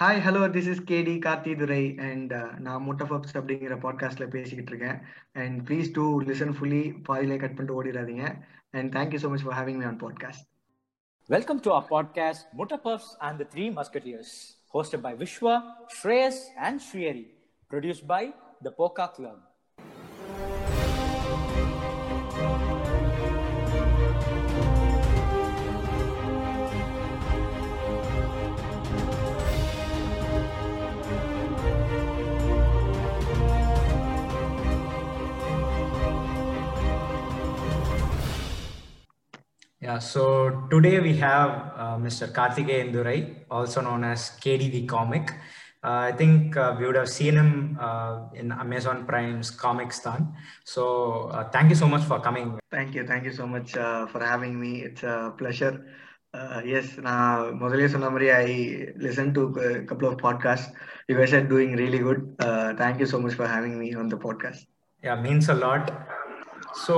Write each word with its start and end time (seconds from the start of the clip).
Hi 0.00 0.20
hello 0.26 0.44
this 0.50 0.68
is 0.68 0.82
K D 0.82 1.14
Karthi 1.24 1.58
Durai 1.58 1.98
and 1.98 2.34
நான் 2.58 2.82
முட்டஃபப்ஸ் 2.90 3.34
அப்படிங்கிற 3.34 3.76
பாட்காஸ்ட்ல 3.82 4.28
பேசிக்கிட்டு 4.28 4.76
இருக்கேன். 4.76 5.02
And 5.32 5.68
please 5.68 5.88
do 5.92 6.22
listen 6.22 6.54
fully 6.60 6.94
பாதிலே 7.08 7.36
cut 7.36 7.56
பண்ணிட்டு 7.56 7.84
ஓடிடாதீங்க. 7.84 8.42
And 8.70 8.94
thank you 8.94 9.18
so 9.18 9.28
much 9.28 9.42
for 9.42 9.68
having 9.68 9.76
me 9.76 9.84
on 9.84 10.00
podcast 10.00 10.48
welcome 11.26 11.60
to 11.60 11.72
our 11.72 11.90
podcast 11.90 12.50
Mutta 12.58 12.78
and 12.80 13.00
and 13.20 13.38
the 13.38 13.46
Three 13.46 13.70
Musketeers, 13.76 14.30
hosted 14.74 15.00
by 15.00 15.14
Vishwa, 15.14 15.62
Shreyas, 16.02 16.38
and 16.56 16.80
Shriyari, 16.80 17.26
produced 17.70 18.06
by 18.06 18.32
the 18.64 18.72
Poka 18.78 19.51
Yeah, 39.91 39.99
so 39.99 40.67
today 40.71 40.99
we 40.99 41.15
have 41.17 41.49
uh, 41.75 41.97
Mr. 41.97 42.31
Karthikeyan 42.31 42.91
Durai, 42.91 43.45
also 43.51 43.81
known 43.81 44.03
as 44.03 44.31
KD 44.43 44.71
the 44.71 44.85
Comic. 44.87 45.29
Uh, 45.83 46.09
I 46.09 46.11
think 46.11 46.57
uh, 46.57 46.75
we 46.79 46.87
would 46.87 46.95
have 46.95 47.07
seen 47.09 47.35
him 47.35 47.77
uh, 47.79 48.27
in 48.33 48.51
Amazon 48.51 49.05
Prime's 49.05 49.51
Comic 49.51 49.93
Stan. 49.93 50.33
So 50.63 51.29
uh, 51.31 51.49
thank 51.49 51.69
you 51.69 51.75
so 51.75 51.87
much 51.87 52.03
for 52.11 52.19
coming. 52.19 52.47
Thank you 52.75 53.03
thank you 53.11 53.33
so 53.39 53.45
much 53.55 53.73
for 54.11 54.25
having 54.31 54.57
me 54.63 54.71
it's 54.87 55.07
a 55.11 55.17
pleasure 55.41 55.77
yes 56.77 56.91
நான் 57.07 57.45
முதலே 57.61 57.85
சொன்ன 57.93 58.09
மாதிரி 58.15 58.27
I 58.39 58.47
listen 59.05 59.31
to 59.37 59.43
couple 59.91 60.09
of 60.09 60.19
podcast 60.25 60.71
you 61.09 61.15
guys 61.19 61.35
are 61.39 61.45
doing 61.53 61.71
really 61.83 62.01
good 62.07 62.21
uh, 62.47 62.69
thank 62.81 62.97
you 63.03 63.09
so 63.13 63.19
much 63.25 63.37
for 63.41 63.47
having 63.55 63.75
me 63.83 63.89
on 64.01 64.09
the 64.15 64.21
podcast 64.27 64.63
Yeah, 65.03 65.17
means 65.25 65.47
a 65.49 65.57
lot. 65.65 65.83
So 66.85 66.95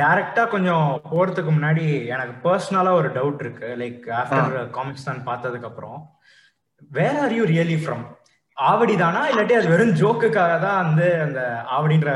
டேரக்டா 0.00 0.42
கொஞ்சம் 0.54 0.86
போறதுக்கு 1.10 1.50
முன்னாடி 1.56 1.84
எனக்கு 2.14 2.34
பர்சனலா 2.44 2.90
ஒரு 3.00 3.08
டவுட் 3.16 3.42
இருக்கு. 3.44 3.68
லைக் 3.82 4.02
ஆஃப்டர் 4.20 4.56
காமிக்ஸ் 4.76 5.08
தான் 5.08 5.22
பார்த்ததுக்கு 5.30 5.68
அப்புறம். 5.70 5.98
Where 6.96 7.18
are 7.22 7.34
you 7.38 7.44
really 7.54 7.78
from 7.84 8.04
Avadi 8.56 8.94
தானா? 9.02 9.20
இல்லாட்டி 9.30 9.54
அது 9.58 9.72
வெறும் 9.72 9.96
ஜோக்குக்காக 10.00 10.52
தான் 10.66 10.80
வந்து 10.84 11.06
அந்த 11.26 11.40
ஆவடின்ற 11.76 12.10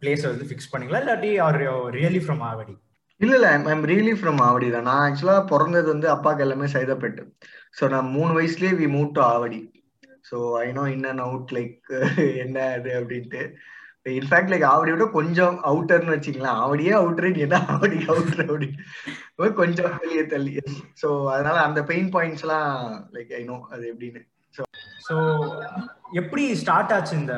பிளேஸை 0.00 0.26
வந்து 0.32 0.48
ஃபிக்ஸ் 0.50 0.70
பண்ணீங்களா? 0.72 1.02
இல்லாட்டி 1.04 1.32
ஆர் 1.46 1.58
ரியலி 1.98 2.22
ஃப்ரம் 2.26 2.42
ஆவடி? 2.50 2.74
இல்ல 3.20 3.34
இல்ல 3.38 3.50
ஐம் 3.74 3.86
ரியலி 3.92 4.14
ஃப்ரம் 4.20 4.40
ஆவடி 4.46 4.68
தான். 4.70 4.88
நான் 4.90 5.04
ஆக்சுவலா 5.08 5.36
பிறந்தது 5.52 5.88
வந்து 5.94 6.08
அப்பாக்கு 6.14 6.44
எல்லாமே 6.46 6.68
சைதாப்பேட்டு. 6.76 7.24
ஸோ 7.78 7.84
நான் 7.94 8.08
மூணு 8.16 8.32
வயசுலயே 8.38 8.72
we 8.80 8.86
move 8.96 9.14
to 9.18 9.22
Avadi. 9.34 9.60
So 10.28 10.36
I 10.64 10.66
know 10.78 10.84
in 10.96 11.06
and 11.10 11.24
out 11.28 11.52
like 11.58 11.90
என்ன 12.44 12.58
அது 12.76 12.90
அப்படின்ட்டு. 13.00 13.42
இன்ஃபேக்ட் 14.06 14.50
லைக் 14.52 14.64
ஆவடி 14.64 14.90
விட 14.92 15.04
கொஞ்சம் 15.10 15.56
அவுட்டர்னு 15.62 16.14
வச்சுக்கலாம் 16.14 16.58
ஆவடியே 16.64 16.92
அவுட்டர் 16.92 17.42
என்ன 17.46 17.60
ஆவடி 17.68 17.98
அவுட்டர் 18.04 18.44
அப்படி. 18.46 18.68
கொஞ்சம் 19.54 19.94
வெளியே 20.02 20.24
தள்ளி. 20.26 20.52
ஸோ 21.02 21.08
அதனால 21.30 21.56
அந்த 21.60 21.82
பெயின் 21.82 22.10
பாயிண்ட்ஸ் 22.12 22.42
எல்லாம் 22.42 22.70
லைக் 23.12 23.32
ஐ 23.32 23.42
நோ 23.44 23.56
அது 23.70 23.84
எப்படின்னு. 23.92 24.22
ஸோ 25.08 25.14
எப்படி 26.12 26.54
ஸ்டார்ட் 26.54 26.92
ஆச்சு 26.92 27.14
இந்த 27.16 27.34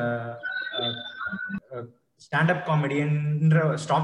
ஸ்டாண்டப் 2.21 2.63
காமெடின்ற 2.67 3.57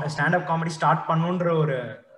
ஸ்டாண்டப் 0.09 0.47
காமெடி 0.50 0.69
ஸ்டார்ட் 0.69 1.08
பண்ணுன்ற 1.08 1.47
ஒரு 1.58 1.78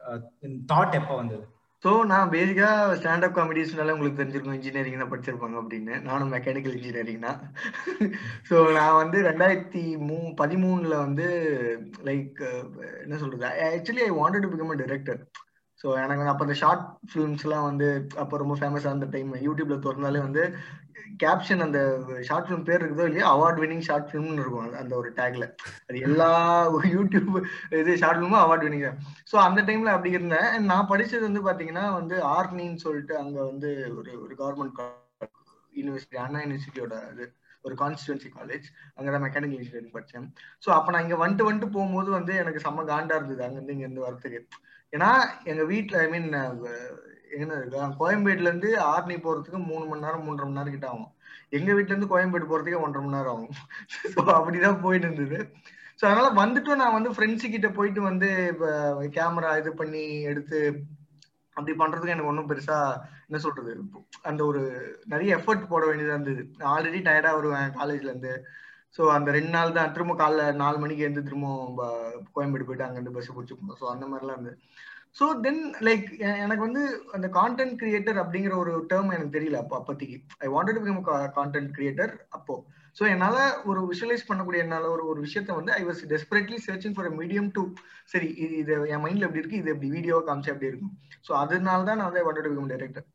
uh, 0.09 0.17
தாட் 0.65 0.93
எப்போ 0.93 1.15
வந்தது? 1.15 1.43
ஸோ 1.83 1.89
நான் 2.05 2.31
பேசிக்கா 2.31 2.67
ஸ்டாண்டப் 2.99 3.35
காமெடிஸ்னால 3.35 3.93
உங்களுக்கு 3.93 4.19
தெரிஞ்சிருக்கும். 4.19 4.53
இன்ஜினியரிங் 4.53 5.01
தான் 5.01 5.11
படிச்சிருப்பாங்க 5.11 5.57
அப்படின்னு. 5.61 5.95
நானும் 6.01 6.31
மெக்கானிக்கல் 6.33 6.77
இன்ஜினியரிங் 6.77 7.25
தான். 7.27 7.39
ஸோ 8.49 8.55
நான் 8.71 8.99
வந்து 9.01 9.17
ரெண்டாயிரத்தி 9.21 9.83
மூ 10.07 10.17
பதிமூணுல 10.41 10.97
வந்து 10.97 11.27
லைக் 12.03 12.39
என்ன 13.03 13.17
சொல்றது? 13.17 13.45
Actually 13.69 14.05
I 14.07 14.11
wanted 14.21 14.45
to 14.45 14.51
become 14.53 14.73
a 14.75 14.79
director 14.83 15.19
so 15.81 15.87
எனக்கு 15.97 16.31
அப்போ 16.31 16.45
அந்த 16.45 16.55
ஷார்ட் 16.59 16.83
ஃபிலிம்ஸ்லாம் 17.09 17.67
வந்து 17.67 17.87
அப்போ 18.17 18.35
ரொம்ப 18.37 18.55
ஃபேமஸாக 18.59 18.95
அந்த 18.95 19.07
டைம் 19.11 19.31
யூடியூப்ல 19.45 19.77
திறந்தாலே 19.85 20.21
வந்து 20.21 20.43
கேப்ஷன் 21.21 21.63
அந்த 21.65 21.79
ஷார்ட் 22.21 22.47
ஃபிலிம் 22.47 22.65
பேர் 22.67 22.81
இருக்குதோ 22.81 23.05
இல்லையா 23.07 23.27
அவார்ட் 23.31 23.59
வினிங் 23.63 23.83
ஷார்ட் 23.87 24.07
ஃபிலிம்னு 24.09 24.41
இருக்கும் 24.41 24.77
அந்த 24.81 24.93
ஒரு 24.95 25.09
டேக்ல 25.19 25.45
அது 25.87 25.99
எல்லா 26.07 26.29
யூடியூப் 26.95 27.35
இது 27.79 27.91
ஷார்ட் 28.01 28.19
ஃபிலிமும் 28.19 28.43
அவார்ட் 28.43 28.65
வினிங் 28.67 28.85
ஸோ 29.31 29.35
அந்த 29.43 29.61
டைம்ல 29.61 29.93
அப்படி 29.95 30.15
இருந்தேன். 30.17 30.49
நான் 30.71 30.89
படிச்சது 30.91 31.23
வந்து 31.29 31.41
பாத்தீங்கன்னா 31.47 31.85
வந்து 31.99 32.17
ஆர்னின்னு 32.33 32.83
சொல்லிட்டு 32.85 33.15
அங்க 33.17 33.37
வந்து 33.43 33.69
ஒரு 33.97 34.11
ஒரு 34.19 34.35
கவர்மெண்ட் 34.41 34.81
யூனிவர்சிட்டி 35.73 36.19
அண்ணா 36.23 36.41
யூனிவர்சிட்டியோட 36.43 36.97
இது 37.13 37.25
ஒரு 37.65 37.75
கான்ஸ்டுவன்சி 37.79 38.29
காலேஜ் 38.31 38.65
அங்கதான் 38.95 39.23
மெக்கானிக்கல் 39.23 39.57
இன்ஜினியரிங் 39.57 39.95
படித்தேன் 39.95 40.27
ஸோ 40.63 40.69
அப்ப 40.71 40.91
நான் 40.91 41.05
இங்க 41.05 41.17
வந்துட்டு 41.21 41.47
வந்துட்டு 41.49 41.69
போகும்போது 41.75 42.09
வந்து 42.17 42.33
எனக்கு 42.43 42.63
செம்ம 42.65 42.85
காண்டா 42.91 43.17
இருந்தது. 43.19 43.43
அங்கிருந்து 43.45 43.75
இங்க 43.75 43.87
இருந்து 43.87 44.05
வரத்துக்கு 44.05 44.41
ஏன்னா 44.93 45.09
எங்க 45.43 45.63
வீட்டுல 45.63 46.01
ஐ 46.03 46.07
மீன் 46.07 46.27
என்ன 47.35 47.53
இருக்கு? 47.59 47.79
கோயம்பேடுல 48.01 48.49
இருந்து 48.49 48.69
ஆர்னி 48.91 49.15
போறதுக்கு 49.23 49.59
மூணு 49.71 49.85
மணி 49.85 50.05
நேரம் 50.05 50.25
மூன்றரை 50.25 50.45
மணி 50.47 50.59
நேரம் 50.59 50.75
கிட்ட 50.75 50.87
ஆகும். 50.87 51.09
எங்க 51.49 51.69
வீட்டுல 51.73 51.93
இருந்து 51.93 52.11
கோயம்பேடு 52.13 52.51
போறதுக்கே 52.51 52.83
ஒன்றரை 52.85 53.01
மணி 53.03 53.17
நேரம் 53.17 53.33
ஆகும். 53.35 53.55
ஸோ 54.13 54.19
அப்படிதான் 54.37 54.83
போயிட்டு 54.85 55.07
இருந்தது. 55.07 55.39
ஸோ 55.99 56.03
அதனால 56.07 56.29
வந்துட்டு 56.41 56.71
நான் 56.75 56.95
வந்து 56.97 57.09
ஃப்ரெண்ட்ஸு 57.15 57.49
கிட்ட 57.51 57.67
போயிட்டு 57.69 58.01
வந்து 58.01 58.29
இப்போ 58.53 58.69
கேமரா 59.17 59.51
இது 59.61 59.71
பண்ணி 59.73 60.03
எடுத்து 60.31 60.59
அப்படி 61.57 61.73
பண்றதுக்கு 61.81 62.13
எனக்கு 62.13 62.31
ஒன்றும் 62.31 62.49
பெருசா 62.49 62.77
என்ன 63.27 63.37
சொல்றது? 63.37 63.73
அந்த 64.21 64.41
ஒரு 64.45 64.61
நிறைய 65.05 65.37
எஃபர்ட் 65.37 65.69
போட 65.69 65.83
வேண்டியதா 65.85 66.15
இருந்தது. 66.17 66.41
ஆல்ரெடி 66.73 66.99
டயர்டா 67.07 67.31
வருவேன் 67.37 67.69
காலேஜ்ல 67.79 68.11
இருந்து. 68.11 68.33
ஸோ 68.95 69.03
அந்த 69.17 69.29
ரெண்டு 69.37 69.51
நாள் 69.55 69.77
தான். 69.77 69.93
திரும்ப 69.95 70.13
காலைல 70.19 70.43
நாலு 70.63 70.77
மணிக்கு 70.83 71.05
இருந்து 71.05 71.27
திரும்ப 71.27 71.47
கோயம்பேடு 72.35 72.67
போயிட்டு 72.67 72.87
அங்கேருந்து 72.87 73.15
பஸ் 73.15 73.33
பிடிச்சி 73.37 73.55
போனோம். 73.59 73.79
ஸோ 73.81 73.87
அந்த 73.93 74.05
மாதிரிலாம் 74.11 74.37
இருந்தது. 74.37 74.57
ஸோ 75.17 75.25
தென் 75.43 75.61
லைக் 75.87 76.07
எனக்கு 76.43 76.63
வந்து 76.67 76.81
அந்த 77.17 77.27
கான்டென்ட் 77.37 77.75
கிரியேட்டர் 77.81 78.17
அப்படிங்கிற 78.23 78.53
ஒரு 78.63 78.71
டேர்ம் 78.91 79.13
எனக்கு 79.17 79.35
தெரியல 79.35 79.59
அப்போ 79.63 79.75
அப்போதைக்கு. 79.79 80.17
I 80.45 80.49
wanted 80.55 80.79
become 80.81 81.05
content 81.37 81.71
creator 81.77 82.13
அப்போ. 82.37 82.55
ஸோ 82.97 83.03
என்னால் 83.13 83.39
ஒரு 83.69 83.81
விஷுவலைஸ் 83.91 84.27
பண்ணக்கூடிய 84.27 84.65
என்னால் 84.65 84.91
ஒரு 84.95 85.03
ஒரு 85.11 85.19
விஷயத்த 85.25 85.55
வந்து 85.59 85.71
I 85.79 85.81
was 85.87 86.01
desperately 86.11 86.59
searching 86.67 86.95
for 86.97 87.09
medium 87.21 87.49
to 87.57 87.63
சரி 88.13 88.27
இது 88.43 88.55
இது 88.63 88.73
என் 88.93 89.03
மைண்ட்ல 89.05 89.27
எப்படி 89.27 89.41
இருக்கு? 89.41 89.61
இது 89.61 89.73
எப்படி 89.73 89.89
வீடியோ 89.97 90.17
காமிச்சா 90.29 90.53
எப்படி 90.53 90.71
இருக்கும்? 90.71 90.93
ஸோ 91.27 91.33
அதனால 91.43 91.85
தான் 91.89 91.99
நான் 92.01 92.09
வந்து 92.09 92.21
ஐ 92.23 92.27
வாண்டட் 92.27 92.51
பிகம் 92.51 92.71
டைரக்டர் 92.73 93.07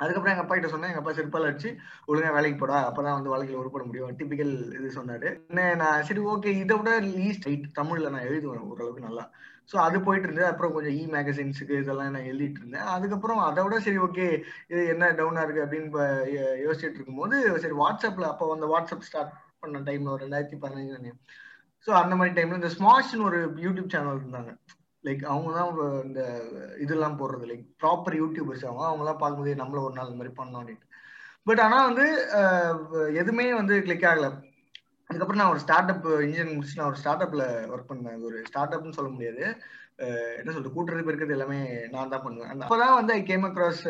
அதுக்கப்புறம் 0.00 0.32
எங்க 0.32 0.44
அப்பா 0.44 0.54
கிட்ட 0.54 0.68
சொன்னேன் 0.68 0.90
எங்க 0.90 1.00
அப்பா 1.00 1.12
செருப்பால் 1.12 1.48
அடிச்சு 1.48 1.70
ஒழுங்கா 2.08 2.30
வேலைக்கு 2.36 2.58
போடா 2.58 2.78
அப்பதான் 2.88 3.16
வந்து 3.16 3.32
வாழ்க்கையில 3.32 3.60
உருப்பட 3.62 3.84
முடியும். 3.86 4.12
டிபிக்கல் 4.18 4.54
இது 4.78 4.88
சொன்னாரு. 4.96 5.28
என்ன 5.50 5.66
நான் 5.82 6.06
சரி 6.08 6.22
ஓகே 6.32 6.52
இதை 6.62 6.76
விட 6.78 6.92
லீஸ்ட் 7.10 7.48
தமிழ்ல 7.78 8.12
நான் 8.14 8.28
எழுதுவேன் 8.30 8.66
ஓரளவுக்கு 8.70 9.06
நல்லா. 9.08 9.24
ஸோ 9.70 9.76
அது 9.78 9.96
போயிட்டு 10.00 10.26
இருந்தது. 10.28 10.48
அப்புறம் 10.48 10.72
கொஞ்சம் 10.72 10.96
இ 10.96 11.04
மேகசின்ஸுக்கு 11.12 11.74
இதெல்லாம் 11.82 12.14
நான் 12.16 12.30
எழுதிட்டு 12.30 12.60
இருந்தேன். 12.62 12.88
அதுக்கப்புறம் 12.94 13.40
அதை 13.48 13.60
விட 13.66 13.76
சரி 13.80 14.00
ஓகே 14.06 14.26
இது 14.72 14.80
என்ன 14.94 15.10
டவுனா 15.18 15.44
இருக்கு 15.46 15.64
அப்படின்னு 15.64 16.06
யோசிச்சுட்டு 16.64 16.98
இருக்கும்போது 16.98 17.36
சரி 17.64 17.76
வாட்ஸ்அப்ல 17.82 18.30
அப்போ 18.32 18.52
அந்த 18.56 18.68
வாட்ஸ்அப் 18.74 19.06
ஸ்டார்ட் 19.08 19.32
பண்ண 19.62 19.80
டைம்ல 19.88 20.14
ஒரு 20.14 20.24
ரெண்டாயிரத்தி 20.24 20.58
பதினஞ்சு 20.62 21.12
ஸோ 21.86 21.90
அந்த 22.00 22.14
மாதிரி 22.16 22.32
டைம்ல 22.36 22.60
இந்த 22.60 22.70
ஸ்மாஷ்னு 22.74 23.26
ஒரு 23.28 23.38
யூடியூப் 23.62 23.92
சேனல் 23.92 24.20
இருந்தாங்க. 24.20 24.50
லைக் 25.04 25.22
அவங்க 25.32 25.50
தான் 25.58 25.70
இந்த 26.06 26.20
இதெல்லாம் 26.84 27.18
போடுறது. 27.20 27.44
லைக் 27.50 27.66
ப்ராப்பர் 27.82 28.16
யூடியூபர்ஸ் 28.22 28.66
அவங்க. 28.68 28.84
அவங்களாம் 28.90 29.22
பார்க்கும்போது 29.22 29.54
நம்மள 29.62 29.82
ஒரு 29.86 29.94
நாள் 29.98 30.10
இந்த 30.10 30.18
மாதிரி 30.20 30.34
பண்ணோம் 30.40 30.60
அப்படின்ட்டு. 30.60 30.88
பட் 31.48 31.62
ஆனால் 31.66 31.88
வந்து 31.90 32.06
எதுவுமே 33.20 33.46
வந்து 33.60 33.74
கிளிக் 33.86 34.08
ஆகல. 34.10 34.28
அதுக்கப்புறம் 35.10 35.40
நான் 35.42 35.52
ஒரு 35.54 35.62
ஸ்டார்ட் 35.64 35.92
அப் 35.92 36.08
இன்ஜினியரிங் 36.24 36.56
முடிச்சு 36.56 36.78
நான் 36.80 36.90
ஒரு 36.90 36.98
ஸ்டார்ட் 37.02 37.22
அப்ல 37.22 37.44
ஒர்க் 37.74 37.90
பண்ணேன். 37.92 38.20
ஒரு 38.28 38.36
ஸ்டார்ட் 38.50 38.74
அப்னு 38.74 38.96
சொல்ல 38.98 39.10
முடியாது. 39.14 39.42
என்ன 40.40 40.50
சொல்றது? 40.52 40.74
கூட்டுறது 40.76 41.08
இருக்கிறது 41.10 41.36
எல்லாமே 41.36 41.58
நான் 41.94 42.12
தான் 42.12 42.22
பண்ணுவேன். 42.26 42.62
அப்போதான் 42.66 42.98
வந்து 42.98 43.12
I 43.12 43.22
came 43.30 43.44
across 43.44 43.82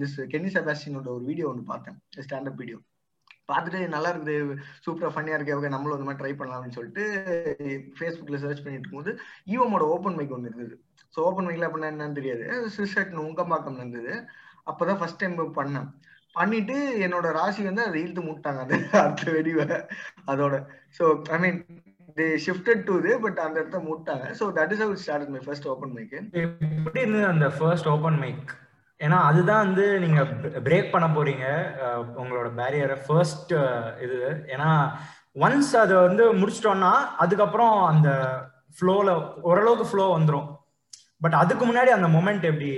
this 0.00 0.16
Kenny 0.32 0.50
செபாஸ்டினோட 0.56 1.08
ஒரு 1.16 1.24
வீடியோ 1.30 1.46
ஒன்று 1.52 1.70
பார்த்தேன். 1.72 1.98
ஸ்டாண்ட் 2.24 2.50
அப் 2.50 2.58
வீடியோ 2.62 2.78
பார்த்துட்டு 3.48 3.80
நல்லா 3.94 4.10
இருக்குது 4.12 4.56
சூப்பரா 4.84 5.10
ஃபன்னியா 5.14 5.36
இருக்கு 5.38 5.56
ஓகே 5.56 5.72
நம்மளும் 5.74 5.96
இந்த 5.98 6.06
மாதிரி 6.08 6.20
ட்ரை 6.22 6.32
பண்ணலாம் 6.38 6.58
அப்படின்னு 6.58 6.78
சொல்லிட்டு 6.78 7.04
ஃபேஸ்புக்ல 7.98 8.40
சர்ச் 8.44 8.64
பண்ணிட்டு 8.64 8.84
இருக்கும்போது 8.84 9.12
ஈவமோட 9.54 9.84
ஓப்பன் 9.94 10.16
மைக் 10.18 10.34
ஒன்று 10.36 10.50
இருந்தது. 10.50 10.76
ஸோ 11.14 11.20
ஓப்பன் 11.28 11.46
மைக்ல 11.48 11.68
அப்படின்னா 11.68 11.92
என்னன்னு 11.92 12.18
தெரியாது. 12.20 12.46
சிசட் 12.76 13.12
உங்கம்பாக்கம் 13.26 13.78
இருந்தது. 13.80 14.14
அப்பதான் 14.70 15.00
ஃபர்ஸ்ட் 15.00 15.22
டைம் 15.22 15.56
பண்ணேன். 15.60 15.88
பண்ணிட்டு 16.36 16.76
என்னோட 17.06 17.26
ராசி 17.38 17.60
வந்து 17.68 17.82
அதை 17.88 17.98
இழுத்து 18.04 18.22
முட்டாங்க 18.28 18.62
அந்த 18.64 18.76
அடுத்த 19.02 19.32
வெடிவை. 19.36 19.66
அதோட 20.30 20.54
so 20.98 21.04
I 21.34 21.38
mean 21.44 21.60
they 22.18 22.26
shifted 22.46 22.82
to 22.88 22.94
இது 23.00 23.12
பட் 23.24 23.38
அந்த 23.44 23.56
இடத்த 23.62 23.78
முட்டாங்க 23.90 24.26
so 24.40 24.46
that 24.58 24.72
is 24.74 24.82
how 24.84 24.98
start 25.04 25.32
my 25.36 25.42
first 25.46 25.68
open 25.74 25.94
mic 25.96 26.16
எப்படி 26.44 27.00
இருந்தது 27.04 27.26
அந்த 27.32 27.48
ஃபர்ஸ்ட் 27.58 27.90
ஓப்பன் 27.94 28.18
மைக் 28.24 28.52
ஏன்னா 29.04 29.18
அதுதான் 29.28 29.64
வந்து 29.66 29.84
நீங்க 30.04 30.20
பிரேக் 30.68 30.92
பண்ண 30.94 31.06
போறீங்க. 31.16 31.46
உங்களோட 32.20 32.48
பேரியரை 32.60 32.96
ஃபர்ஸ்ட் 33.06 33.54
இது. 34.06 34.18
ஏன்னா 34.54 34.70
ஒன்ஸ் 35.44 35.72
அதை 35.84 35.94
வந்து 36.06 36.24
முடிச்சிட்டோம்னா 36.40 36.92
அதுக்கப்புறம் 37.24 37.76
அந்த 37.92 38.10
ஃப்ளோல 38.76 39.08
ஓரளவுக்கு 39.48 39.86
ஃப்ளோ 39.90 40.06
வந்துடும் 40.16 40.48
பட் 41.24 41.36
அதுக்கு 41.42 41.64
முன்னாடி 41.66 41.90
அந்த 41.96 42.08
மொமெண்ட் 42.14 42.50
எப்படி 42.50 42.70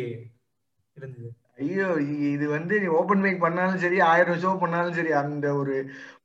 இருந்தது? 0.96 1.30
ஐயோ 1.62 1.86
இது 2.34 2.46
வந்து 2.56 2.74
நீ 2.82 2.86
ஓபன் 2.98 3.22
மைக் 3.24 3.44
பண்ணாலும் 3.44 3.82
சரி 3.84 3.98
ஆயிரம் 4.10 4.40
ஷோ 4.42 4.50
பண்ணாலும் 4.62 4.96
சரி 4.98 5.12
அந்த 5.20 5.46
ஒரு 5.60 5.74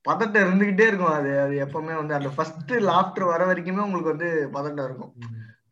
பதட்டம் 0.08 0.46
இருந்துகிட்டே 0.46 0.86
இருக்கும். 0.90 1.16
அது 1.20 1.32
அது 1.44 1.54
எப்பவுமே 1.66 1.94
வந்து 2.00 2.18
அந்த 2.18 2.30
ஃபர்ஸ்ட் 2.36 2.74
லாஃப்டர் 2.90 3.26
வர 3.32 3.42
வரைக்குமே 3.50 3.86
உங்களுக்கு 3.88 4.14
வந்து 4.14 4.30
பதட்டம் 4.56 4.88
இருக்கும். 4.90 5.14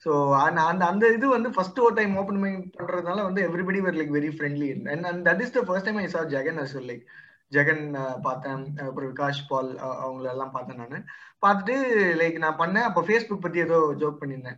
ஸோ 0.05 0.11
அந்த 0.39 0.61
அந்த 0.61 0.85
அந்த 0.85 1.07
இது 1.07 1.29
வந்து 1.29 1.49
ஃபர்ஸ்ட் 1.49 1.79
ஒரு 1.79 1.93
டைம் 1.93 2.17
ஓப்பன் 2.17 2.39
பண்ணி 2.39 2.57
பண்றதுனால 2.79 3.23
வந்து 3.23 3.41
everybody 3.47 3.79
were 3.79 3.93
like 3.93 4.13
very 4.17 4.29
friendly 4.35 4.89
and 4.91 5.05
and 5.05 5.27
that 5.27 5.41
is 5.41 5.51
the 5.51 5.61
first 5.61 5.85
time 5.85 5.97
I 5.97 6.07
saw 6.07 6.21
Jagan 6.21 6.61
as 6.63 6.77
like 6.89 7.03
Jagan 7.51 7.83
பார்த்தேன். 8.21 8.77
அப்புறம் 8.77 9.09
விகாஷ் 9.09 9.47
பால் 9.47 9.69
அவங்களெல்லாம் 9.75 10.03
அவங்கள 10.05 10.29
எல்லாம் 10.29 10.51
பார்த்தேன் 10.51 10.77
நான். 10.77 11.05
பார்த்துட்டு 11.45 11.75
லைக் 12.21 12.37
நான் 12.37 12.57
பண்ணேன். 12.57 12.81
அப்போ 12.81 13.01
ஃபேஸ்புக் 13.01 13.39
பத்தி 13.39 13.59
ஏதோ 13.59 13.93
ஜோக் 13.99 14.17
பண்ணியிருந்தேன். 14.21 14.57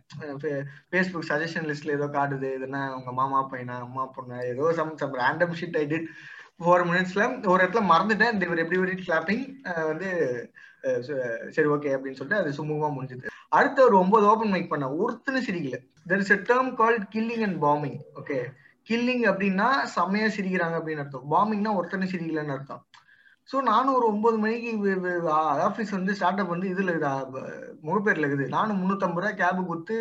ஃபேஸ்புக் 0.90 1.28
சஜஷன் 1.28 1.68
லிஸ்ட்ல 1.70 1.90
ஏதோ 1.90 2.06
காட்டுது. 2.06 2.48
எதுனா 2.58 2.94
உங்க 2.94 3.12
மாமா 3.12 3.48
பையனா 3.50 3.76
அம்மா 3.86 4.06
பொண்ணு 4.06 4.46
ஏதோ 4.46 4.72
some 4.72 4.96
some 4.96 5.14
random 5.14 5.54
shit 5.60 5.78
I 5.78 5.86
did 5.86 6.08
four 6.64 6.86
மினிட்ஸ்ல 6.90 7.48
ஒரு 7.48 7.64
இடத்துல 7.64 7.84
மறந்துட்டேன். 7.92 8.32
இந்த 8.32 8.46
எப்படி 8.46 8.80
வெரி 8.80 8.96
கிளாப்பிங் 9.06 9.44
வந்து 9.86 10.10
ச- 10.82 11.48
சரி 11.48 11.68
ஓகே 11.68 11.94
அப்படின்னு 11.94 12.18
சொல்லிட்டு 12.20 12.42
அது 12.42 12.50
சுமூகமா 12.58 12.90
முடிஞ்சது. 12.98 13.26
அடுத்த 13.58 13.78
ஒரு 13.88 13.96
ஒன்பது 14.02 14.24
ஓபன் 14.32 14.52
மைக் 14.54 14.72
பண்ண 14.72 14.86
ஒருத்தனும் 15.02 15.46
சிரிக்கல. 15.48 15.78
There 16.10 16.22
is 16.24 16.34
a 16.36 16.38
term 16.50 16.70
called 16.80 17.04
killing 17.14 17.44
and 17.48 17.58
bombing 17.66 17.98
okay 18.20 18.38
killing 18.90 19.24
அப்படின்னா 19.30 19.68
செம்மையா 19.96 20.28
சிரிக்கிறாங்க 20.36 20.76
அப்படின்னு 20.78 21.02
அர்த்தம். 21.04 21.26
பாம்பிங்னா 21.34 21.76
ஒருத்தனும் 21.78 22.12
சிரிக்கலன்னு 22.12 22.56
அர்த்தம். 22.56 22.82
ஸோ 23.50 23.56
நானும் 23.68 23.94
ஒரு 23.98 24.06
ஒன்பது 24.12 24.36
மணிக்கு 24.42 24.70
ஆஃபீஸ் 25.68 25.92
வந்து 25.96 26.12
ஸ்டார்ட் 26.18 26.40
அப் 26.42 26.52
வந்து 26.54 26.68
இதுல 26.72 26.92
முகப்பேரில் 26.94 27.86
முகப்பேர்ல 27.86 28.26
இருக்குது. 28.26 28.46
நானும் 28.56 28.78
முந்நூற்றம்பது 28.80 29.24
ரூபா 29.24 29.32
கேபு 29.40 29.62
கொடுத்து 29.70 29.96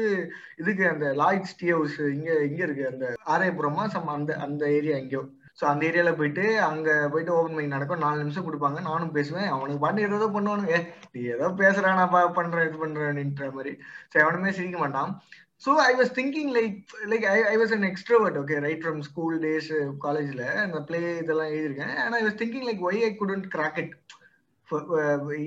இதுக்கு 0.61 0.83
அந்த 0.93 1.07
லாய்ட்ஸ் 1.21 1.57
டீ 1.61 1.69
ஹவுஸ் 1.75 1.97
இங்க 2.15 2.29
இங்க 2.49 2.61
இருக்கு. 2.67 2.85
அந்த 2.91 3.05
ஆரையபுரமா 3.33 3.85
சம் 3.95 4.15
அந்த 4.17 4.33
அந்த 4.47 4.63
ஏரியா 4.77 4.97
எங்கேயோ 5.03 5.23
ஸோ 5.61 5.65
அந்த 5.65 5.85
ஏரியாவில் 5.85 6.17
போயிட்டு 6.17 6.61
அங்கே 6.61 6.91
போயிட்டு 7.11 7.33
ஓப்பன் 7.33 7.53
மைக் 7.53 7.67
நடக்கும். 7.67 7.99
நாலு 7.99 8.17
நிமிஷம் 8.17 8.45
கொடுப்பாங்க. 8.45 8.81
நானும் 8.81 9.11
பேசுவேன். 9.11 9.47
அவனுக்கு 9.47 9.79
பாட்டு 9.79 10.01
ஏதோ 10.01 10.29
பண்ணுவானுங்க. 10.33 10.87
நீ 11.11 11.21
ஏதோ 11.21 11.47
பேசுறான் 11.47 11.93
நான் 11.93 12.11
பா- 12.11 12.33
பண்றேன் 12.33 12.67
இது 12.67 12.87
பண்ணுறேன்ற 12.87 13.51
மாதிரி. 13.51 13.77
ஸோ 14.15 14.19
எவனுமே 14.19 14.51
சிரிக்க 14.51 14.77
மாட்டான். 14.77 15.21
So 15.65 15.69
I 15.69 15.95
was 15.95 16.11
thinking 16.11 16.57
like 16.57 16.83
like 17.05 17.25
I 17.25 17.43
I 17.43 17.57
was 17.57 17.71
an 17.71 17.93
extrovert 17.93 18.37
okay 18.37 18.59
right 18.59 18.83
from 18.83 18.99
school 18.99 19.39
days 19.39 19.97
காலேஜில் 19.97 20.45
அந்த 20.45 20.81
பிளே 20.81 21.17
இதெல்லாம் 21.17 21.47
எழுதியிருக்கேன். 21.47 21.95
And 21.95 22.13
I 22.13 22.23
was 22.23 22.39
thinking 22.39 22.69
like 22.69 22.91
why 22.91 23.03
I 23.03 23.17
couldn't 23.19 23.43
crack 23.55 23.77
it 23.77 23.97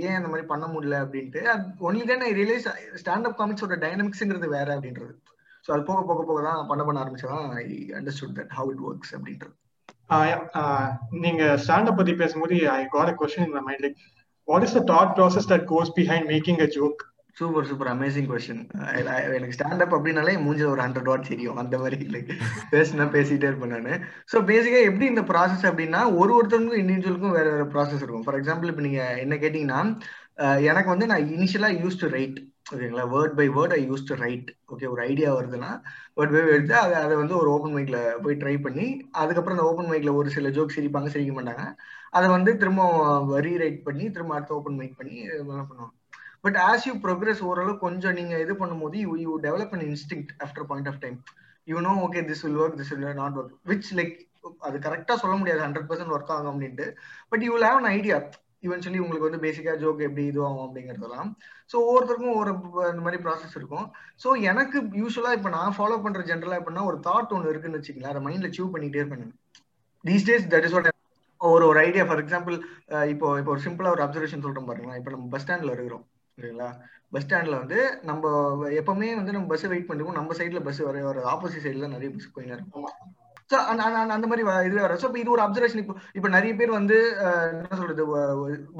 ஏன் 0.00 0.14
அந்த 0.14 0.28
மாதிரி 0.28 0.46
பண்ண 0.46 0.66
முடியல 0.66 1.06
அப்படின்ட்டு. 1.06 1.64
Only 1.81 2.06
then 2.06 2.20
I 2.20 2.32
realise 2.32 2.69
stand 3.05 3.25
up 3.25 3.40
காமிக்ஸோட 3.40 3.72
டைனமிக்ஸுங்கிறது 3.72 4.49
வேற 4.49 4.75
அப்படின்றது. 4.75 5.14
ஸோ 5.69 5.72
அது 5.72 5.82
போக 5.82 6.02
போக 6.02 6.25
போக 6.25 6.43
தான் 6.43 6.66
பண்ண 6.66 6.84
பண்ண 6.84 7.05
ஆரம்பிச்சதான். 7.05 7.50
I 7.50 7.88
understood 7.93 8.34
that 8.34 8.49
how 8.56 8.69
it 8.69 8.78
works 8.78 9.14
அப்படின்றது. 9.14 9.62
நீங்க 11.24 11.42
ஸ்டாண்டப் 11.56 11.98
பத்தி 11.98 12.14
பேசும்போது 12.14 12.56
I 12.72 12.82
got 12.90 13.12
a 13.12 13.16
question 13.20 13.46
in 13.48 13.66
mind 13.68 13.84
like 13.84 13.98
what 14.48 14.66
is 14.68 14.76
the 14.78 14.84
thought 14.92 15.12
process 15.18 15.50
that 15.52 15.66
goes 15.72 15.92
behind 15.98 16.26
making 16.32 16.62
a 16.62 16.68
joke 16.76 17.02
super 17.36 17.66
super 17.68 17.90
amazing 17.92 18.28
question 18.30 18.60
எனக்கு 19.36 19.56
ஸ்டாண்டப் 19.56 19.94
அப்படின்னாலே 19.96 20.34
மூஞ்சில் 20.42 20.70
ஒரு 20.72 20.82
ஹண்ட்ரட் 20.84 21.08
வாட் 21.10 21.30
தெரியும் 21.30 21.58
அந்த 21.62 21.78
மாதிரி 21.78 21.96
லைக் 22.14 22.30
பேசினா 22.72 23.06
பேசிட்டே 23.16 23.48
இருப்பேன் 23.50 23.74
நான். 23.76 24.04
ஸோ 24.32 24.40
பேசிக்கா 24.50 24.80
எப்படி 24.90 25.06
இந்த 25.06 25.22
ப்ராசஸ் 25.30 25.64
அப்படின்னா 25.70 26.02
ஒரு 26.20 26.32
ஒருத்தருக்கும் 26.36 26.80
இண்டிவிஜுவலுக்கும் 26.82 27.36
வேற 27.38 27.46
வேற 27.54 27.64
ப்ராசஸ் 27.74 28.02
இருக்கும். 28.02 28.24
ஃபார் 28.26 28.38
எக்ஸாம்பிள் 28.40 28.70
இப்போ 28.72 28.84
நீங்க 28.88 29.02
என்ன 29.24 29.36
கேட்டீங்கன்னா 29.36 29.80
uh, 30.42 30.56
எனக்கு 30.70 30.92
வந்து 30.94 31.08
நான் 31.10 31.26
இனிஷியலா 31.36 31.70
யூஸ் 31.82 32.00
டு 32.02 32.08
ரைட் 32.16 32.38
ஓகேங்களா 32.66 33.02
word 33.12 33.34
by 33.38 33.46
word 33.56 33.75
I 33.76 33.81
use 33.88 34.05
to 34.08 34.14
write 34.22 34.46
okay 34.72 34.87
ஒரு 34.93 35.00
ஐடியா 35.11 35.31
வருதுன்னா 35.38 35.70
வேர்ட் 36.19 36.32
பை 36.34 36.40
எடுத்து 36.55 36.75
அதை 36.82 36.94
அதை 37.05 37.14
வந்து 37.22 37.34
ஒரு 37.40 37.49
ஓப்பன் 37.55 37.75
மைக்ல 37.76 37.99
போய் 38.25 38.38
ட்ரை 38.43 38.55
பண்ணி 38.66 38.87
அதுக்கப்புறம் 39.22 39.56
அந்த 39.56 39.66
ஓப்பன் 39.70 39.90
மைக்ல 39.93 40.12
ஒரு 40.20 40.28
சில 40.37 40.50
ஜோக் 40.56 40.75
சிரிப்பாங்க 40.76 41.11
சிரிக்க 41.14 41.32
மாட்டாங்க. 41.38 41.64
அதை 42.16 42.26
வந்து 42.37 42.50
திரும்ப 42.62 42.82
ரீரைட் 43.46 43.78
பண்ணி 43.88 44.05
திரும்ப 44.14 44.34
அடுத்த 44.37 44.55
ஓப்பன் 44.58 44.78
மைக் 44.81 44.99
பண்ணி 45.00 45.16
என்ன 45.40 45.64
பண்ணுவாங்க. 45.70 45.93
பட் 46.44 46.58
ஆஸ் 46.69 46.87
யூ 46.88 46.94
ப்ரோக்ரஸ் 47.05 47.43
ஓரளவு 47.50 47.75
கொஞ்சம் 47.84 48.16
நீங்க 48.20 48.34
இது 48.44 48.55
பண்ணும்போது 48.62 48.96
you 49.05 49.12
you 49.26 49.34
develop 49.46 49.75
an 49.76 49.84
instinct 49.90 50.25
after 50.46 50.66
point 50.70 50.88
of 50.93 51.00
time 51.05 51.19
you 51.66 51.78
know 51.88 51.93
okay 52.06 52.22
this 52.31 52.43
will 52.46 52.58
work 52.64 52.78
this 52.81 52.93
will 52.94 53.20
not 53.22 53.37
work 53.40 53.55
which 53.72 53.90
like 54.00 54.16
அது 54.69 54.78
கரெக்டா 54.87 55.14
சொல்ல 55.22 55.34
முடியாது 55.40 55.62
ஹண்ட்ரட் 55.66 55.88
பர்சன்ட் 55.90 56.14
ஒர்க் 56.16 56.32
ஆகும் 56.37 56.50
அப்படின்ட்டு. 56.52 56.87
But 57.32 57.44
you 57.46 57.52
will 57.55 57.69
have 57.69 57.81
an 57.82 57.90
idea 57.99 58.16
eventually 58.66 59.02
உங்களுக்கு 59.05 59.28
வந்து 59.28 59.43
பேசிக்கா 59.46 59.75
joke 59.82 60.00
எப்படி 60.08 60.25
இதுவாகும் 60.31 60.64
அப்படிங்கிறதெல்லாம். 60.66 61.31
ஸோ 61.72 61.76
ஒவ்வொருத்தருக்கும் 61.87 62.38
ஒரு 62.40 62.50
இந்த 62.93 63.02
மாதிரி 63.06 63.20
ப்ராசஸ் 63.26 63.56
இருக்கும். 63.61 63.87
ஸோ 64.22 64.28
எனக்கு 64.50 64.81
யூஸ்வலா 65.02 65.32
இப்போ 65.38 65.52
நான் 65.58 65.76
ஃபாலோ 65.78 65.99
பண்ற 66.06 66.22
ஜென்ரலா 66.31 66.58
எப்படின்னா 66.61 66.88
ஒரு 66.90 66.99
தாட் 67.08 67.34
ஒன்று 67.37 67.52
இருக்குன்னு 67.52 67.81
வச்சுக்கலாம் 67.81 68.12
அதை 68.14 68.22
மைண்ட்ல 68.28 68.50
சூவ் 68.58 68.75
பண்ணிட்டே 68.75 69.02
இருப்பேன் 69.02 69.32
these 70.05 70.26
days 70.31 70.50
that 70.55 70.66
is 70.69 70.76
what 70.76 70.90
ஒரு 71.40 71.64
ஒரு 71.70 71.78
ஐடியா 71.87 72.05
ஃபார் 72.08 72.20
எக்ஸாம்பிள் 72.25 72.56
இப்போ 73.12 73.26
இப்போ 73.40 73.50
ஒரு 73.55 73.62
சிம்பிளா 73.64 73.94
ஒரு 73.96 74.02
அப்சர்வேஷன் 74.05 74.44
சொல்றோம் 74.44 74.69
பாருங்களேன். 74.69 74.99
இப்போ 75.00 75.11
நம்ம 75.14 75.26
பஸ் 75.32 75.44
ஸ்டாண்ட்ல 75.44 75.75
இருக்கிறோம் 75.76 76.05
சரிங்களா 76.38 76.69
பஸ் 77.14 77.25
ஸ்டாண்ட்ல 77.25 77.56
வந்து 77.62 77.81
நம்ம 78.11 78.31
எப்பவுமே 78.81 79.08
வந்து 79.19 79.34
நம்ம 79.37 79.49
பஸ் 79.52 79.66
வெயிட் 79.72 79.88
பண்ணிருக்கோம். 79.88 80.19
நம்ம 80.20 80.34
சைட்ல 80.38 80.62
பஸ் 80.69 80.81
வர 80.88 81.02
வர 81.08 81.26
ஆப்போசிட் 81.32 81.64
சைட்ல 81.66 81.88
நிறைய 81.94 82.11
பஸ் 82.14 82.32
போயின்னு 82.37 82.56
இருக்கும். 82.58 82.88
ஸோ 83.50 83.56
அந்த 84.14 84.26
மாதிரி 84.31 84.43
இதுவே 84.67 84.82
வரும் 84.85 85.00
ஸோ 85.02 85.08
இப்போ 85.08 85.20
இது 85.23 85.32
ஒரு 85.37 85.43
அப்சர்வேஷன் 85.44 85.81
இப்போ 85.82 85.94
இப்போ 86.19 86.29
நிறைய 86.37 86.52
பேர் 86.61 86.70
வந்து 86.79 86.96
என்ன 87.52 87.76
சொல்றது 87.81 88.05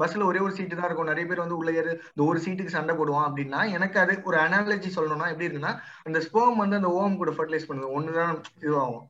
பஸ்ல 0.01 0.25
ஒரே 0.29 0.39
ஒரு 0.45 0.53
சீட்டு 0.57 0.77
தான் 0.79 0.87
இருக்கும். 0.89 1.09
நிறைய 1.11 1.25
பேர் 1.29 1.43
வந்து 1.43 1.57
உள்ள 1.59 1.71
ஏறு 1.79 1.91
இந்த 2.13 2.23
ஒரு 2.29 2.39
சீட்டுக்கு 2.45 2.75
சண்டை 2.77 2.95
போடுவான் 2.99 3.27
அப்படின்னா 3.29 3.59
எனக்கு 3.77 3.99
அது 4.03 4.15
ஒரு 4.29 4.39
அனாலஜி 4.45 4.91
சொல்லணும்னா 4.97 5.29
எப்படி 5.33 5.47
இருக்குன்னா 5.47 5.73
அந்த 6.09 6.21
ஸ்போம் 6.27 6.61
வந்து 6.63 6.79
அந்த 6.81 6.91
ஓம் 7.01 7.19
கூட 7.21 7.33
ஃபர்டிலைஸ் 7.37 7.69
பண்ணுது. 7.69 7.93
ஒண்ணுதான் 7.97 8.33
இதுவாகும். 8.65 9.05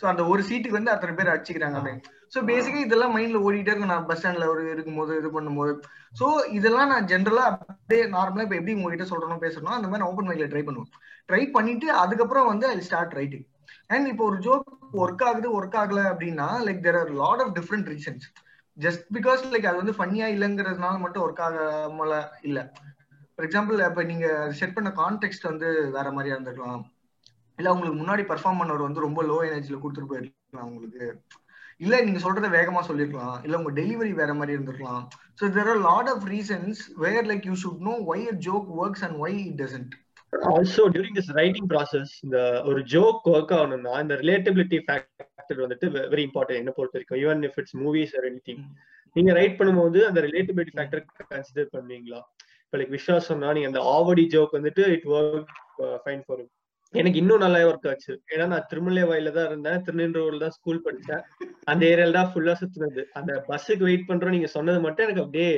ஸோ 0.00 0.06
அந்த 0.12 0.22
ஒரு 0.32 0.42
சீட்டுக்கு 0.48 0.78
வந்து 0.78 0.94
அத்தனை 0.94 1.12
பேர் 1.18 1.32
அடிச்சுக்கிறாங்க 1.34 1.76
அப்படின்னு. 1.78 2.02
ஸோ 2.34 2.38
பேசிக்கா 2.50 2.80
இதெல்லாம் 2.86 3.14
மைண்ட்ல 3.16 3.38
ஓடிட்டே 3.46 3.72
இருக்கும். 3.72 3.92
நான் 3.92 4.08
பஸ் 4.08 4.18
ஸ்டாண்ட்ல 4.20 4.46
ஒரு 4.54 4.62
இருக்கும்போது 4.74 5.12
இது 5.20 5.28
பண்ணும்போது. 5.36 5.72
ஸோ 6.18 6.26
இதெல்லாம் 6.58 6.90
நான் 6.92 7.08
ஜென்ரலா 7.12 7.44
அப்படியே 7.52 8.02
நார்மலா 8.16 8.44
இப்போ 8.46 8.58
எப்படி 8.58 8.76
உங்ககிட்ட 8.78 9.06
சொல்றணும் 9.12 9.44
பேசணும் 9.46 9.76
அந்த 9.78 9.88
மாதிரி 9.92 10.08
ஓப்பன் 10.08 10.28
மைக்ல 10.30 10.48
ட்ரை 10.54 10.62
பண்ணுவேன். 10.68 10.90
ட்ரை 11.30 11.42
பண்ணிட்டு 11.56 11.88
அதுக்கப்புறம் 12.02 12.50
வந்து 12.52 12.68
ஐ 12.74 12.76
ஸ்டார்ட் 12.88 13.16
ரைட்டிங் 13.20 13.46
அண்ட் 13.90 14.08
இப்போ 14.08 14.24
ஒரு 14.24 14.38
ஜோக் 14.38 14.68
ஒர்க் 15.02 15.24
ஆகுது 15.24 15.48
ஒர்க் 15.52 15.76
ஆகல 15.76 16.00
அப்படின்னா 16.12 16.48
like 16.66 16.82
there 16.82 16.96
are 16.96 17.10
lot 17.22 17.40
of 17.40 17.54
different 17.54 17.88
reasons 17.88 18.26
just 18.76 19.04
because 19.12 19.40
like 19.52 19.66
அது 19.66 19.76
வந்து 19.76 19.96
ஃபன்னியா 19.98 20.26
இல்லைங்கிறதுனால 20.26 20.98
மட்டும் 20.98 21.22
ஒர்க் 21.22 21.42
ஆகாமல 21.46 22.12
இல்ல. 22.42 22.58
ஃபார் 23.32 23.46
எக்ஸாம்பிள் 23.46 23.88
இப்ப 23.88 24.02
நீங்க 24.02 24.26
செட் 24.52 24.74
பண்ண 24.74 24.90
கான்டெக்ட் 25.00 25.42
வந்து 25.42 25.68
வேற 25.90 26.12
மாதிரியா 26.12 26.36
இருந்திருக்கலாம். 26.36 26.82
இல்ல 27.58 27.72
உங்களுக்கு 27.72 28.00
முன்னாடி 28.02 28.22
பெர்ஃபார்ம் 28.22 28.60
பண்ணவர் 28.60 28.86
வந்து 28.88 29.00
ரொம்ப 29.00 29.22
லோ 29.22 29.38
எனர்ஜில 29.48 29.78
கொடுத்துட்டு 29.80 30.10
போயிருக்கலாம் 30.12 30.68
உங்களுக்கு. 30.68 31.06
இல்ல 31.78 32.02
நீங்க 32.02 32.18
சொல்றத 32.18 32.48
வேகமா 32.48 32.80
சொல்லிருக்கலாம். 32.80 33.42
இல்ல 33.42 33.58
உங்க 33.58 33.70
டெலிவரி 33.70 34.12
வேற 34.12 34.34
மாதிரி 34.34 34.56
இருந்திருக்கலாம். 34.56 35.02
So 35.40 35.50
there 35.52 35.68
are 35.68 35.80
lot 35.80 36.08
of 36.08 36.24
reasons 36.28 36.80
where 36.96 37.26
like 37.26 37.46
you 37.46 37.54
should 37.64 37.84
know 37.90 37.94
why 38.04 38.24
a 38.26 38.36
joke 38.48 38.68
works 38.80 39.04
and 39.04 39.18
why 39.20 39.36
it 39.44 39.60
doesn't 39.62 39.94
also 40.32 40.82
during 40.94 41.16
this 41.18 41.30
writing 41.40 41.68
process 41.72 42.12
இந்த 42.24 42.38
ஒரு 42.70 42.80
ஜோக் 42.94 43.28
ஒர்க் 43.34 43.54
ஆகணும்னா 43.58 43.94
இந்த 44.04 44.14
ரிலேட்டபிலிட்டி 44.22 44.78
ஃபேக்டர் 44.86 45.62
வந்துட்டு 45.64 45.86
வெரி 46.12 46.24
இம்பார்ட்டன்ட் 46.28 46.60
என்ன 46.62 46.72
பொறுத்த 46.78 46.96
வரைக்கும். 46.98 47.20
Even 47.22 47.42
if 47.48 47.58
it's 47.60 47.76
movies 47.84 48.12
or 48.18 48.26
any 48.30 48.40
thing 48.48 48.62
நீங்க 49.16 49.32
write 49.38 49.58
பண்ணும்போது 49.60 49.98
அந்த 50.08 50.20
ரிலேட்டபிலிட்டி 50.28 50.74
ஃபேக்டர் 50.76 51.02
கன்சிடர் 51.32 51.72
பண்ணுவீங்களா? 51.76 52.20
இப்போ 52.64 52.78
லைக் 52.80 52.94
விஸ்வாஸ் 52.96 53.28
சொன்னா 53.32 53.50
நீங்க 53.56 53.68
அந்த 53.72 53.82
ஆவடி 53.96 54.24
ஜோக் 54.34 54.56
வந்துட்டு 54.58 54.84
இட் 54.96 55.06
ஒர்க் 55.18 55.52
ஃபைன் 56.04 56.24
ஃபார் 56.26 56.42
எனக்கு 56.94 57.20
இன்னும் 57.20 57.42
நல்லா 57.44 57.58
ஒர்க் 57.70 57.88
ஆச்சு. 57.90 58.12
ஏன்னா 58.32 58.44
நான் 58.52 58.68
திருமலை 58.68 59.02
வாயில 59.08 59.32
தான் 59.36 59.48
இருந்தேன். 59.50 59.80
திருநின்றூர்ல 59.86 60.42
தான் 60.44 60.54
ஸ்கூல் 60.58 60.84
படிச்சேன். 60.86 61.22
அந்த 61.70 61.82
ஏரியால 61.92 62.16
தான் 62.18 62.30
ஃபுல்லா 62.32 62.54
சுத்துனது. 62.60 63.02
அந்த 63.18 63.32
பஸ்ஸுக்கு 63.48 63.86
வெயிட் 63.88 64.08
பண்றோம் 64.10 64.34
நீங்க 64.36 64.50
சொன்னது 64.56 64.80
மட்டும் 64.86 65.06
எனக்கு 65.06 65.24
அப்படியே 65.24 65.50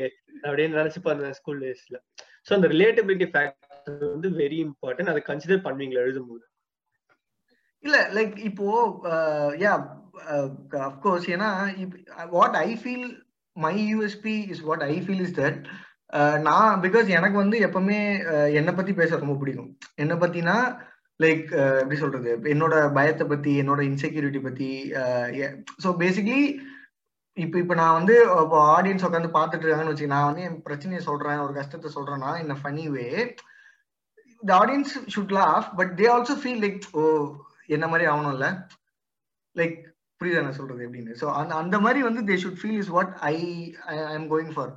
அப்படியே 0.45 0.69
நினைச்சு 0.79 1.03
பார்த்தேன் 1.05 1.37
ஸ்கூல் 1.41 1.61
டேஸ்ல 1.65 1.99
சோ 2.47 2.51
அந்த 2.59 2.69
ரிலேட்டபிலிட்டி 2.75 3.29
ஃபேக்டர் 3.35 3.70
வந்து 4.13 4.29
வெரி 4.41 4.59
இம்பார்ட்டன்ட் 4.67 5.13
அதை 5.13 5.23
கன்சிடர் 5.29 5.65
பண்ணுவீங்களா 5.67 6.05
எழுதும்போது? 6.07 6.45
இல்ல 7.85 7.97
லைக் 8.17 8.35
இப்போ 8.49 8.67
uh, 9.13 9.51
யா 9.65 9.75
அஃப்கோர்ஸ் 10.89 11.27
uh, 11.27 11.35
ஏன்னா 11.35 11.51
what 12.33 12.57
I 12.67 12.71
feel 12.83 13.09
my 13.57 13.77
USP 13.93 14.35
is 14.53 14.65
what 14.69 14.85
I 14.93 14.97
feel 15.07 15.25
is 15.27 15.39
that 15.41 15.61
நான் 16.43 16.81
பிகாஸ் 16.81 17.09
எனக்கு 17.19 17.37
வந்து 17.43 17.57
எப்பவுமே 17.69 18.01
uh, 18.33 18.49
என்னை 18.61 18.75
பத்தி 18.75 18.95
பேச 19.01 19.19
ரொம்ப 19.25 19.37
பிடிக்கும். 19.43 19.71
என்னை 19.97 20.17
பத்தினா 20.25 20.57
லைக் 21.21 21.47
எப்படி 21.81 21.97
சொல்றது? 22.03 22.31
என்னோட 22.55 22.75
பயத்தை 22.99 23.25
பத்தி 23.33 23.53
என்னோட 23.63 23.81
இன்செக்யூரிட்டி 23.91 24.41
பத்தி 24.41 24.69
ஸோ 25.85 25.89
பேசிக்லி 26.03 26.43
இப்போ 27.37 27.57
இப்போ 27.59 27.75
நான் 27.75 27.97
வந்து 27.99 28.15
ஆடியன்ஸ் 28.71 29.05
உட்காந்து 29.07 29.37
பாத்துட்டு 29.37 29.65
இருக்காங்கன்னு 29.65 29.93
வச்சு 29.95 30.13
நான் 30.15 30.29
வந்து 30.29 30.45
என் 30.47 30.63
பிரச்சனையை 30.63 31.03
சொல்றேன் 31.09 31.45
ஒரு 31.45 31.53
கஷ்டத்தை 31.59 31.91
சொல்றேன்னா 31.97 32.31
என்ன 32.39 32.55
funny 32.63 32.85
way 32.89 33.07
the 34.43 34.53
audience 34.63 34.93
should 35.15 35.35
laugh 35.39 35.69
but 35.79 35.93
they 36.01 36.07
also 36.15 36.37
feel 36.43 36.63
like 36.67 36.83
oh 37.01 37.03
என்ன 37.77 37.87
மாதிரி 37.93 38.07
ஆகணும்ல? 38.13 38.47
லைக் 39.57 39.77
புரியுதா 40.21 40.45
நான் 40.47 40.59
சொல்றது 40.61 40.85
எப்படின்னு? 40.87 41.13
ஸோ 41.21 41.27
அந்த 41.41 41.53
அந்த 41.63 41.77
மாதிரி 41.85 42.01
வந்து 42.09 42.23
they 42.31 42.37
should 42.45 42.61
feel 42.63 42.81
is 42.83 42.93
what 42.97 43.13
I 43.33 43.37
I 43.93 43.97
am 44.19 44.29
going 44.33 44.55
for 44.57 44.73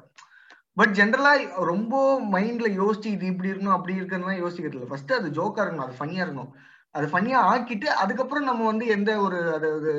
but 0.77 0.93
ஜென்ரலா 0.99 1.31
ரொம்ப 1.71 1.95
மைண்ட்ல 2.35 2.67
யோசிச்சு 2.81 3.09
இது 3.15 3.25
இப்படி 3.31 3.51
இருக்கணும் 3.51 3.77
அப்படி 3.77 3.97
இருக்குன்னு 3.99 4.43
யோசிக்கிறது 4.43 4.77
இல்லை. 4.77 4.89
ஃபர்ஸ்ட் 4.91 5.11
அது 5.17 5.27
ஜோக்கா 5.39 5.63
இருக்கணும் 5.63 5.87
அது 5.87 5.99
ஃபனியா 5.99 6.23
இருக்கணும். 6.25 6.51
அதை 6.95 7.05
ஃபனியா 7.11 7.39
ஆக்கிட்டு 7.51 7.87
அதுக்கப்புறம் 8.03 8.47
நம்ம 8.49 8.65
வந்து 8.71 8.85
எந்த 8.95 9.11
ஒரு 9.25 9.37
அதாவது 9.57 9.91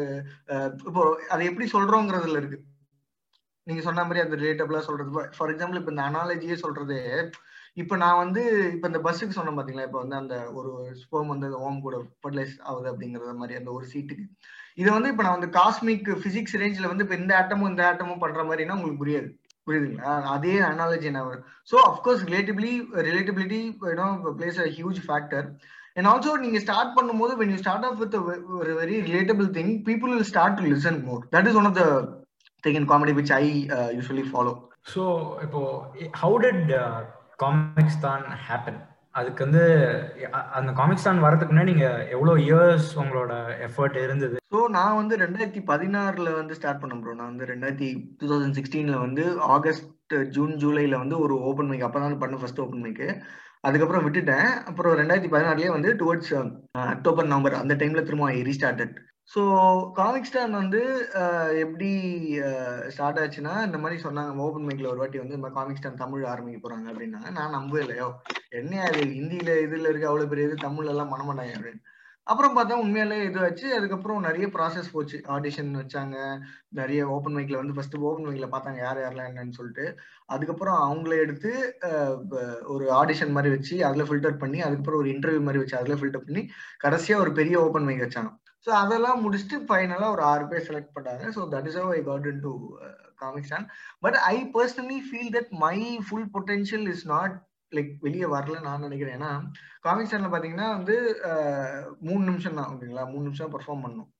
இப்போ 0.88 1.02
அதை 1.34 1.42
எப்படி 1.50 1.66
சொல்றோங்கிறதுல 1.74 2.40
இருக்கு. 2.42 2.58
நீங்க 3.66 3.82
சொன்ன 3.86 4.04
மாதிரி 4.08 4.24
அந்த 4.24 4.36
ரிலேட்டபிளா 4.42 4.80
சொல்றது. 4.88 5.10
ஃபார் 5.36 5.52
எக்ஸாம்பிள் 5.52 5.80
இப்ப 5.80 5.94
இந்த 5.94 6.04
அனாலஜியே 6.10 6.56
சொல்றது 6.64 6.98
இப்ப 7.76 7.96
நான் 7.96 8.20
வந்து 8.20 8.42
இப்ப 8.74 8.86
இந்த 8.86 9.00
பஸ்ஸுக்கு 9.04 9.36
சொன்னேன் 9.36 9.56
பாத்தீங்களா? 9.58 9.86
இப்ப 9.88 9.98
வந்து 10.02 10.16
அந்த 10.18 10.34
ஒரு 10.58 10.70
ஸ்போம் 11.00 11.32
வந்து 11.32 11.48
ஓம் 11.60 11.80
கூட 11.80 11.96
ஃபர்டிலைஸ் 12.18 12.52
ஆகுது 12.68 12.90
அப்படிங்கறத 12.90 13.32
மாதிரி 13.40 13.58
அந்த 13.60 13.70
ஒரு 13.72 13.86
சீட்டுக்கு 13.92 14.24
இதை 14.78 14.90
வந்து 14.92 15.10
இப்ப 15.12 15.24
நான் 15.24 15.36
வந்து 15.38 15.50
காஸ்மிக் 15.56 16.10
பிசிக்ஸ் 16.22 16.58
ரேஞ்சில் 16.62 16.90
வந்து 16.90 17.04
இப்ப 17.06 17.16
இந்த 17.20 17.32
ஆட்டமும் 17.40 17.70
இந்த 17.72 17.82
ஆட்டமும் 17.88 18.22
பண்ற 18.22 18.42
மாதிரினா 18.44 18.76
உங்களுக்கு 18.78 19.02
புரியாது. 19.02 19.28
புரியுதுங்களா? 19.66 20.12
அதே 20.32 20.54
அனாலஜி 20.66 21.06
என்ன 21.10 21.20
வரும் 21.26 21.46
so 21.70 21.76
of course 21.90 22.24
relatively 22.28 22.72
relatability 23.08 23.60
you know 23.84 24.06
plays 24.38 24.60
a 24.64 24.68
huge 24.76 25.00
factor 25.06 25.46
and 25.96 26.08
also 26.10 26.32
நீங்க 26.42 26.60
ஸ்டார்ட் 26.64 26.94
பண்ணும்போது 26.96 27.34
when 27.40 27.52
you 27.52 27.58
start 27.62 27.86
off 27.88 27.98
with 28.02 28.16
ஒரு 28.58 28.72
very 28.80 28.96
relatable 29.08 29.48
thing 29.58 29.72
people 29.88 30.12
will 30.14 30.30
start 30.32 30.58
to 30.58 30.64
listen 30.68 31.00
more 31.06 31.22
that 31.34 31.48
is 31.50 31.58
one 31.60 31.68
of 31.70 31.78
the 31.80 31.84
thing 32.64 32.78
in 32.80 32.88
comedy 32.92 33.14
which 33.18 33.34
I 33.36 33.44
usually 33.96 34.26
follow 34.30 34.54
so 34.94 35.04
இப்போ 35.44 35.62
how 36.22 36.38
did 36.44 36.72
comics 37.38 38.02
தான் 38.06 38.24
happen 38.46 38.80
அதுக்கு 39.14 39.40
வந்து 39.46 39.62
அந்த 40.58 40.70
comics 40.78 41.06
தான் 41.08 41.24
வரதுக்கு 41.24 41.52
முன்னாடி 41.52 41.72
நீங்க 41.72 41.88
எவ்வளவு 42.14 42.42
இயர்ஸ் 42.46 42.88
உங்களோட 43.02 43.32
எஃபர்ட் 43.66 43.98
இருந்தது? 44.04 44.36
ஸோ 44.52 44.60
நான் 44.76 44.98
வந்து 45.00 45.14
ரெண்டாயிரத்தி 45.24 45.60
பதினாறுல 45.70 46.32
வந்து 46.38 46.56
ஸ்டார்ட் 46.58 46.80
பண்ணேன் 46.82 47.02
ப்ரோ 47.02 47.14
நான் 47.20 47.32
வந்து 47.32 47.48
ரெண்டாயிரத்தி 47.52 47.88
டூ 48.20 48.28
தௌசண்ட் 48.32 48.58
சிக்ஸ்டீன்ல 48.58 48.98
வந்து 49.06 49.24
ஆகஸ்ட் 49.56 50.16
ஜூன் 50.36 50.54
ஜூலைல 50.62 50.98
வந்து 51.02 51.18
ஒரு 51.24 51.36
ஓப்பன் 51.50 51.70
மைக் 51.70 51.86
அப்போ 51.88 52.00
தான் 52.00 52.20
பண்ண 52.24 52.38
ஃபர்ஸ்ட் 52.40 52.62
ஓப்பன் 52.64 52.84
மைக்கு 52.86 53.08
அதுக்கப்புறம் 53.68 54.04
விட்டுட்டேன். 54.06 54.48
அப்புறம் 54.70 54.96
ரெண்டாயிரத்தி 55.00 55.30
பதினாறுலயே 55.34 55.70
வந்து 55.76 55.90
டுவர்ட்ஸ் 56.00 56.32
அக்டோபர் 56.94 57.30
நவம்பர் 57.30 57.60
அந்த 57.62 57.74
டைம்ல 57.82 58.02
திரும்ப 58.08 58.26
ஐ 58.32 58.42
ரீஸ்டார்டட் 58.50 58.96
ஸோ 59.34 59.42
காமிக் 59.94 60.28
ஸ்டான் 60.28 60.52
வந்து 60.60 60.80
எப்படி 61.62 61.88
ஸ்டார்ட் 62.88 63.18
ஆச்சுன்னா 63.22 63.54
இந்த 63.66 63.78
மாதிரி 63.78 63.96
சொன்னாங்க 64.04 64.44
ஓப்பன் 64.44 64.66
மைக்ல 64.66 64.90
ஒரு 64.90 65.00
வாட்டி 65.02 65.20
வந்து 65.20 65.34
இந்த 65.34 65.44
மாதிரி 65.44 65.58
காமிக் 65.58 65.80
ஸ்டான் 65.80 66.02
தமிழ் 66.02 66.28
ஆரம்பிக்க 66.32 66.58
போறாங்க 66.60 66.86
அப்படின்னாங்க 66.92 67.30
நான் 67.38 67.56
நம்பவே 67.56 67.82
இல்லையோ 67.84 68.08
என்ன 68.60 68.82
அது 68.88 69.00
ஹிந்தியில 69.16 69.56
இதுல 69.64 69.90
இருக்க 69.90 70.06
அவ்வளவு 70.10 70.30
பெரிய 70.32 70.48
இது 70.48 70.64
தமிழ்ல 70.66 70.94
எல்லாம் 70.94 71.12
பண்ண 71.12 71.24
மாட்டாங்க 71.30 71.54
அப்படின்னு. 71.58 71.82
அப்புறம் 72.26 72.54
பார்த்தா 72.56 72.78
உண்மையாலே 72.82 73.16
இதுவாச்சு 73.28 73.66
அதுக்கப்புறம் 73.78 74.22
நிறைய 74.26 74.46
ப்ராசஸ் 74.54 74.92
போச்சு. 74.92 75.16
ஆடிஷன் 75.34 75.72
வச்சாங்க. 75.80 76.16
நிறைய 76.78 77.00
ஓப்பன் 77.14 77.36
மைக்ல 77.36 77.60
வந்து 77.62 77.74
ஃபர்ஸ்ட் 77.76 77.96
ஓப்பன் 78.08 78.28
மைக்ல 78.28 78.48
பார்த்தாங்க 78.54 78.80
யார் 78.86 79.02
யாரெல்லாம் 79.02 79.30
என்னன்னு 79.30 79.58
சொல்லிட்டு. 79.58 79.86
அதுக்கப்புறம் 80.34 80.78
அவங்கள 80.86 81.14
எடுத்து 81.24 81.50
ஒரு 82.74 82.86
ஆடிஷன் 83.00 83.34
மாதிரி 83.36 83.52
வச்சு 83.56 83.76
அதுல 83.90 84.06
ஃபில்டர் 84.10 84.40
பண்ணி 84.44 84.60
அதுக்கப்புறம் 84.68 85.02
ஒரு 85.02 85.10
இன்டர்வியூ 85.14 85.42
மாதிரி 85.48 85.62
வச்சு 85.64 85.80
அதுல 85.80 85.98
ஃபில்டர் 86.02 86.26
பண்ணி 86.28 86.44
கடைசியா 86.86 87.18
ஒரு 87.24 87.32
பெரிய 87.40 87.56
ஓப்பன் 87.66 87.88
மைக் 87.90 88.06
வச்சாங்க. 88.06 88.32
ஸோ 88.66 88.70
அதெல்லாம் 88.82 89.22
முடிச்சுட்டு 89.24 89.56
ஃபைனலாக 89.68 90.14
ஒரு 90.14 90.22
ஆறு 90.24 90.44
பேர் 90.50 90.66
செலக்ட் 90.68 90.94
பண்ணாங்க 90.96 91.32
so 91.36 91.42
that 91.54 91.66
is 91.70 91.78
I 91.96 92.02
got 92.02 92.28
into 92.40 92.52
Comicstaan 93.48 93.68
but 94.00 94.16
I 94.26 94.36
personally 94.54 95.00
feel 95.08 95.32
that 95.36 95.50
my 95.64 95.76
full 96.06 96.28
potential 96.36 96.86
is 96.94 97.04
not 97.06 97.34
like 97.72 97.92
வெளியே 98.00 98.26
வரல 98.34 98.56
நான் 98.60 98.84
நினைக்கிறேன். 98.86 99.16
ஏன்னா 99.18 99.32
காமிக் 99.82 100.08
ஸ்டாண்ட்ல 100.08 100.30
பார்த்தீங்கன்னா 100.32 100.68
வந்து 100.78 100.96
uh, 101.30 101.78
மூணு 102.00 102.22
நிமிஷம் 102.30 102.58
தான் 102.58 102.70
ஓகேங்களா 102.72 103.04
மூணு 103.12 103.24
நிமிஷம் 103.28 103.52
பெர்ஃபார்ம் 103.54 103.84
பண்ணும் 103.86 104.10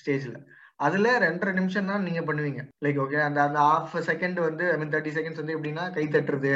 ஸ்டேஜில் 0.00 0.38
அதுல 0.80 1.12
ரெண்டரை 1.24 1.52
நிமிஷம் 1.58 1.90
தான் 1.90 2.04
நீங்க 2.06 2.22
பண்ணுவீங்க. 2.28 2.62
லைக் 2.84 2.98
ஓகே 3.04 3.18
அந்த 3.26 3.38
அந்த 3.46 3.58
ஹாஃப் 3.68 3.94
செகண்ட் 4.08 4.38
வந்து 4.46 4.64
ஐ 4.72 4.76
மீன் 4.80 4.92
தேர்ட்டி 4.94 5.12
செகண்ட்ஸ் 5.18 5.40
வந்து 5.42 5.54
எப்படின்னா 5.56 5.84
கை 5.96 6.04
தட்டுறது 6.14 6.52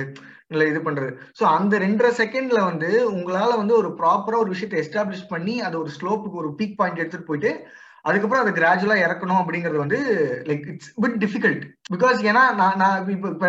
இல்ல 0.53 0.62
இது 0.71 0.81
பண்றது. 0.89 1.12
ஸோ 1.39 1.45
அந்த 1.59 1.75
ரெண்டரை 1.85 2.11
செகண்ட்ல 2.23 2.62
வந்து 2.71 2.91
உங்களால 3.15 3.53
வந்து 3.62 3.75
ஒரு 3.83 3.91
ப்ராப்பரா 4.00 4.41
ஒரு 4.45 4.53
விஷயத்தை 4.55 4.81
எஸ்டாப்ளிஷ் 4.85 5.31
பண்ணி 5.35 5.55
அது 5.69 5.77
ஒரு 5.83 5.93
ஸ்லோப்புக்கு 5.99 6.43
ஒரு 6.43 6.50
பீக் 6.59 6.79
பாயிண்ட் 6.81 7.03
எடுத்துட்டு 7.03 7.31
போயிட்டு 7.31 7.53
அதுக்கப்புறம் 8.09 8.43
அதை 8.45 8.53
கிராஜுவலா 8.59 8.97
இறக்கணும் 9.05 9.41
அப்படிங்கிறது 9.41 9.81
வந்து 9.83 9.99
like 10.49 10.67
it's 10.73 10.93
bit 11.03 11.19
difficult 11.25 11.65
because 11.95 12.21
ஏன்னா 12.31 12.43
நான் 12.61 12.79
நான் 12.83 13.11
இப்போ 13.15 13.31
இப்போ 13.35 13.49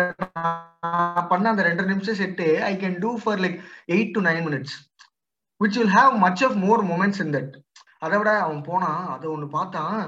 நான் 0.86 1.28
பண்ண 1.30 1.52
அந்த 1.52 1.64
ரெண்டரை 1.68 1.88
நிமிஷம் 1.92 2.18
set 2.20 2.48
I 2.70 2.72
can 2.82 2.98
do 3.04 3.12
for 3.22 3.40
like 3.44 3.56
eight 3.94 4.12
to 4.16 4.22
nine 4.28 4.42
minutes 4.48 4.74
which 5.60 5.78
will 5.80 5.94
have 5.98 6.12
much 6.24 6.42
of 6.48 6.58
more 6.66 6.82
moments 6.90 7.22
in 7.24 7.32
that 7.36 7.52
அதை 8.02 8.16
விட 8.18 8.30
அவன் 8.46 8.62
போனான் 8.70 9.04
அதை 9.14 9.26
ஒன்று 9.34 9.48
பார்த்தான் 9.56 9.98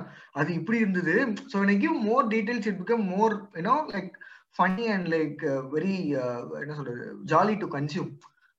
அது 0.40 0.50
இப்படி 0.60 0.78
இருந்தது. 0.84 1.14
ஸோ 1.52 1.56
எனக்கு 1.66 1.90
more 2.08 2.26
details 2.34 2.68
it 2.70 2.80
become 2.82 3.06
more 3.14 3.34
you know 3.58 3.76
like 3.94 4.12
funny 4.58 4.86
and 4.96 5.08
like 5.14 5.40
very 5.74 5.96
என்ன 6.64 6.74
சொல்றது 6.80 7.06
ஜாலி 7.32 7.56
டு 7.62 7.68
கன்சியூம் 7.76 8.12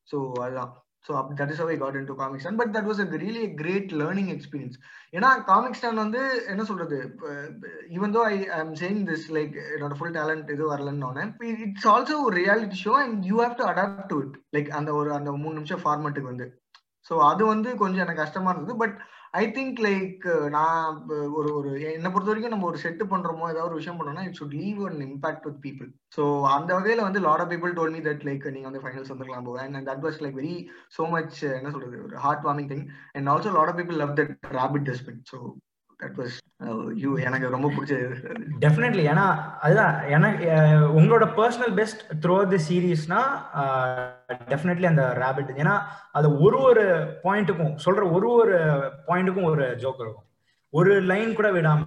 ஸோ 0.07 0.17
அதுதான். 0.45 0.73
So 1.05 1.13
that 1.39 1.51
is 1.53 1.59
I 1.73 1.77
got 1.81 1.97
into 2.09 2.13
Comicstaan 2.43 2.59
but 2.61 2.71
that 2.75 2.87
was 2.89 3.01
a 3.03 3.07
really 3.23 3.43
great 3.59 3.91
learning 4.01 4.31
experience 4.35 4.77
ஏன்னா 5.17 5.29
comic 5.49 5.77
ஸ்டான் 5.79 6.01
வந்து 6.03 6.21
என்ன 6.51 6.63
சொல்றது 6.69 6.97
even 7.97 8.15
though 8.15 8.21
I 8.31 8.37
I'm 8.59 8.73
saying 8.81 9.03
this 9.09 9.27
like 9.37 9.55
என்னோட 9.75 9.95
full 9.99 10.15
talent 10.17 10.49
இது 10.55 10.63
வரலன்னு 10.71 11.25
இட்ஸ் 11.65 11.87
ஆல்சோ 11.93 12.17
ஒரு 12.27 12.35
reality 12.43 12.79
show 12.85 12.93
and 13.03 13.25
you 13.31 13.37
have 13.43 13.57
to 13.61 13.67
adapt 13.71 14.09
to 14.13 14.17
it 14.25 14.37
like 14.57 14.71
அந்த 14.79 14.93
ஒரு 15.01 15.11
அந்த 15.19 15.33
மூணு 15.43 15.55
நிமிஷம் 15.59 15.83
ஃபார்மேட்டுக்கு 15.85 16.31
வந்து. 16.33 16.47
ஸோ 17.09 17.15
அது 17.31 17.43
வந்து 17.53 17.69
கொஞ்சம் 17.83 18.03
எனக்கு 18.05 18.23
கஷ்டமா 18.23 18.51
இருந்தது. 18.53 18.75
பட் 18.83 18.95
ஐ 19.35 19.43
திங்க் 19.51 19.79
லைக் 19.85 20.25
நான் 20.49 20.97
ஒரு 21.35 21.49
ஒரு 21.57 21.69
என்னை 21.87 22.09
பொறுத்த 22.09 22.29
வரைக்கும் 22.29 22.53
நம்ம 22.53 22.67
ஒரு 22.67 22.79
செட்டு 22.83 23.05
பண்றோமோ 23.11 23.49
ஏதாவது 23.49 23.69
ஒரு 23.69 23.79
விஷயம் 23.79 23.97
பண்ணோம்னா 23.99 24.25
it 24.27 24.39
should 24.39 24.55
leave 24.59 24.79
an 24.85 25.01
impact 25.07 25.45
with 25.47 25.59
people 25.63 25.89
so 26.15 26.23
அந்த 26.51 26.69
வகையில 26.75 27.05
வந்து 27.07 27.21
lot 27.21 27.43
of 27.43 27.51
people 27.53 27.73
told 27.73 27.93
me 27.95 28.01
that 28.01 28.25
like 28.25 28.45
நீங்க 28.51 28.67
வந்து 28.69 28.83
ஃபைனல்ஸ் 28.83 29.11
வந்துருக்கலாம் 29.11 29.47
போவேன் 29.49 29.75
and 29.75 29.89
that 29.91 30.05
was 30.05 30.21
like 30.25 30.37
very 30.37 30.55
so 30.97 31.05
much 31.09 31.37
என்ன 31.51 31.71
சொல்றது 31.71 32.03
ஒரு 32.03 32.17
heart 32.25 32.45
warming 32.47 32.71
thing 32.73 32.85
and 33.13 33.31
also 33.33 33.53
lot 33.57 33.71
of 33.73 33.79
people 33.81 33.99
love 34.03 34.13
that 34.21 34.33
rabbit 34.59 34.87
dustbin 34.91 35.21
so 35.31 35.39
that 36.03 36.17
was 36.21 36.35
you 37.03 37.09
எனக்கு 37.27 37.47
ரொம்ப 37.55 37.67
பிடிச்சது 37.75 38.05
டெஃபினெட்லி 38.63 39.03
ஏன்னா 39.11 39.25
அதுதான் 39.61 39.95
எனக்கு 40.15 40.45
உங்களோட 40.99 41.25
பர்சனல் 41.39 41.73
பெஸ்ட் 41.79 42.01
த்ரூ 42.23 42.37
தி 42.53 42.59
சீரீஸ்னா 42.67 43.21
டெஃபினெட்லி 44.51 44.87
அந்த 44.91 45.05
ரேபிட் 45.23 45.51
ஏன்னா 45.61 45.75
அது 46.11 46.27
ஒரு 46.39 46.59
ஒரு 46.69 46.85
பாயிண்ட்டுக்கும் 47.23 47.73
சொல்ற 47.85 48.03
ஒரு 48.11 48.29
ஒரு 48.41 48.57
பாயிண்ட்டுக்கும் 49.07 49.49
ஒரு 49.53 49.65
ஜோக் 49.83 50.01
இருக்கும். 50.03 50.27
ஒரு 50.73 50.93
லைன் 51.01 51.33
கூட 51.33 51.49
விடாம 51.51 51.83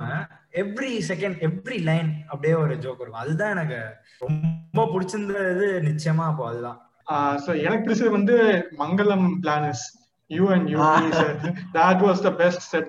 எவ்ரி 0.63 0.93
செகண்ட் 1.09 1.39
எவ்ரி 1.49 1.79
லைன் 1.89 2.11
அப்படியே 2.27 2.55
ஒரு 2.55 2.75
ஜோக் 2.85 3.01
இருக்கும். 3.01 3.23
அதுதான் 3.25 3.55
எனக்கு 3.57 3.79
ரொம்ப 4.21 4.85
பிடிச்சிருந்தது 4.93 5.67
நிச்சயமா 5.89 6.25
அப்போ 6.31 6.45
அதுதான். 6.49 6.79
ஸோ 7.45 7.51
எனக்கு 7.67 7.85
பிடிச்சது 7.85 8.11
வந்து 8.11 8.37
மங்களம் 8.79 9.27
பிளானஸ் 9.41 9.85
you 10.29 10.49
and 10.49 10.69
you 10.69 10.77
ah. 10.79 11.55
that 11.73 12.03
was 12.03 12.21
the 12.23 12.31
best 12.31 12.71
set. 12.71 12.85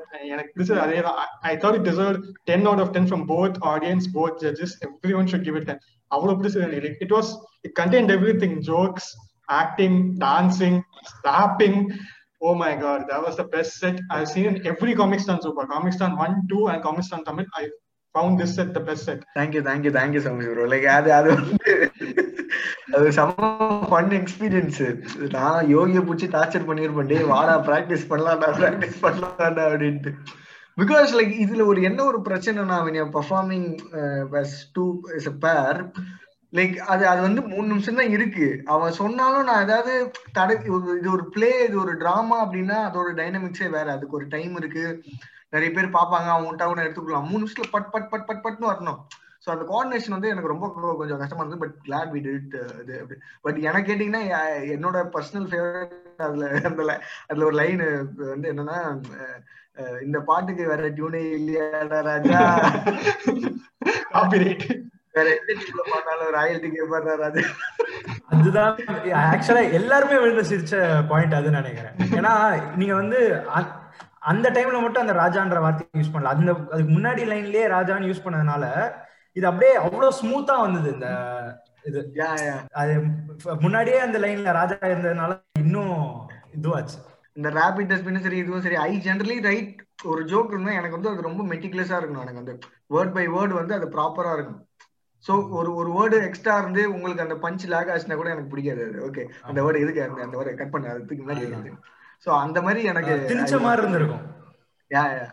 this 0.55 0.69
is, 0.69 0.77
I, 0.77 1.55
thought 1.55 1.75
it 1.75 1.83
deserved 1.83 2.25
10 2.47 2.67
out 2.67 2.79
of 2.79 2.91
10 2.91 3.07
from 3.07 3.25
both 3.25 3.57
audience 3.61 4.07
both 4.07 4.41
judges. 4.41 4.77
Everyone 4.83 5.25
should 5.25 5.43
give 5.45 5.55
it 5.55 5.65
10 5.65 5.79
it 6.11 7.11
was 7.11 7.37
it 7.63 7.75
contained 7.75 8.11
everything. 8.11 8.61
Jokes 8.61 9.15
acting 9.49 10.17
dancing 10.17 10.83
slapping. 11.21 11.97
Oh 12.41 12.55
my 12.55 12.75
god 12.75 13.05
that 13.09 13.21
was 13.21 13.35
the 13.35 13.43
best 13.43 13.73
set 13.79 13.99
i've 14.09 14.29
seen 14.29 14.45
in 14.45 14.65
every 14.65 14.95
comic 14.95 15.19
stand 15.19 15.43
super 15.43 15.67
comic 15.67 15.91
stand 15.91 16.17
1 16.17 16.47
2 16.49 16.67
and 16.69 16.81
comic 16.81 17.03
stand 17.03 17.25
tamil. 17.25 17.45
I 17.53 17.69
found 18.15 18.39
this 18.39 18.51
set 18.57 18.69
the 18.75 18.81
thank 19.37 19.55
you 19.57 19.61
thank you 19.67 19.91
thank you 19.91 19.91
thank you 19.97 20.21
so 20.25 20.31
much 20.35 20.49
bro 20.53 20.65
like 20.73 20.87
அது 20.97 21.09
அது 21.17 21.29
வந்து 21.37 21.73
அது 22.97 23.07
சம 23.17 23.49
fun 23.89 24.13
experience 24.19 24.79
நான் 25.35 25.67
யோகியை 25.73 26.01
பிடிச்சி 26.07 26.27
torture 26.35 26.69
பண்ணியிருப்பேன் 26.69 27.11
டே 27.11 27.19
வாடா 27.33 27.55
practice 27.67 28.05
பண்ணலாம்டா 28.11 28.49
practice 28.59 29.03
பண்ணலாம்டா 29.05 29.65
அப்படின்ட்டு. 29.71 30.13
பிகாஸ் 30.77 31.11
லைக் 31.19 31.33
இதுல 31.43 31.65
ஒரு 31.71 31.79
என்ன 31.89 31.99
ஒரு 32.11 32.19
பிரச்சனைனா 32.29 32.77
when 32.85 32.97
you're 32.99 33.13
performing 33.19 33.65
uh, 33.99 34.41
as 34.41 34.51
is 35.19 35.29
a 35.33 35.35
pair 35.45 35.79
like 36.53 36.75
அது 36.91 37.03
அது 37.11 37.21
வந்து 37.25 37.41
மூணு 37.49 37.65
நிமிஷம் 37.71 37.99
தான் 37.99 38.13
இருக்கு. 38.15 38.47
அவன் 38.73 38.95
சொன்னாலும் 39.01 39.47
நான் 39.49 39.65
ஏதாவது 39.65 39.93
தடை 40.37 40.55
இது 40.99 41.09
ஒரு 41.15 41.25
பிளே 41.35 41.51
இது 41.67 41.77
ஒரு 41.83 41.93
டிராமா 42.03 42.37
அப்படின்னா 42.45 42.77
அதோட 42.87 43.09
டைனமிக்ஸே 43.19 43.67
வேற. 43.75 43.87
அதுக்கு 43.97 44.17
ஒரு 44.19 44.27
டைம் 44.35 44.55
இருக்கு. 44.61 44.85
நிறைய 45.53 45.69
பேர் 45.75 45.95
பார்ப்பாங்க 45.97 46.29
அவங்க 46.33 46.49
விட்டா 46.49 46.85
எடுத்துக்கலாம் 46.85 47.27
மூணு 47.29 47.41
நிமிஷத்துல 47.43 47.71
பட் 47.75 47.89
பட் 47.93 48.09
பட் 48.11 48.27
பட் 48.29 48.43
பட்னு 48.45 48.71
வரணும். 48.71 48.99
ஸோ 49.43 49.47
அந்த 49.53 49.63
கோஆர்டினேஷன் 49.69 50.15
வந்து 50.15 50.31
எனக்கு 50.31 50.51
ரொம்ப 50.51 50.65
கொஞ்சம் 50.99 51.21
கஷ்டமா 51.21 51.41
இருந்தது. 51.41 51.61
பட் 51.63 51.77
கிளாட் 51.85 52.11
வி 52.15 52.19
டிட் 52.25 52.55
இது 52.81 53.17
பட் 53.45 53.59
எனக்கு 53.69 53.87
கேட்டிங்கன்னா 53.89 54.23
என்னோட 54.75 54.97
பர்சனல் 55.15 55.47
ஃபேவரட் 55.51 56.25
அதுல 56.27 56.49
அந்த 56.69 56.81
அதுல 57.29 57.47
ஒரு 57.49 57.57
லைன் 57.61 57.83
வந்து 58.33 58.51
என்னன்னா 58.53 58.79
இந்த 60.05 60.17
பாட்டுக்கு 60.29 60.63
வேற 60.71 60.85
டியூனே 60.97 61.23
இல்லையாடா 61.39 61.99
ராஜா 62.09 62.39
காப்பிரைட் 64.13 64.65
வேற 65.17 65.27
எந்த 65.35 65.83
பாடினாலும் 65.91 66.33
ராயல்டி 66.37 66.69
ராஜா. 67.23 67.43
அதுதான் 68.33 68.73
ஆக்சுவலா 69.33 69.63
எல்லாருமே 69.79 70.17
விழுந்து 70.23 70.49
சிரிச்ச 70.51 70.75
பாயிண்ட் 71.11 71.37
அதுன்னு 71.39 71.61
நினைக்கிறேன். 71.61 71.95
ஏன்னா 72.19 72.33
நீங்க 72.79 72.93
வந்து 73.01 73.21
அந்த 74.21 74.47
டைம்ல 74.49 74.79
மட்டும் 74.81 75.03
அந்த 75.03 75.13
ராஜான்ற 75.13 75.59
வார்த்தையை 75.65 75.99
யூஸ் 75.99 76.13
பண்ணல. 76.13 76.33
அந்த 76.35 76.51
அதுக்கு 76.73 76.91
முன்னாடி 76.97 77.23
லைன்லயே 77.31 77.65
ராஜான்னு 77.75 78.09
யூஸ் 78.09 78.25
பண்ணதுனால 78.25 78.63
இது 79.35 79.45
அப்படியே 79.47 79.73
அவ்வளவு 79.83 80.17
ஸ்மூத்தா 80.21 80.55
வந்தது 80.61 80.89
இந்த 80.93 81.09
இது. 81.89 81.99
அது 82.81 82.93
முன்னாடியே 83.65 83.99
அந்த 84.05 84.17
லைன்ல 84.19 84.53
ராஜா 84.59 84.77
இருந்ததுனால 84.91 85.31
இன்னும் 85.63 85.93
இதுவாச்சு. 86.57 86.97
இந்த 87.37 87.49
ரேபிட் 87.59 87.89
டஸ்ட்பினும் 87.91 88.25
சரி 88.25 88.39
இதுவும் 88.43 88.63
சரி. 88.65 88.77
ஐ 88.87 88.91
ஜென்ரலி 89.05 89.37
ரைட் 89.49 89.77
ஒரு 90.03 90.21
ஜோக் 90.31 90.51
இருந்தா 90.53 90.71
எனக்கு 90.79 90.97
வந்து 90.97 91.11
அது 91.11 91.27
ரொம்ப 91.27 91.43
மெட்டிகுலஸா 91.51 91.99
இருக்கணும். 91.99 92.25
எனக்கு 92.25 92.41
வந்து 92.41 92.55
வேர்ட் 92.95 93.15
பை 93.17 93.25
வேர்டு 93.35 93.53
வந்து 93.59 93.77
அது 93.77 93.87
ப்ராப்பரா 93.95 94.33
இருக்கணும். 94.37 94.65
சோ 95.25 95.33
ஒரு 95.59 95.69
ஒரு 95.75 95.89
வேர்டு 95.95 96.17
எக்ஸ்ட்ரா 96.27 96.53
இருந்து 96.57 96.81
உங்களுக்கு 96.93 97.23
அந்த 97.23 97.35
பஞ்ச் 97.45 97.63
லேக் 97.71 97.89
ஆச்சுன்னா 97.93 98.17
கூட 98.19 98.29
எனக்கு 98.33 98.51
பிடிக்காது 98.51 98.83
ஓகே 99.07 99.23
அந்த 99.49 99.59
வேர்டு 99.65 99.83
எதுக்கு 99.85 100.03
அந்த 100.05 100.21
அந்த 100.27 100.37
வேர்டு 100.39 100.59
கட் 100.61 100.71
பண்ண 100.75 100.93
அதுக்கு 100.93 101.23
முன்னாடி 101.23 101.73
சோ 102.25 102.29
அந்த 102.43 102.59
மாதிரி 102.61 102.81
எனக்கு 102.91 103.13
திணிச்ச 103.29 103.53
மாதிரி 103.65 103.81
இருந்திருக்கும். 103.83 104.23
யா 104.91 105.03
யா 105.17 105.27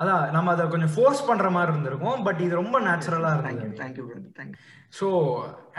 அதான் 0.00 0.22
நம்ம 0.30 0.52
அதை 0.54 0.64
கொஞ்சம் 0.68 0.94
ஃபோர்ஸ் 0.94 1.26
பண்ற 1.26 1.48
மாதிரி 1.56 1.72
இருந்திருக்கும் 1.72 2.22
பட் 2.26 2.40
இது 2.46 2.54
ரொம்ப 2.62 2.76
நேச்சுரலா 2.80 3.32
இருந்தது. 3.34 3.68
தேங்க்யூ 3.80 4.06
தேங்க்யூ 4.38 4.60
ஸோ 4.98 5.06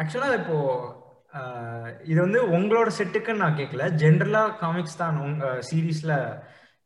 ஆக்சுவலா 0.02 0.30
இப்போ 0.42 0.58
இது 2.06 2.20
வந்து 2.22 2.40
உங்களோட 2.58 2.90
செட்டுக்குன்னு 2.98 3.44
நான் 3.44 3.58
கேட்கல 3.58 3.86
ஜென்ரலா 4.02 4.44
காமிக்ஸ் 4.62 5.00
தான் 5.02 5.18
உங்க 5.26 5.48
சீரீஸ்ல 5.70 6.14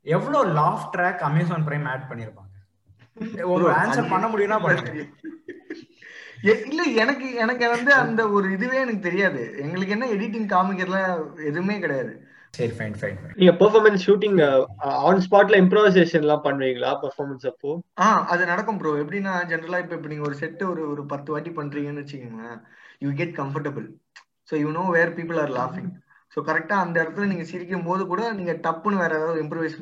எவ்வளவு 0.06 0.54
laugh 0.60 0.88
track 0.94 1.22
Amazon 1.28 1.66
Prime 1.68 1.88
add 1.92 2.10
பண்ணிருப்பாங்க? 2.10 2.46
உங்க 3.52 3.70
ஆன்சர் 3.82 4.12
பண்ண 4.14 4.26
முடியும்னா 4.28 4.58
பண்ணுங்க. 4.66 5.04
இல்ல 6.66 6.82
எனக்கு 7.02 7.28
எனக்கு 7.44 7.66
வந்து 7.70 7.92
அந்த 8.04 8.22
ஒரு 8.30 8.48
இதுவே 8.56 8.78
எனக்கு 8.82 9.08
தெரியாது. 9.08 9.42
எங்களுக்கு 9.64 9.96
என்ன 9.96 10.08
எடிட்டிங் 10.16 10.52
காமிக்கிறதுலாம் 10.54 11.10
எதுவுமே 11.50 11.76
கிடையாது. 11.80 12.14
சரி 12.54 12.74
ஃபைன் 12.76 12.96
ஃபைன் 13.00 13.18
நீங்க 13.36 13.54
பெர்ஃபார்மன்ஸ் 13.60 14.04
ஷூட்டிங் 14.06 14.38
ஆன் 15.04 15.22
ஸ்பாட்ல 15.26 15.60
இம்ப்ரோவைசேஷன் 15.64 16.24
எல்லாம் 16.24 16.44
பண்ணுவீங்களா 16.46 16.92
பெர்ஃபார்மன்ஸ் 17.04 17.46
அப்போ? 17.46 17.72
ஆ 17.98 18.08
அது 18.32 18.44
நடக்கும் 18.46 18.80
ப்ரோ 18.80 18.92
எப்படின்னா 19.02 19.34
ஜென்ரலா 19.52 19.80
இப்ப 19.80 19.96
இப்ப 19.96 20.08
நீங்க 20.08 20.26
ஒரு 20.26 20.36
செட் 20.36 20.64
ஒரு 20.66 20.84
ஒரு 20.90 21.04
பத்து 21.06 21.32
வாட்டி 21.32 21.52
பண்றீங்கன்னு 21.56 22.04
வச்சுக்கோங்க 22.04 22.46
you 23.02 23.12
get 23.14 23.36
comfortable 23.38 23.88
so 24.50 24.56
you 24.62 24.70
know 24.74 24.86
where 24.92 25.16
people 25.18 25.40
are 25.40 25.54
லாஃபிங் 25.58 25.90
so 26.34 26.40
கரெக்டாக 26.50 26.84
அந்த 26.86 26.96
இடத்துல 27.04 27.28
நீங்க 27.30 27.46
சிரிக்கும் 27.52 27.86
போது 27.88 28.02
கூட 28.12 28.24
நீங்க 28.40 28.54
டப்புன்னு 28.66 29.02
வேற 29.04 29.14
ஏதாவது 29.20 29.42
இம்ப்ரூவைஸ் 29.44 29.78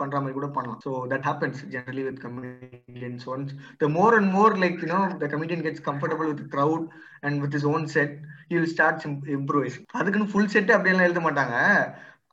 பண்ற 0.00 0.16
மாதிரி 0.20 0.36
கூட 0.38 0.48
பண்ணலாம். 0.56 0.80
So 0.86 0.90
that 1.12 1.26
happens 1.28 1.60
generally 1.74 2.04
with 2.08 2.20
comedians 2.24 3.26
once 3.34 3.52
the 3.82 3.88
more 3.98 4.16
and 4.18 4.30
more 4.38 4.56
like 4.64 4.78
you 4.84 4.88
know 4.94 5.00
the 5.24 5.28
comedian 5.34 5.64
gets 5.66 5.84
comfortable 5.88 6.30
with 6.32 6.44
crowd 6.54 6.86
and 7.26 7.40
with 7.44 7.56
is 7.60 7.68
own 7.74 7.86
set 7.96 8.14
you 8.52 8.58
will 8.60 8.72
start 8.76 9.06
improvise 9.38 9.78
அதுக்குன்னு 10.00 10.30
ஃபுல் 10.34 10.52
செட் 10.56 10.74
அப்படியெல்லாம் 10.76 11.08
எழுத 11.08 11.22
மாட்டாங்க. 11.28 11.56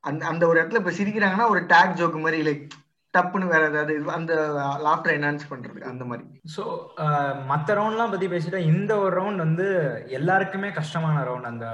அந்த 0.03 0.21
அந்த 0.31 0.43
ஒரு 0.51 0.57
இடத்துல 0.61 0.81
இப்போ 0.81 0.95
சிரிக்கிறாங்கன்னா 1.01 1.49
ஒரு 1.55 1.61
டேக் 1.73 1.97
ஜோக் 1.99 2.23
மாதிரி 2.23 2.39
லைக் 2.47 2.63
டப்புன்னு 3.13 3.51
வேற 3.53 3.63
ஏதாவது 3.71 3.93
அந்த 4.17 4.33
லாஃப்டர் 4.85 5.13
என்ஹான்ஸ் 5.17 5.49
பண்றது 5.51 5.79
அந்த 5.89 6.03
மாதிரி. 6.09 6.23
ஸோ 6.55 6.63
மற்ற 7.51 7.75
ரவுண்ட்லாம் 7.79 8.13
பத்தி 8.13 8.27
பேசிட்டா 8.31 8.61
இந்த 8.71 8.91
ஒரு 9.03 9.13
ரவுண்ட் 9.19 9.45
வந்து 9.45 9.67
எல்லாருக்குமே 10.19 10.71
கஷ்டமான 10.79 11.21
ரவுண்ட் 11.29 11.51
அந்த 11.51 11.67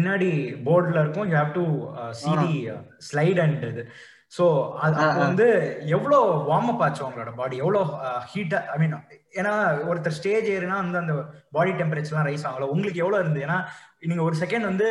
பின்னாடி 0.00 0.30
போர்டில் 0.66 1.02
இருக்கும். 1.02 1.28
You 1.30 1.36
have 1.36 1.56
to 1.58 1.66
see the 2.22 2.54
slide 3.10 3.42
and 3.44 3.66
இது. 3.72 3.84
ஸோ 4.34 4.44
அது. 4.84 4.96
வந்து 5.22 5.46
எவ்வளோ 5.94 6.18
வார்ம் 6.48 6.68
அப் 6.72 6.82
ஆச்சு 6.86 7.02
உங்களோட 7.06 7.30
பாடி 7.38 7.56
எவ்வளோ 7.62 7.80
ஹீட் 8.32 8.54
ஐ 8.74 8.76
மீன் 8.82 8.94
ஏன்னா 9.40 9.52
ஒருத்தர் 9.88 10.14
ஸ்டேஜ் 10.18 10.46
ஏறுனா 10.52 10.76
வந்து 10.82 11.00
அந்த 11.00 11.14
பாடி 11.56 11.72
டெம்பரேச்சர்லாம் 11.80 12.28
ரைஸ் 12.28 12.46
ஆகல. 12.48 12.68
உங்களுக்கு 12.72 13.02
எவ்வளோ 13.02 13.18
இருந்து 13.22 13.40
ஏன்னா 13.46 13.56
நீங்க 14.02 14.22
ஒரு 14.28 14.36
செகண்ட் 14.42 14.68
வந்து 14.68 14.86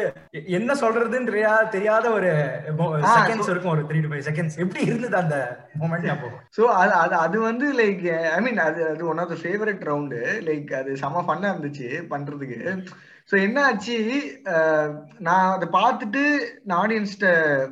என்ன 0.57 0.71
சொல்றதுன்னு 0.81 1.29
தெரியாத 1.29 1.69
தெரியாத 1.75 2.05
ஒரு 2.17 2.29
செகண்ட்ஸ் 3.15 3.51
இருக்கும் 3.51 3.73
ஒரு 3.75 3.85
த்ரீ 3.89 4.01
டு 4.03 4.11
ஃபைவ் 4.11 4.27
செகண்ட்ஸ் 4.29 4.59
எப்படி 4.63 4.83
இருந்தது 4.89 5.17
அந்த 5.21 5.37
மூமெண்ட் 5.81 6.11
அப்போ 6.15 6.29
ஸோ 6.57 6.65
அது 6.81 6.93
அது 7.03 7.15
அது 7.25 7.39
வந்து 7.49 7.69
லைக் 7.81 8.03
ஐ 8.35 8.41
மீன் 8.47 8.61
அது 8.67 8.81
அது 8.91 9.07
one 9.13 9.21
of 9.23 9.31
the 9.33 9.39
favourite 9.43 9.87
round 9.89 10.19
like 10.49 10.73
அது 10.81 10.99
செம 11.03 11.23
ஃபன்னா 11.27 11.51
இருந்துச்சு 11.53 11.89
பண்றதுக்கு. 12.13 12.59
ஸோ 13.29 13.37
என்ன 13.41 13.57
ஆச்சு 13.65 13.95
அஹ், 14.51 14.91
நான் 15.19 15.51
அதை 15.51 15.67
பார்த்துட்டு 15.73 16.21
நான் 16.63 16.79
ஆடியன்ஸ்ட 16.79 17.27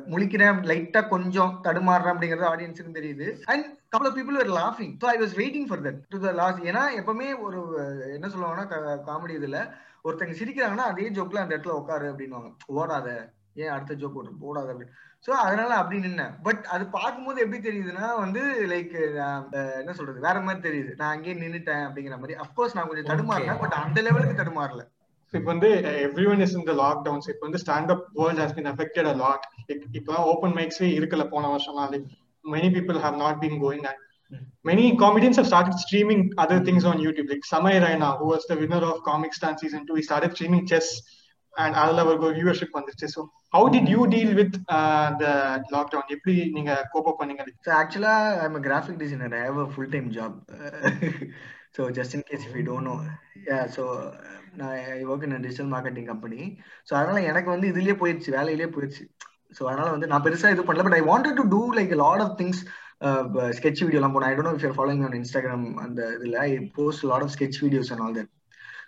முழிக்கிறேன். 0.08 0.58
லைட்டா 0.68 1.00
கொஞ்சம் 1.08 1.54
தடுமாறுறேன் 1.64 2.12
அப்படிங்கிறது 2.12 2.50
ஆடியன்ஸுக்கு 2.50 2.98
தெரியுது. 2.98 3.26
அண்ட் 3.46 3.64
கப்பல் 3.88 4.14
people 4.16 4.38
are 4.38 4.52
லாஃபிங் 4.58 4.92
so 5.00 5.08
I 5.08 5.16
was 5.18 5.34
waiting 5.36 5.68
for 5.68 5.82
that 5.86 5.98
to 6.08 6.20
the 6.24 6.32
last 6.38 6.62
ஏன்னா 6.64 6.82
எப்பவுமே 7.00 7.28
ஒரு 7.46 7.60
என்ன 8.16 8.28
சொல்லுவாங்கன்னா 8.28 8.66
காமெடி 9.08 9.34
இதுல 9.38 9.60
ஒருத்தங்க 10.04 10.36
சிரிக்கிறாங்கன்னா 10.38 10.86
அதே 10.90 11.08
ஜோக்ல 11.16 11.42
அந்த 11.42 11.54
இடத்துல 11.54 11.78
உட்காரு 11.78 12.06
அப்படின்னுவாங்க. 12.10 12.50
ஓடாத. 12.74 13.08
ஏன் 13.56 13.72
அடுத்த 13.74 13.94
ஜோக் 13.94 14.18
ஓட்டு 14.18 14.44
ஓடாத 14.44 14.68
அப்படின்னு. 14.72 14.94
சோ 15.24 15.30
அதனால 15.40 15.70
அப்படி 15.74 15.96
நின்னேன். 16.00 16.34
பட் 16.42 16.62
அது 16.68 16.84
பார்க்கும்போது 16.92 17.38
எப்படி 17.40 17.60
தெரியுதுன்னா 17.62 18.08
வந்து 18.20 18.42
லைக் 18.72 18.94
என்ன 19.80 19.92
சொல்றது? 19.92 20.18
வேற 20.20 20.38
மாதிரி 20.42 20.62
தெரியுது. 20.68 20.92
நான் 20.96 21.14
அங்கேயே 21.14 21.36
நின்னுட்டேன் 21.40 21.84
அப்படிங்கிற 21.86 22.18
மாதிரி. 22.18 22.36
அப்கோர்ஸ் 22.44 22.76
நான் 22.76 22.88
கொஞ்சம் 22.88 23.10
தடுமாறினேன். 23.10 23.60
பட் 23.60 23.76
அந்த 23.80 23.98
லெவலுக்கு 24.02 24.40
தடுமாறல. 24.40 24.84
இப்போ 25.33 25.47
வந்து 25.51 25.69
எவ்ரிஒன் 26.07 26.41
இஸ் 26.45 26.55
இந்த 26.61 26.73
லாக்டவுன்ஸ் 26.83 27.27
இப்போ 27.33 27.45
வந்து 27.47 27.61
stand 27.63 27.91
up 27.93 28.03
world 28.19 28.41
has 28.43 28.55
been 28.57 28.69
affected 28.73 29.07
a 29.13 29.15
lot 29.23 29.45
இப்போ 29.99 30.15
ஓப்பன் 30.33 30.55
மைக்ஸே 30.59 30.89
இருக்கல 30.99 31.25
போன 31.33 31.49
வருஷம்லாம் 31.53 31.91
like 31.93 32.07
many 32.45 32.69
people 32.77 32.99
have 33.05 33.17
not 33.23 33.39
been 33.43 33.59
going 33.65 33.87
and 33.91 34.01
many 34.63 34.85
comedians 34.97 35.35
have 35.35 35.47
started 35.47 35.75
streaming 35.77 36.21
other 36.37 36.59
things 36.67 36.83
on 36.85 36.97
YouTube. 36.97 37.27
Like 37.29 37.43
Samay 37.45 37.73
Raina, 37.83 38.17
who 38.19 38.27
was 38.27 38.45
the 38.45 38.55
winner 38.55 38.79
of 38.83 39.03
Comic 39.03 39.33
Stand 39.33 39.59
season 39.59 39.85
two, 39.87 39.95
he 39.95 40.03
started 40.03 40.31
streaming 40.35 40.63
chess 40.67 40.87
and 41.53 41.73
அதில் 41.81 42.01
ஒரு 42.05 42.29
viewership 42.37 42.71
வந்துருச்சு 42.77 43.07
so 43.15 43.21
how 43.53 43.61
did 43.75 43.85
you 43.93 44.01
deal 44.07 44.29
with 44.39 44.53
uh, 44.77 45.07
the 45.19 45.33
lockdown 45.73 46.05
எப்படி 46.15 46.35
நீங்க 46.55 46.71
cope 46.93 47.09
up 47.11 47.19
பண்ணீங்க 47.21 47.43
so 47.67 47.71
ஆக்சுவலா 47.81 48.15
I'm 48.45 48.57
graphic 48.67 48.99
designer 49.03 49.35
I 49.39 49.43
have 49.49 49.59
a 49.65 49.67
full 49.73 49.91
time 49.95 50.07
job 50.17 50.37
so 51.77 51.83
just 51.97 52.15
in 52.19 52.25
case 52.29 52.45
if 52.47 52.55
you 52.59 52.63
don't 52.71 52.89
know 52.91 52.95
yeah 53.49 53.59
so 53.75 53.85
நான் 54.60 54.74
I 54.96 55.00
work 55.10 55.24
in 55.26 55.36
digital 55.44 55.70
marketing 55.74 56.08
company 56.10 56.40
so 56.88 56.92
அதனால 56.98 57.22
எனக்கு 57.30 57.50
வந்து 57.54 57.70
இதுலயே 57.72 57.96
போயிடுச்சு 58.02 58.34
வேலையிலேயே 58.36 58.68
போயிடுச்சு 58.74 59.04
ஸோ 59.58 59.62
அதனால 59.70 59.88
வந்து 59.94 60.10
நான் 60.12 60.24
பெருசா 60.26 60.52
இது 60.54 60.66
பண்ணல 60.68 60.86
but 60.86 60.98
I 60.98 61.02
wanted 61.10 61.38
to 61.40 61.44
do 61.54 61.62
like 61.78 61.94
lot 62.04 62.24
of 62.26 62.34
things 62.40 62.60
sketch 63.58 63.82
வீடியோலாம் 63.84 64.14
போனேன். 64.14 64.30
I 64.30 64.36
don't 64.36 64.50
know 64.50 64.54
if 64.56 64.78
following 64.78 65.04
on 65.08 65.16
Instagram 65.20 65.66
அந்த 65.84 66.00
இதில் 66.16 66.36
I 66.46 66.48
post 66.78 67.04
lot 67.10 67.24
of 67.26 67.34
sketch 67.36 67.60
videos 67.64 67.90
and 67.92 68.04
all 68.06 68.16
that 68.18 68.30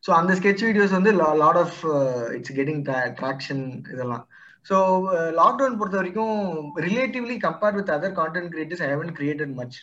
so 0.06 0.10
அந்த 0.18 0.32
ஸ்கெட்ச் 0.40 0.64
வீடியோஸ் 0.68 0.96
வந்து 0.98 1.10
lot 1.42 1.60
of 1.62 1.78
it's 2.36 2.54
getting 2.58 2.82
traction 3.20 3.62
இதெல்லாம். 3.94 4.24
So 4.66 4.76
lockdown 5.40 5.78
பொறுத்த 5.80 5.96
வரைக்கும் 6.00 6.34
relatively 6.86 7.36
compared 7.46 7.78
with 7.80 7.92
other 7.96 8.16
content 8.20 8.50
creators 8.54 8.84
I 8.86 8.90
haven't 8.94 9.12
created 9.18 9.54
much 9.60 9.78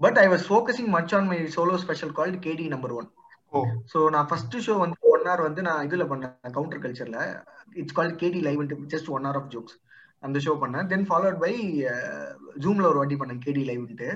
but 0.00 0.18
I 0.18 0.26
was 0.32 0.46
focusing 0.50 0.90
much 0.96 1.14
on 1.18 1.28
my 1.32 1.38
solo 1.56 1.76
special 1.84 2.14
called 2.18 2.38
KD 2.46 2.66
number 2.74 2.94
one 3.00 3.08
so 3.92 3.98
நான் 4.14 4.28
first 4.28 4.56
show 4.66 4.74
வந்து 4.78 4.98
one 5.12 5.24
hour 5.24 5.46
வந்து 5.46 5.62
நான் 5.62 5.84
இதுல 5.86 6.04
பண்ணேன் 6.10 6.54
counter 6.56 6.82
கல்ச்சர்ல 6.82 7.20
it's 7.80 7.96
called 7.96 8.18
KD 8.20 8.40
live 8.46 8.60
just 8.92 9.10
one 9.16 9.26
hour 9.26 9.40
of 9.40 9.50
jokes 9.54 9.76
அந்த 10.22 10.38
show 10.44 10.52
பண்ணேன். 10.62 10.86
Then 10.88 11.06
followed 11.08 11.38
by 11.42 11.52
ஜூம்ல 12.64 12.88
ஒரு 12.90 13.00
வாட்டி 13.00 13.16
பண்ணேன் 13.20 13.42
கேடி 13.44 13.62
லைவ்ன்ட்டு 13.68 14.08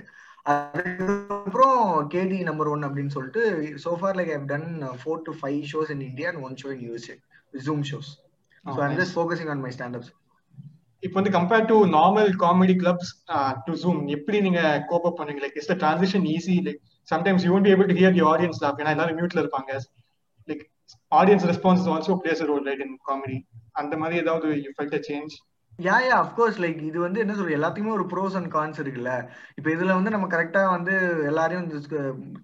அதுக்கப்புறம் 0.49 1.79
கேடி 2.13 2.39
நம்பர் 2.49 2.71
ஒன் 2.73 2.87
அப்படின்னு 2.87 3.15
சொல்லிட்டு 3.15 3.43
so far 3.85 4.19
like 4.19 4.33
have 4.35 4.49
done 4.51 4.69
four 5.01 5.23
to 5.27 5.35
five 5.39 5.61
shows 5.71 5.93
in 5.95 6.05
India 6.09 6.29
and 6.31 6.43
one 6.47 6.59
show 6.63 6.69
in 6.75 6.85
USA 6.87 7.17
Zoom 7.67 7.85
shows 7.91 8.11
so 8.65 8.79
I'm 8.87 8.99
just 9.01 9.17
focusing 9.17 9.53
on 9.55 9.63
my 9.65 9.73
standups 9.77 10.11
இப்போ 11.03 11.17
வந்து 11.21 11.33
compared 11.35 11.71
to 11.71 11.79
normal 11.95 12.31
comedy 12.43 12.75
clubs 12.83 13.11
to 13.67 13.73
Zoom 13.81 14.01
எப்படி 14.17 14.39
நீங்க 14.41 14.61
cope 14.91 15.09
up 15.09 15.19
பண்ணீங்க 15.19 15.43
like 15.45 15.59
is 15.63 15.71
the 15.71 15.77
transition 15.83 16.27
easy 16.35 16.57
like 16.69 16.83
sometimes 17.09 17.47
you 17.47 17.53
won't 17.57 17.69
be 17.69 17.75
able 17.77 17.91
to 17.93 17.99
hear 18.01 18.15
the 18.19 18.25
audience 18.33 18.61
laugh 18.65 18.79
ஏன்னா 18.83 18.95
எல்லாரும் 18.97 19.19
மியூட்ல 19.21 19.43
இருப்பாங்க. 19.45 19.73
Like 20.49 20.63
audience 21.21 21.49
response 21.53 21.89
also 21.95 22.15
plays 22.23 22.45
role 22.53 22.69
right 22.71 22.85
in 22.87 22.95
comedy 23.11 23.41
அந்த 23.83 23.97
மாதிரி 24.03 24.23
ஏதாவது 24.25 24.49
you 24.67 24.73
felt 24.77 24.97
a 25.01 25.03
change 25.11 25.35
yeah 25.79 25.95
yeah 26.05 26.17
of course 26.25 26.59
like 26.63 26.81
இது 26.89 26.99
வந்து 27.05 27.21
என்ன 27.23 27.33
சொல்றது? 27.37 27.57
எல்லாத்துக்குமே 27.57 27.95
ஒரு 27.97 28.05
ப்ரோஸ் 28.11 28.35
அண்ட் 28.39 28.51
கான்ஸ் 28.53 28.79
இருக்குல்ல. 28.83 29.13
இப்போ 29.59 29.69
இதுல 29.75 29.95
வந்து 29.99 30.13
நம்ம 30.15 30.27
கரெக்டா 30.35 30.63
வந்து 30.75 30.93
எல்லாரையும் 31.31 31.65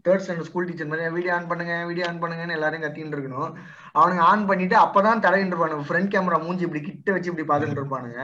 தேர்ட் 0.06 0.22
ஸ்டாண்டர்ட் 0.24 0.48
ஸ்கூல் 0.48 0.66
டீச்சர் 0.68 0.90
மாதிரி 0.92 1.14
வீடியோ 1.16 1.34
ஆன் 1.36 1.48
பண்ணுங்க 1.50 1.74
வீடியோ 1.90 2.06
ஆன் 2.08 2.20
பண்ணுங்கன்னு 2.22 2.56
எல்லாரையும் 2.58 2.84
கத்தின்னு 2.86 3.16
இருக்கணும். 3.16 3.52
அவனுங்க 4.00 4.24
ஆன் 4.30 4.48
பண்ணிட்டு 4.50 4.76
அப்பதான் 4.84 5.24
தடையிட்டு 5.26 5.54
இருப்பானுங்க 5.54 5.86
ஃப்ரண்ட் 5.90 6.12
கேமரா 6.14 6.40
மூஞ்சி 6.46 6.66
இப்படி 6.68 6.82
கிட்ட 6.88 7.14
வச்சு 7.16 7.30
இப்படி 7.32 7.46
பாத்துட்டு 7.52 7.80
இருப்பானுங்க. 7.80 8.20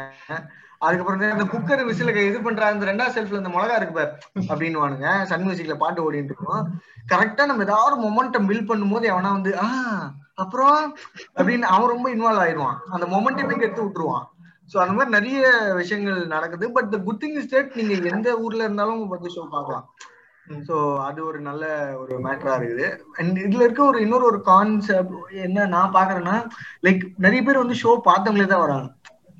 அதுக்கப்புறம் 0.78 1.30
அந்த 1.30 1.44
குக்கர் 1.44 1.82
விசில 1.88 2.14
இது 2.16 2.42
பண்ற 2.42 2.66
அந்த 2.66 2.86
ரெண்டாவது 2.92 3.16
செல்ஃப்ல 3.16 3.40
இந்த 3.42 3.48
மிளகா 3.48 3.76
இருக்கு 3.76 4.04
அப்படின்னு 4.50 4.82
வானுங்க 4.82 5.24
சன் 5.24 5.44
மியூசிக்ல 5.46 5.74
பாட்டு 5.74 6.12
ஓடிட்டு 6.12 6.32
இருக்கும். 6.32 6.62
கரெக்டா 7.12 7.44
நம்ம 7.46 7.62
ஏதாவது 7.62 7.96
மொமெண்டம் 8.04 8.46
பில் 8.46 8.68
பண்ணும்போது 8.70 9.06
எவனா 9.12 9.32
வந்து 9.32 9.52
ஆஹ் 9.66 10.06
அப்புறம்? 10.34 10.96
அப்படின்னு 11.38 11.66
அவன் 11.74 11.88
ரொம்ப 11.88 12.10
இன்வால்வ் 12.14 12.42
ஆயிடுவான். 12.44 12.78
அந்த 12.90 13.06
மொமெண்டமே 13.06 13.60
எடுத்து 13.60 13.84
விட்டுருவான். 13.84 14.26
சோ 14.72 14.76
அந்த 14.78 14.92
மாதிரி 14.92 15.14
நிறைய 15.16 15.72
விஷயங்கள் 15.74 16.26
நடக்குது. 16.26 16.72
But 16.72 16.90
the 16.90 16.98
good 16.98 17.22
thing 17.24 17.36
is 17.40 17.54
that 17.54 17.74
நீங்க 17.74 18.10
எந்த 18.10 18.36
ஊர்ல 18.36 18.62
இருந்தாலும் 18.62 19.08
வந்து 19.08 19.28
ஷோ 19.36 19.48
பார்க்கலாம். 19.48 19.86
சோ 20.68 20.98
அது 20.98 21.24
ஒரு 21.24 21.40
நல்ல 21.40 21.94
ஒரு 21.98 22.18
மேட்டரா 22.18 22.52
இருக்குது. 22.58 22.88
அண்ட் 23.12 23.38
இதுல 23.38 23.62
இருக்க 23.62 23.84
ஒரு 23.84 24.00
இன்னொரு 24.00 24.24
ஒரு 24.24 24.40
கான்செப்ட் 24.40 25.14
என்ன 25.30 25.66
நான் 25.66 25.92
பாக்குறேன்னா 25.92 26.48
லைக் 26.82 27.12
நிறைய 27.16 27.42
பேர் 27.42 27.56
வந்து 27.56 27.74
ஷோ 27.82 28.00
பார்த்தவங்களே 28.04 28.46
தான் 28.46 28.64
வராங்க. 28.66 28.90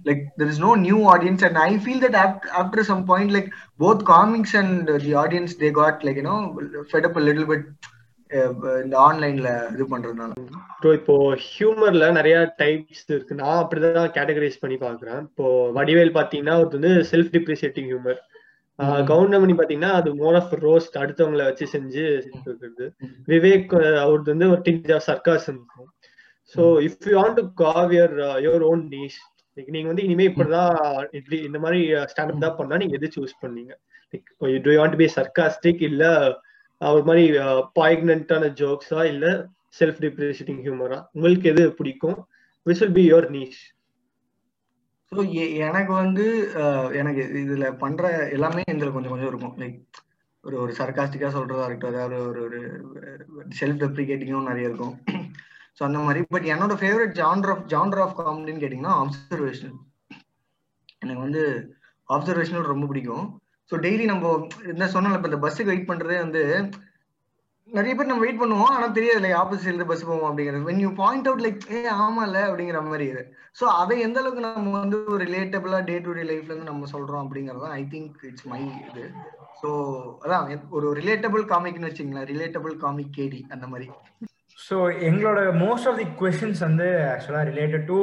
Like 0.08 0.22
there 0.38 0.50
is 0.52 0.58
no 0.66 0.72
new 0.86 1.00
audience. 1.12 1.42
And 1.48 1.56
i 1.66 1.72
feel 1.84 1.98
that 2.04 2.16
after, 2.24 2.48
after 2.62 2.80
some 2.90 3.02
point 3.10 3.28
like 3.36 3.50
both 3.84 4.00
comics 4.14 4.54
and 4.60 4.72
the 5.06 5.14
audience 5.24 5.52
they 5.62 5.70
got 5.82 6.04
like 6.08 6.18
you 6.22 6.26
know 6.30 6.40
fed 6.92 7.06
up 7.10 7.16
a 7.22 7.26
little 7.28 7.48
bit 7.52 7.64
இந்த 8.84 8.94
ஆன்லைன்ல 9.06 9.48
இது 9.72 9.84
பண்றதுனால. 9.90 10.32
Bro 10.78 10.92
இப்போ 10.98 11.14
ஹியூமர்ல 11.50 12.06
நிறைய 12.16 12.36
types 12.62 13.04
இருக்கு. 13.12 13.34
நான் 13.40 13.60
அப்படிதான் 13.60 14.08
categorise 14.16 14.58
பண்ணி 14.62 14.76
பாக்குறேன் 14.80 15.20
இப்போ 15.28 15.44
வடிவேல் 15.76 16.10
பாத்தீங்கன்னா 16.16 16.54
அது 16.60 16.76
வந்து 16.78 16.92
செல்ஃப் 17.10 17.30
டிப்ரிசியேட்டிங் 17.36 17.88
ஹியூமர் 17.90 18.18
கவுண்டமணி 19.10 19.54
பாத்தீங்கன்னா 19.60 19.92
அது 19.98 20.08
மோர் 20.22 20.38
ஆஃப் 20.40 20.56
ரோஸ்ட் 20.66 20.98
அடுத்தவங்களை 21.02 21.46
வச்சு 21.50 21.68
செஞ்சு 21.74 22.02
இருக்கிறது. 22.24 22.88
விவேக் 23.32 23.76
அவரது 24.02 24.28
வந்து 24.34 24.50
ஒரு 24.54 24.60
டிஞ்ச் 24.68 24.92
ஆஃப் 24.98 25.06
சர்க்காசம் 25.10 25.56
இருக்கும். 25.60 25.88
So 26.54 26.64
if 26.88 27.08
you 27.10 27.16
want 27.22 27.40
to 27.42 27.46
carve 27.64 27.94
your 27.98 28.16
your 28.46 28.66
own 28.72 28.84
niche 28.96 29.20
நீங்க 29.56 29.88
வந்து 29.90 30.04
இனிமே 30.06 30.24
இப்படிதான் 30.30 30.74
இப்படி 31.18 31.36
இந்த 31.48 31.58
மாதிரி 31.58 31.80
uh, 31.94 32.04
ஸ்டாண்டப் 32.10 32.42
தான் 32.44 32.58
பண்ணா 32.58 32.80
நீங்க 32.82 32.96
எது 32.98 33.08
சூஸ் 33.16 33.34
பண்ணீங்க? 33.42 33.72
Do 34.64 34.70
you 34.72 34.78
want 34.80 34.98
be 35.02 35.06
sarcastic 35.16 35.82
இல்ல 35.90 36.04
ஒரு 36.80 37.04
மாதிரி 37.08 37.24
uh, 37.44 37.60
பாய்க்னண்டான 37.78 38.50
ஜோக்ஸா 38.60 39.02
இல்ல 39.12 39.26
செல்ஃப் 39.78 40.02
டிப்ரிசியேட்டிங் 40.04 40.62
ஹியூமரா 40.66 40.98
உங்களுக்கு 41.14 41.48
எது 41.52 41.64
பிடிக்கும்? 41.78 42.18
Which 42.66 42.82
will 42.82 42.96
be 42.98 43.04
your 43.10 43.28
niche 43.36 43.62
so 45.12 45.24
எனக்கு 45.66 45.92
வந்து 46.02 46.26
uh, 46.62 46.86
எனக்கு 47.00 47.24
இதுல 47.44 47.66
பண்ற 47.84 48.04
எல்லாமே 48.36 48.64
இதுல 48.74 48.92
கொஞ்சம் 48.96 49.14
கொஞ்சம் 49.14 49.30
இருக்கும். 49.32 49.56
லைக் 49.62 49.78
ஒரு 50.44 50.56
ஒரு 50.64 50.72
சர்காஸ்டிக்கா 50.80 51.28
சொல்றதா 51.36 51.64
இருக்கட்டும் 51.66 51.92
அதாவது 51.92 52.18
ஒரு 52.28 52.40
ஒரு 52.44 52.58
செல்ஃப் 53.60 53.80
டெப்ரிகேட்டிங்கும் 53.82 54.50
நிறைய 54.50 54.70
இருக்கும். 54.70 54.94
ஸோ 55.78 55.82
அந்த 55.88 55.98
மாதிரி. 56.06 56.20
பட் 56.34 56.46
என்னோட 56.54 56.74
favourite 56.82 57.14
genre 57.20 57.52
of 57.54 57.66
genre 57.74 58.02
of 58.04 58.16
காமெடின்னு 58.20 58.62
கேட்டிங்கன்னா 58.64 58.96
அப்சர்வேஷன் 59.02 59.76
எனக்கு 61.02 61.22
வந்து 61.26 61.42
அப்சர்வேஷனல் 62.08 62.72
ரொம்ப 62.72 62.86
பிடிக்கும். 62.90 63.26
ஸோ 63.70 63.76
டெய்லி 63.84 64.04
நம்ம 64.10 64.34
என்ன 64.72 64.84
சொன்னால 64.96 65.16
இப்போ 65.18 65.30
இந்த 65.30 65.40
பஸ்ஸுக்கு 65.44 65.72
வெயிட் 65.72 65.90
பண்ணுறதே 65.90 66.18
வந்து 66.24 66.42
நிறைய 67.68 67.92
பேர் 67.94 68.08
நம்ம 68.08 68.24
வெயிட் 68.24 68.40
பண்ணுவோம். 68.40 68.72
ஆனால் 68.74 68.92
தெரியாது 68.96 69.22
லைக் 69.22 69.38
ஆப்போசிட் 69.40 69.70
இருந்து 69.70 69.88
பஸ் 69.90 70.04
போவோம் 70.08 70.28
அப்படிங்கிறது. 70.28 70.66
When 70.68 70.82
you 70.84 70.90
point 71.00 71.28
out 71.28 71.42
like 71.46 71.64
a 71.76 71.80
ஆமால 72.04 72.36
அப்படிங்கிற 72.48 72.80
மாதிரி 72.90 73.06
இது 73.12 73.22
ஸோ 73.60 73.64
அதை 73.80 73.96
எந்த 74.06 74.20
அளவுக்கு 74.22 74.44
நம்ம 74.44 74.74
வந்து 74.84 74.98
ஒரு 75.14 75.20
ரிலேட்டபிளா 75.26 75.78
டே 75.88 75.96
டு 76.04 76.14
டே 76.18 76.24
லைஃப்ல 76.30 76.52
இருந்து 76.52 76.70
நம்ம 76.70 76.88
சொல்றோம் 76.94 77.24
அப்படிங்கறது 77.24 77.68
ஐ 77.80 77.82
திங்க் 77.94 78.24
இட்ஸ் 78.28 78.46
மை 78.52 78.60
இது. 78.88 79.04
ஸோ 79.60 79.68
அதான் 80.24 80.64
ஒரு 80.78 80.88
ரிலேட்டபிள் 81.00 81.44
காமிக்னு 81.54 81.90
வச்சுங்களேன் 81.90 82.28
ரிலேட்டபிள் 82.32 82.76
காமிக் 82.84 83.14
கேடி 83.18 83.42
அந்த 83.56 83.66
மாதிரி. 83.72 83.88
ஸோ 84.66 84.76
எங்களோட 85.08 85.40
மோஸ்ட் 85.64 85.88
ஆஃப் 85.88 85.98
தி 86.00 86.06
கொஷின்ஸ் 86.20 86.62
வந்து 86.66 86.86
ஆக்சுவலாக 87.10 87.48
ரிலேட்டட் 87.50 87.86
டு 87.90 87.98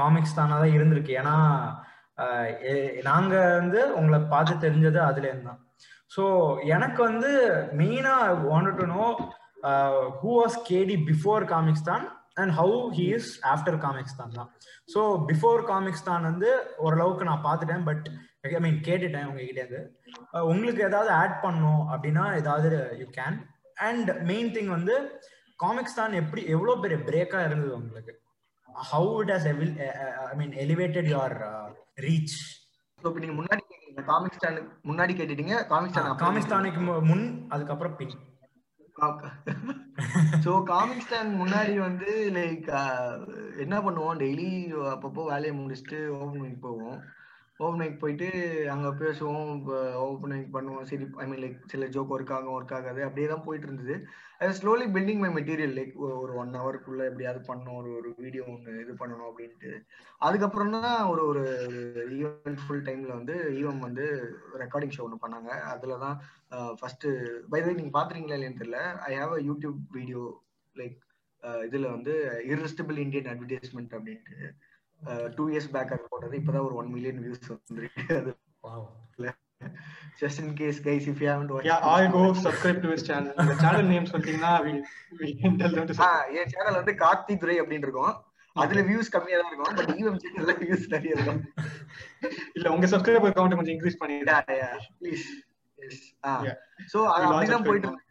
காமிக்ஸ் 0.00 0.36
தானாக 0.38 0.60
தான் 0.62 0.74
இருந்திருக்கு. 0.76 1.12
ஏன்னா 1.20 1.36
uh, 2.24 2.44
நாங்கள் 3.08 3.54
வந்து 3.60 3.80
உங்களை 3.98 4.18
பார்த்து 4.32 4.54
தெரிஞ்சது 4.64 5.00
அதுலேருந்து 5.08 5.48
தான். 5.50 5.60
ஸோ 6.14 6.24
எனக்கு 6.76 7.00
வந்து 7.08 7.30
மெயினாக 7.80 8.36
want 8.48 8.78
to 8.80 8.86
know 8.94 9.06
who 10.20 10.30
was 10.40 10.56
KD 10.70 10.96
before 11.10 11.44
Comicstaan 11.90 12.04
and 12.40 12.52
how 12.60 12.78
he 12.98 13.06
is 13.18 13.30
after 13.52 13.78
Comicstaan 14.20 14.36
தான். 14.38 14.50
ஸோ 14.92 15.02
பிஃபோர் 15.30 15.62
காமிக்ஸ் 15.72 16.06
தான் 16.08 16.26
வந்து 16.30 16.50
ஓரளவுக்கு 16.84 17.28
நான் 17.30 17.46
பார்த்துட்டேன் 17.48 17.86
பட் 17.90 18.06
ஐ 18.48 18.62
மீன் 18.66 18.80
கேட்டுட்டேன் 18.88 19.28
உங்ககிட்ட 19.30 19.82
uh, 20.34 20.44
உங்களுக்கு 20.52 20.82
ஏதாவது 20.90 21.12
ஆட் 21.20 21.36
பண்ணும் 21.44 21.84
அப்படின்னா 21.92 22.24
ஏதாவது 22.40 22.70
you 23.02 23.08
can 23.20 23.38
and 23.76 24.10
main 24.30 24.52
thing 24.56 24.70
வந்து 24.76 24.94
காமிக்ஸ் 25.58 25.98
தான் 26.00 26.20
எப்படி 26.22 26.42
எவ்வளோ 26.54 26.76
பெரிய 26.76 26.98
பிரேக்கா 27.08 27.40
இருந்தது 27.46 27.74
உங்களுக்கு? 27.76 28.12
How 28.90 29.10
it 29.22 29.32
has 29.34 29.48
I 29.48 30.36
mean 30.40 30.54
elevated 30.64 31.08
your 31.14 31.36
reach 32.06 32.36
இப்போ 32.98 33.18
நீங்க 33.24 33.36
முன்னாடி 33.40 33.62
காமிக் 34.08 34.36
ஸ்டாண்டுக்கு 34.36 34.72
முன்னாடி 34.88 35.12
கேட்டுட்டீங்க 35.18 35.56
காமிக் 35.72 35.92
ஸ்டாண்ட் 35.92 36.22
காமிக் 36.24 36.46
ஸ்டாண்டுக்கு 36.46 36.80
முன் 37.10 37.26
அதுக்கப்புறம் 37.54 37.96
பின். 38.00 38.16
ஸோ 40.44 40.50
காமிக் 40.72 41.04
ஸ்டாண்ட் 41.06 41.32
முன்னாடி 41.40 41.74
வந்து 41.78 42.10
லைக் 42.36 42.68
என்ன 43.64 43.76
பண்ணுவோம் 43.86 44.20
டெய்லி 44.22 44.50
அப்பப்போ 44.92 45.24
வேலையை 45.32 45.54
முடிச்சுட்டு 45.56 45.98
ஓப்பன் 46.18 46.42
மைக் 46.42 46.64
போவோம். 46.66 46.98
ஓப்பன் 47.60 47.80
மைக் 47.80 48.00
போயிட்டு 48.00 48.26
அங்கே 48.72 48.88
பேசுவோம் 49.02 49.50
ஓப்பன் 50.06 50.32
மைக் 50.32 50.54
பண்ணுவோம். 50.56 50.86
சரி 50.90 51.04
ஐ 51.22 51.24
மீன் 51.28 51.40
லைக் 51.44 51.60
சில 51.72 51.86
ஜோக் 51.94 52.12
ஒர்க் 52.14 52.32
ஆகும் 52.36 52.54
ஒர்க் 52.56 52.74
ஆகாது. 52.78 53.00
அப்படியே 53.06 53.26
தான் 53.30 53.44
போயிட்டு 53.46 53.66
இருந்தது. 53.68 53.94
அது 54.40 54.56
slowly 54.58 54.86
building 54.96 55.22
my 55.22 55.30
material 55.36 55.74
like 55.78 55.94
ஒரு 56.22 56.32
ஒன் 56.42 56.52
ஹவருக்குள்ள 56.60 57.02
எப்படியாவது 57.10 57.40
பண்ணணும் 57.48 57.78
ஒரு 57.80 57.90
ஒரு 58.00 58.10
வீடியோ 58.24 58.44
ஒன்று 58.54 58.74
இது 58.84 58.94
பண்ணணும் 59.02 59.28
அப்படின்ட்டு. 59.30 59.72
அதுக்கப்புறம் 60.28 60.74
தான் 60.76 61.00
ஒரு 61.12 61.24
ஒரு 61.30 61.44
ஈவெண்ட் 62.20 62.62
ஃபுல் 62.64 62.84
டைம்ல 62.88 63.12
வந்து 63.20 63.36
ஈவன் 63.62 63.80
வந்து 63.88 64.06
ரெக்கார்டிங் 64.64 64.94
ஷோ 64.98 65.06
ஒன்று 65.08 65.22
பண்ணாங்க. 65.24 65.50
அதில் 65.72 66.02
தான் 66.04 66.16
ஃபர்ஸ்ட் 66.80 67.08
பை 67.54 67.62
வே 67.66 67.72
நீங்கள் 67.80 67.96
பார்த்துறீங்களா 67.98 68.38
இல்லையான்னு 68.38 68.62
தெரியல. 68.62 68.82
I 69.08 69.12
have 69.22 69.34
a 69.38 69.42
YouTube 69.50 69.80
video 69.98 70.24
like 70.76 70.96
இதில் 71.66 71.92
வந்து 71.96 72.12
இர்ரெஸ்டபிள் 72.52 72.96
இந்தியன் 73.02 73.28
அட்வர்டைஸ்மெண்ட் 73.32 73.92
அப்படின்ட்டு. 73.96 74.36
டூ 75.36 75.44
இயர்ஸ் 75.52 75.72
பேக் 75.74 75.94
அது 75.96 76.04
போட்டது. 76.12 76.34
இப்போதான் 76.40 76.66
ஒரு 76.68 76.76
ஒன் 76.82 76.92
மில்லியன் 76.96 77.22
வியூஸ் 77.24 77.50
வந்துருக்கு. 77.54 78.04
அது 78.20 78.32
just 80.20 80.38
in 80.40 80.48
case 80.58 80.78
guys 80.86 81.04
if 81.10 81.18
you 81.22 81.28
haven't 81.30 81.50
watched 81.52 81.68
yeah 81.68 81.84
i'll 81.92 82.10
go 82.16 82.22
subscribe 82.44 82.78
to 82.82 82.88
his 82.92 83.02
channel. 83.08 83.32
The 83.50 83.56
channel 83.62 83.84
name 83.92 84.06
சொல்றீங்கன்னா 84.12 84.52
we 84.66 84.72
we 85.20 85.28
can 85.40 85.52
tell 85.60 85.72
them 85.76 85.86
to 85.90 85.94
ஆ 86.06 86.08
என் 86.38 86.50
சேனல் 86.52 86.78
வந்து 86.78 86.92
கார்த்தி 87.02 87.34
துரை 87.42 87.56
அப்படின்னு 87.62 87.86
இருக்கும். 87.88 88.14
அதுல 88.64 88.82
வியூஸ் 88.88 89.12
கம்மியா 89.14 89.38
தான் 89.40 89.50
இருக்கும். 89.52 89.74
பட் 89.78 89.90
ஈவம் 89.98 90.18
சேனல்ல 90.24 90.54
வியூஸ் 90.62 90.86
நிறைய 90.94 91.16
இருக்கும். 91.16 91.40
இல்ல 92.56 92.66
உங்க 92.74 92.86
சப்ஸ்கிரைபர் 92.92 93.36
கவுண்ட் 93.38 93.58
கொஞ்சம் 93.58 93.74
இன்க்ரீஸ் 93.76 94.00
பண்ணிடுங்க. 94.02 94.34
ப்ளீஸ் 95.00 95.26
எஸ் 95.78 96.04
ஆ. 96.30 96.32
சோ 96.92 96.98
அப்படிதான் 97.14 97.66
போயிட்டு 97.68 97.88
யா 97.88 98.05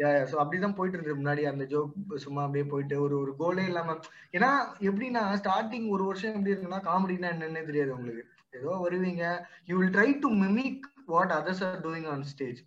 ஸோ 0.00 0.34
அப்படிதான் 0.42 0.76
போயிட்டு 0.76 0.96
இருந்தது 0.96 1.18
முன்னாடி 1.20 1.42
அந்த 1.50 1.64
ஜோக் 1.64 1.94
சும்மா 2.24 2.40
அப்படியே 2.42 2.64
போயிட்டு 2.64 2.96
ஒரு 3.02 3.14
ஒரு 3.22 3.32
கோலே 3.40 3.64
இல்லாம. 3.70 3.96
ஏன்னா 4.32 4.50
எப்படின்னா 4.88 5.22
ஸ்டார்டிங் 5.40 5.88
ஒரு 5.88 6.04
வருஷம் 6.04 6.34
எப்படி 6.34 6.52
இருக்குன்னா 6.54 6.80
காமெடினா 6.88 7.30
என்னன்னே 7.34 7.62
தெரியாது 7.64 7.92
உங்களுக்கு. 7.96 8.22
ஏதோ 8.52 8.70
வருவீங்க. 8.84 9.24
You 9.68 9.74
will 9.80 9.94
try 9.96 10.08
to 10.18 10.30
mimic 10.42 10.86
what 11.06 11.34
others 11.38 11.62
are 11.66 11.80
doing 11.86 12.08
on 12.14 12.24
stage 12.32 12.60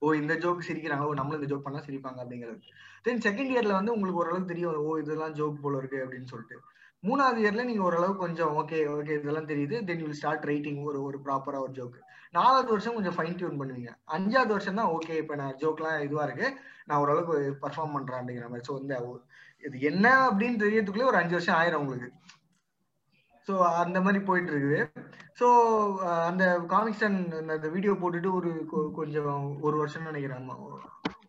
oh 0.00 0.14
இந்த 0.14 0.34
ஜோக் 0.34 0.66
சிரிக்கிறாங்க. 0.68 1.04
ஓ 1.08 1.14
நம்மளும் 1.14 1.40
இந்த 1.40 1.50
ஜோக் 1.52 1.66
பண்ணா 1.66 1.82
சிரிப்பாங்க 1.86 2.18
அப்படிங்கிறது. 2.22 2.58
தென் 3.02 3.22
செகண்ட் 3.26 3.52
இயர்ல 3.54 3.72
வந்து 3.72 3.94
உங்களுக்கு 3.94 4.22
ஓரளவுக்கு 4.22 4.52
தெரியும். 4.52 4.80
ஓ 4.88 4.98
இதெல்லாம் 4.98 5.34
ஜோக் 5.34 5.62
போல 5.62 5.78
இருக்கு 5.78 5.98
அப்படின்னு 6.04 6.30
சொல்லிட்டு. 6.32 6.58
மூணாவது 7.02 7.38
இயர்ல 7.42 7.64
நீங்க 7.64 7.82
ஓரளவுக்கு 7.82 8.24
கொஞ்சம் 8.24 8.52
ஓகே 8.60 8.78
ஓகே 8.94 9.14
இதெல்லாம் 9.20 9.50
தெரியுது. 9.52 9.76
தென் 9.84 10.02
யூ 10.04 10.12
ஸ்டார்ட் 10.12 10.46
ரைட்டிங் 10.50 10.80
ஒரு 10.82 10.98
ஒரு 11.02 11.18
ப்ராப்பரா 11.26 11.58
ஒரு 11.66 11.72
ஜோக் 11.72 11.98
நாலாவது 12.36 12.70
வருஷம் 12.70 12.94
கொஞ்சம் 12.94 13.16
ஃபைன் 13.16 13.36
டியூன் 13.36 13.60
பண்ணுவீங்க 13.60 13.90
அஞ்சாவது 14.12 14.52
வருஷம் 14.52 14.80
தான் 14.80 14.92
ஓகே 14.92 15.16
இப்ப 15.16 15.36
நான் 15.36 15.58
ஜோக்லாம் 15.60 15.98
இதுவா 16.00 16.24
இருக்கு 16.24 16.48
நான் 16.86 17.00
ஓரளவுக்கு 17.00 17.36
பர்ஃபார்ம் 17.62 17.94
பண்றேன் 17.94 18.20
அப்படிங்கிற 18.20 18.48
மாதிரி 18.48 18.66
ஸோ 18.68 18.76
இந்த 18.80 18.96
இது 19.62 19.76
என்ன 19.82 20.06
அப்படின்னு 20.26 20.62
தெரியறதுக்குள்ளே 20.64 21.10
ஒரு 21.10 21.20
அஞ்சு 21.20 21.36
வருஷம் 21.36 21.58
ஆயிரும் 21.58 21.82
உங்களுக்கு 21.82 22.10
ஸோ 23.48 23.54
அந்த 23.76 23.98
மாதிரி 24.00 24.20
போயிட்டு 24.24 24.52
இருக்குது 24.52 24.80
ஸோ 25.38 25.46
அந்த 26.26 26.44
காமிக்ஸ் 26.66 27.04
அந்த 27.54 27.68
வீடியோ 27.68 27.92
போட்டுட்டு 27.94 28.30
ஒரு 28.32 28.50
கொஞ்சம் 28.94 29.44
ஒரு 29.60 29.76
வருஷம் 29.76 30.08
நினைக்கிறேன் 30.10 30.52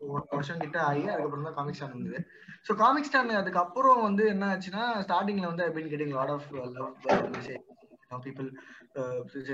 ஒரு 0.08 0.24
வருஷம் 0.32 0.60
கிட்ட 0.60 0.78
ஆகி 0.84 1.04
அதுக்கப்புறம் 1.06 1.48
தான் 1.48 1.58
காமிக் 1.58 1.78
ஸ்டாண்ட் 1.78 1.98
வந்தது 1.98 2.20
ஸோ 2.67 2.74
காமிக் 2.76 3.08
ஸ்டாண்ட் 3.08 3.39
அதுக்கப்புறம் 3.39 4.02
வந்து 4.02 4.24
என்ன 4.28 4.48
ஆச்சுன்னா 4.48 4.86
ஸ்டார்டிங்ல 5.04 5.50
வந்து 5.50 5.67
அப்படின்னு 5.67 5.91
getting 5.93 6.15
lot 6.15 6.34
of 6.36 6.48
love 6.56 6.93
message 7.36 7.63
people 8.24 8.50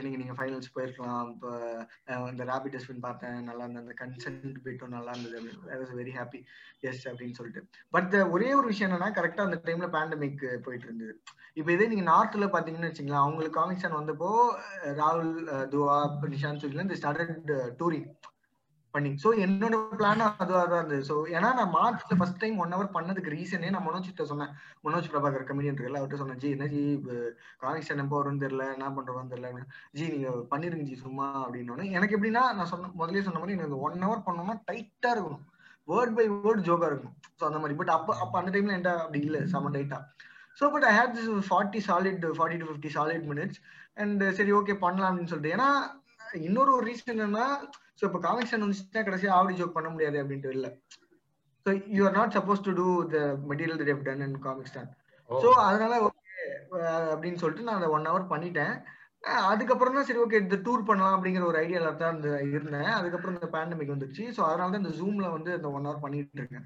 நீங்க 0.06 0.18
நீங்க 0.22 0.36
ஃபைனல்ஸ் 0.40 0.74
போயிருக்கலாம். 0.76 1.28
இப்போ 1.34 1.50
இந்த 2.32 2.44
ரேபிட் 2.52 2.74
டெஸ்ட்பின் 2.76 3.06
பார்த்தேன். 3.08 3.38
நல்லா 3.50 3.64
இருந்தது. 3.66 3.86
அந்த 3.86 3.96
கன்சென்ட் 4.02 4.58
பிட்டும் 4.66 4.96
நல்லா 4.98 5.14
இருந்தது. 5.16 5.54
I 5.74 5.78
was 5.82 5.94
very 6.02 6.14
happy 6.20 6.42
yes 6.90 7.08
அப்படின்னு 7.12 7.38
சொல்லிட்டு. 7.40 7.64
பட் 7.98 8.16
ஒரே 8.36 8.50
ஒரு 8.60 8.68
விஷயம் 8.74 8.90
என்னன்னா 8.90 9.10
கரெக்டா 9.20 9.48
அந்த 9.48 9.60
டைம்ல 9.70 9.90
பேண்டமிக் 9.98 10.44
போயிட்டு 10.68 10.88
இருந்தது. 10.90 11.16
இப்போ 11.60 11.72
இதே 11.78 11.88
நீங்க 11.94 12.06
நார்த்ல 12.12 12.46
பாத்தீங்கன்னு 12.54 12.92
வச்சுங்களேன் 12.92 13.24
அவங்களுக்கு 13.24 13.60
காமிக்ஷன் 13.60 13.98
வந்தப்போ 14.00 14.30
ராகுல் 15.02 15.34
துவா 15.74 15.98
நிஷாந்த் 16.36 16.64
சொல்லி 16.66 16.86
இந்த 16.88 16.98
ஸ்டார்டட் 17.02 17.52
டூரிங் 17.82 18.08
பண்ணி 18.96 19.12
ஸோ 19.24 19.30
என்னோட 19.44 19.76
பிளானும் 20.00 20.42
அதுவாக 20.44 20.66
தான் 20.72 20.82
இருந்தது. 20.82 21.04
ஸோ 21.10 21.16
ஏன்னா 21.36 21.50
நான் 21.60 21.72
மார்ச்ல 21.76 22.18
ஃபர்ஸ்ட் 22.20 22.40
டைம் 22.44 22.58
ஒன் 22.64 22.74
ஹவர் 22.76 22.90
பண்ணதுக்கு 22.96 23.34
ரீசனே 23.36 23.70
நான் 23.76 23.86
மனோஜ் 23.88 24.10
கிட்ட 24.10 24.26
சொன்னேன். 24.32 24.52
மனோஜ் 24.88 25.10
பிரபாகர் 25.14 25.48
கமெடியன் 25.50 25.78
இருக்குல்ல 25.78 26.02
அவர்கிட்ட 26.02 26.22
சொன்னேன் 26.22 26.42
ஜி 26.44 26.50
என்ன 26.56 26.68
ஜி 26.74 26.84
காமிக்ஸ் 27.64 27.94
என்ன 27.96 28.06
வரும்னு 28.14 28.44
தெரியல 28.46 28.66
என்ன 28.76 28.92
பண்றோம்னு 28.98 29.32
தெரியல 29.34 29.64
ஜி 30.00 30.08
நீங்க 30.14 30.32
பண்ணிருங்க 30.52 30.86
ஜி 30.92 30.98
சும்மா 31.06 31.28
அப்படின்னு 31.46 31.90
எனக்கு 32.00 32.18
எப்படின்னா 32.18 32.44
நான் 32.60 32.72
சொன்ன 32.74 32.92
முதலே 33.02 33.26
சொன்ன 33.30 33.42
மாதிரி 33.44 33.58
எனக்கு 33.60 33.80
ஒன் 33.88 34.06
ஹவர் 34.08 34.26
பண்ணோம்னா 34.28 34.58
டைட்டா 34.72 35.12
இருக்கணும். 35.16 35.44
வேர்ட் 35.88 36.16
பை 36.18 36.26
வேர்ட் 36.46 36.66
ஜோக்கா 36.68 36.90
இருக்கும் 36.92 37.16
ஸோ 37.40 37.44
அந்த 37.50 37.60
மாதிரி. 37.62 37.78
பட் 37.80 37.94
அப்போ 37.98 38.12
அப்போ 38.24 38.36
அந்த 38.42 38.52
டைம்ல 38.56 38.76
என்கிட்ட 38.76 38.94
அப்படி 39.06 39.22
இல்லை 39.30 39.42
செம 39.54 39.72
டைட்டா 39.78 40.00
so 40.60 40.66
but 40.74 40.86
I 40.90 40.92
had 40.98 41.16
this 41.18 41.32
forty 41.50 41.80
solid 41.90 42.26
forty 42.38 42.60
to 42.62 42.68
fifty 42.70 42.92
solid 42.98 43.26
minutes 43.32 43.60
and 44.04 44.22
சரி 44.40 44.52
ஓகே 44.60 44.76
பண்ணலாம் 44.86 45.10
அப்படின்னு 45.12 45.32
சொல்லிட்டு. 45.32 45.56
ஏன்னா 45.58 45.70
இன்னொரு 46.48 46.72
ஒரு 46.76 46.86
ரீசன் 46.90 47.14
என்னன்னா 47.16 47.48
ஸோ 48.00 48.04
இப்போ 48.10 48.20
காமிக்ஸ் 48.28 48.54
வந்துச்சுன்னா 48.56 49.04
கடைசியாக 49.08 49.38
ஆவடி 49.38 49.56
ஜோக் 49.60 49.78
பண்ண 49.78 49.90
முடியாது 49.94 50.18
அப்படின்ட்டு 50.24 50.56
இல்லை. 50.58 50.72
So 51.66 51.72
you 51.98 52.02
are 52.08 52.18
not 52.20 52.36
suppose 52.38 52.66
to 52.68 52.74
do 52.82 52.88
the 53.14 53.20
material 53.52 53.80
that 53.82 53.94
have 53.94 54.08
done 54.10 54.26
in 54.28 54.40
Comicstaan 54.72 54.94
so 55.30 55.50
அதனால 55.68 55.94
ஓகே 56.08 56.48
அப்படின்னு 57.14 57.42
சொல்லிட்டு 57.44 57.68
நான் 57.68 57.80
அதை 57.80 57.90
ஒன் 57.98 58.10
ஹவர் 58.12 58.32
பண்ணிட்டேன். 58.34 58.76
அதுக்கப்புறம் 59.50 59.96
தான் 59.98 60.08
சரி 60.08 60.22
ஓகே 60.24 60.40
இந்த 60.44 60.56
டூர் 60.64 60.82
பண்ணலாம் 60.88 61.14
அப்படிங்கிற 61.18 61.44
ஒரு 61.50 61.58
ஐடியால 61.66 61.92
தான் 62.02 62.16
இந்த 62.18 62.30
இருந்தேன். 62.56 62.90
அதுக்கப்புறம் 62.98 63.36
இந்த 63.38 63.48
பேண்டமிக் 63.54 63.94
வந்துருச்சு 63.94 64.24
ஸோ 64.38 64.42
அதனால 64.48 64.72
தான் 64.74 64.84
இந்த 64.84 64.94
ஜூம்ல 64.98 65.28
வந்து 65.36 65.52
இந்த 65.60 65.70
ஒன் 65.76 65.88
ஹவர் 65.88 66.04
பண்ணிட்டு 66.06 66.42
இருக்கேன். 66.42 66.66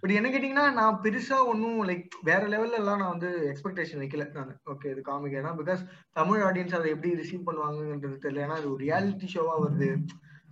பட் 0.00 0.14
என்ன 0.18 0.28
கேட்டீங்கன்னா 0.34 0.64
நான் 0.78 0.98
பெருசா 1.04 1.36
ஒன்றும் 1.50 1.76
லைக் 1.90 2.14
வேற 2.28 2.42
லெவல்ல 2.54 2.80
எல்லாம் 2.82 3.00
நான் 3.02 3.12
வந்து 3.14 3.30
எக்ஸ்பெக்டேஷன் 3.50 4.02
வைக்கல 4.02 4.24
நான். 4.38 4.50
ஓகே 4.72 4.90
இது 4.94 5.02
காமிக் 5.10 5.36
ஏன்னா 5.40 5.52
பிகாஸ் 5.60 5.82
தமிழ் 6.20 6.42
ஆடியன்ஸ் 6.48 6.76
அதை 6.78 6.88
எப்படி 6.94 7.12
ரிசீவ் 7.20 7.46
பண்ணுவாங்கன்றது 7.48 8.18
தெரியல. 8.24 8.44
ஏன்னா 8.46 8.58
அது 8.60 8.68
ஒரு 8.74 8.82
ரியாலிட்டி 8.86 9.28
ஷோவா 9.34 9.54
வருது. 9.64 9.90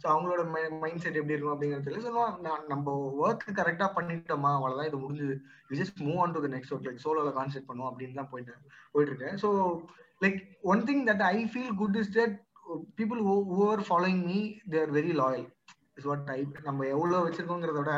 ஸோ 0.03 0.07
அவங்களோட 0.13 0.43
மைண்ட் 0.83 1.03
செட் 1.05 1.19
எப்படி 1.21 1.35
இருக்கும் 1.35 1.55
அப்படிங்கிறது 1.55 1.87
தெரியல. 1.87 2.05
ஸோ 2.07 2.25
நான் 2.47 2.63
நம்ம 2.73 2.95
ஒர்க் 3.25 3.47
கரெக்டாக 3.61 3.91
பண்ணிட்டோமா? 3.97 4.53
அவ்வளோதான் 4.59 4.89
இது 4.91 5.03
முடிஞ்சது. 5.05 5.35
You 5.71 5.77
just 5.83 6.01
move 6.09 6.21
on 6.25 6.35
to 6.37 6.43
the 6.47 6.51
next 6.55 6.75
work 6.75 6.89
like 6.89 7.05
சோலோவில் 7.07 7.37
consent 7.41 7.69
பண்ணுவோம் 7.71 7.91
அப்படின்னு 7.93 8.19
தான் 8.21 8.31
போயிட்டு 8.33 8.55
போயிட்டு 8.95 9.13
இருக்கேன் 9.13 9.37
so 9.45 9.51
like 10.25 10.41
one 10.73 10.83
thing 10.89 11.05
that 11.11 11.27
I 11.35 11.37
feel 11.53 11.77
good 11.83 11.99
is 12.03 12.13
that 12.19 12.35
people 13.01 13.21
over 13.59 13.85
following 13.91 14.25
me 14.31 14.41
there 14.75 14.91
very 14.99 15.15
loyal 15.23 15.47
is 16.01 16.09
what 16.11 16.33
I 16.39 16.41
நம்ம 16.71 16.87
எவ்வளோ 16.97 17.23
வச்சிருக்கோங்கிறத 17.29 17.79
விட 17.81 17.95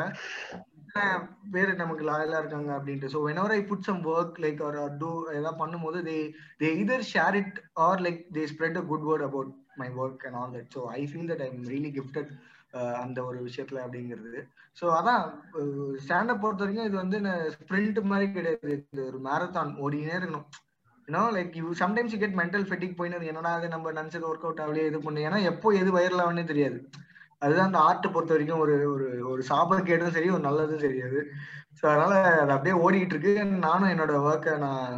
வேறு 1.53 1.71
நமக்கு 1.79 2.03
லாயலா 2.09 2.39
இருக்காங்க 2.41 2.71
அப்படின்ட்டு. 2.77 3.11
So 3.13 3.19
when 3.27 3.39
I 3.55 3.59
put 3.69 3.85
some 3.87 4.01
work 4.11 4.35
like 4.43 4.59
ஒரு 4.67 4.81
டூ 5.01 5.09
ஏதாவது 5.37 5.59
பண்ணும்போது 5.61 5.99
they 6.09 6.17
they 6.61 6.69
either 6.81 7.05
share 7.13 7.35
it 7.39 7.57
or 7.85 8.01
like 8.05 8.19
they 8.35 8.43
spread 8.51 8.77
a 8.81 8.83
good 8.91 9.07
word 9.09 9.25
about 9.27 9.51
my 9.81 9.89
work 10.03 10.25
and 10.27 10.39
all 10.41 10.55
that 10.57 10.73
so 10.75 10.81
I 10.99 11.01
feel 11.11 11.29
that 11.31 11.43
I 11.45 11.49
am 11.53 11.63
really 11.73 11.91
gifted 11.99 12.31
அந்த 13.03 13.19
ஒரு 13.29 13.39
விஷயத்துல 13.47 13.79
அப்படிங்கிறது. 13.85 14.39
So 14.79 14.85
அதான் 14.99 15.23
stand up 16.03 16.43
பொறுத்த 16.43 16.63
வரைக்கும் 16.63 16.87
இது 16.89 16.95
வந்து 17.01 17.17
ஸ்ப்ரிண்ட் 17.55 17.99
மாதிரி 18.11 18.27
கிடையாது. 18.37 18.69
இது 18.77 19.01
ஒரு 19.09 19.19
மேரத்தான் 19.27 19.71
ஓடினே 19.85 20.15
இருக்கணும் 20.19 20.47
ஏன்னா 21.07 21.21
like 21.35 21.55
you 21.61 21.69
sometimes 21.81 22.19
get 22.21 22.37
mental 22.41 22.65
fatigue 22.67 22.97
போயின்னு 22.99 23.29
என்னடா 23.31 23.51
அது 23.57 23.67
நம்ம 23.75 23.91
நினச்சது 23.99 24.27
ஒர்க் 24.29 24.45
அவுட் 24.47 24.61
ஆகலையே 24.65 24.85
இது 24.91 24.99
பண்ணு. 25.05 25.25
ஏன்னா 25.29 25.39
எப்போ 25.51 25.73
எது 25.81 25.91
வைரல் 25.97 26.23
ஆகணும்னு 26.23 26.51
தெரியாது. 26.51 26.79
அதுதான் 27.43 27.69
அந்த 27.69 27.79
ஆர்ட் 27.87 28.07
பொறுத்த 28.15 28.33
வரைக்கும் 28.35 28.61
ஒரு 28.65 28.75
ஒரு 28.93 29.07
ஒரு 29.31 29.41
சாபக்கேடும் 29.49 30.15
சரி 30.17 30.29
ஒரு 30.35 30.43
நல்லதும் 30.47 30.85
தெரியாது. 30.87 31.19
ஸோ 31.79 31.85
அதனால 31.93 32.13
அது 32.43 32.53
அப்படியே 32.55 32.75
ஓடிட்டு 32.85 33.13
இருக்கு. 33.15 33.33
நானும் 33.67 33.91
என்னோட 33.93 34.15
ஒர்க்கை 34.27 34.53
நான் 34.65 34.93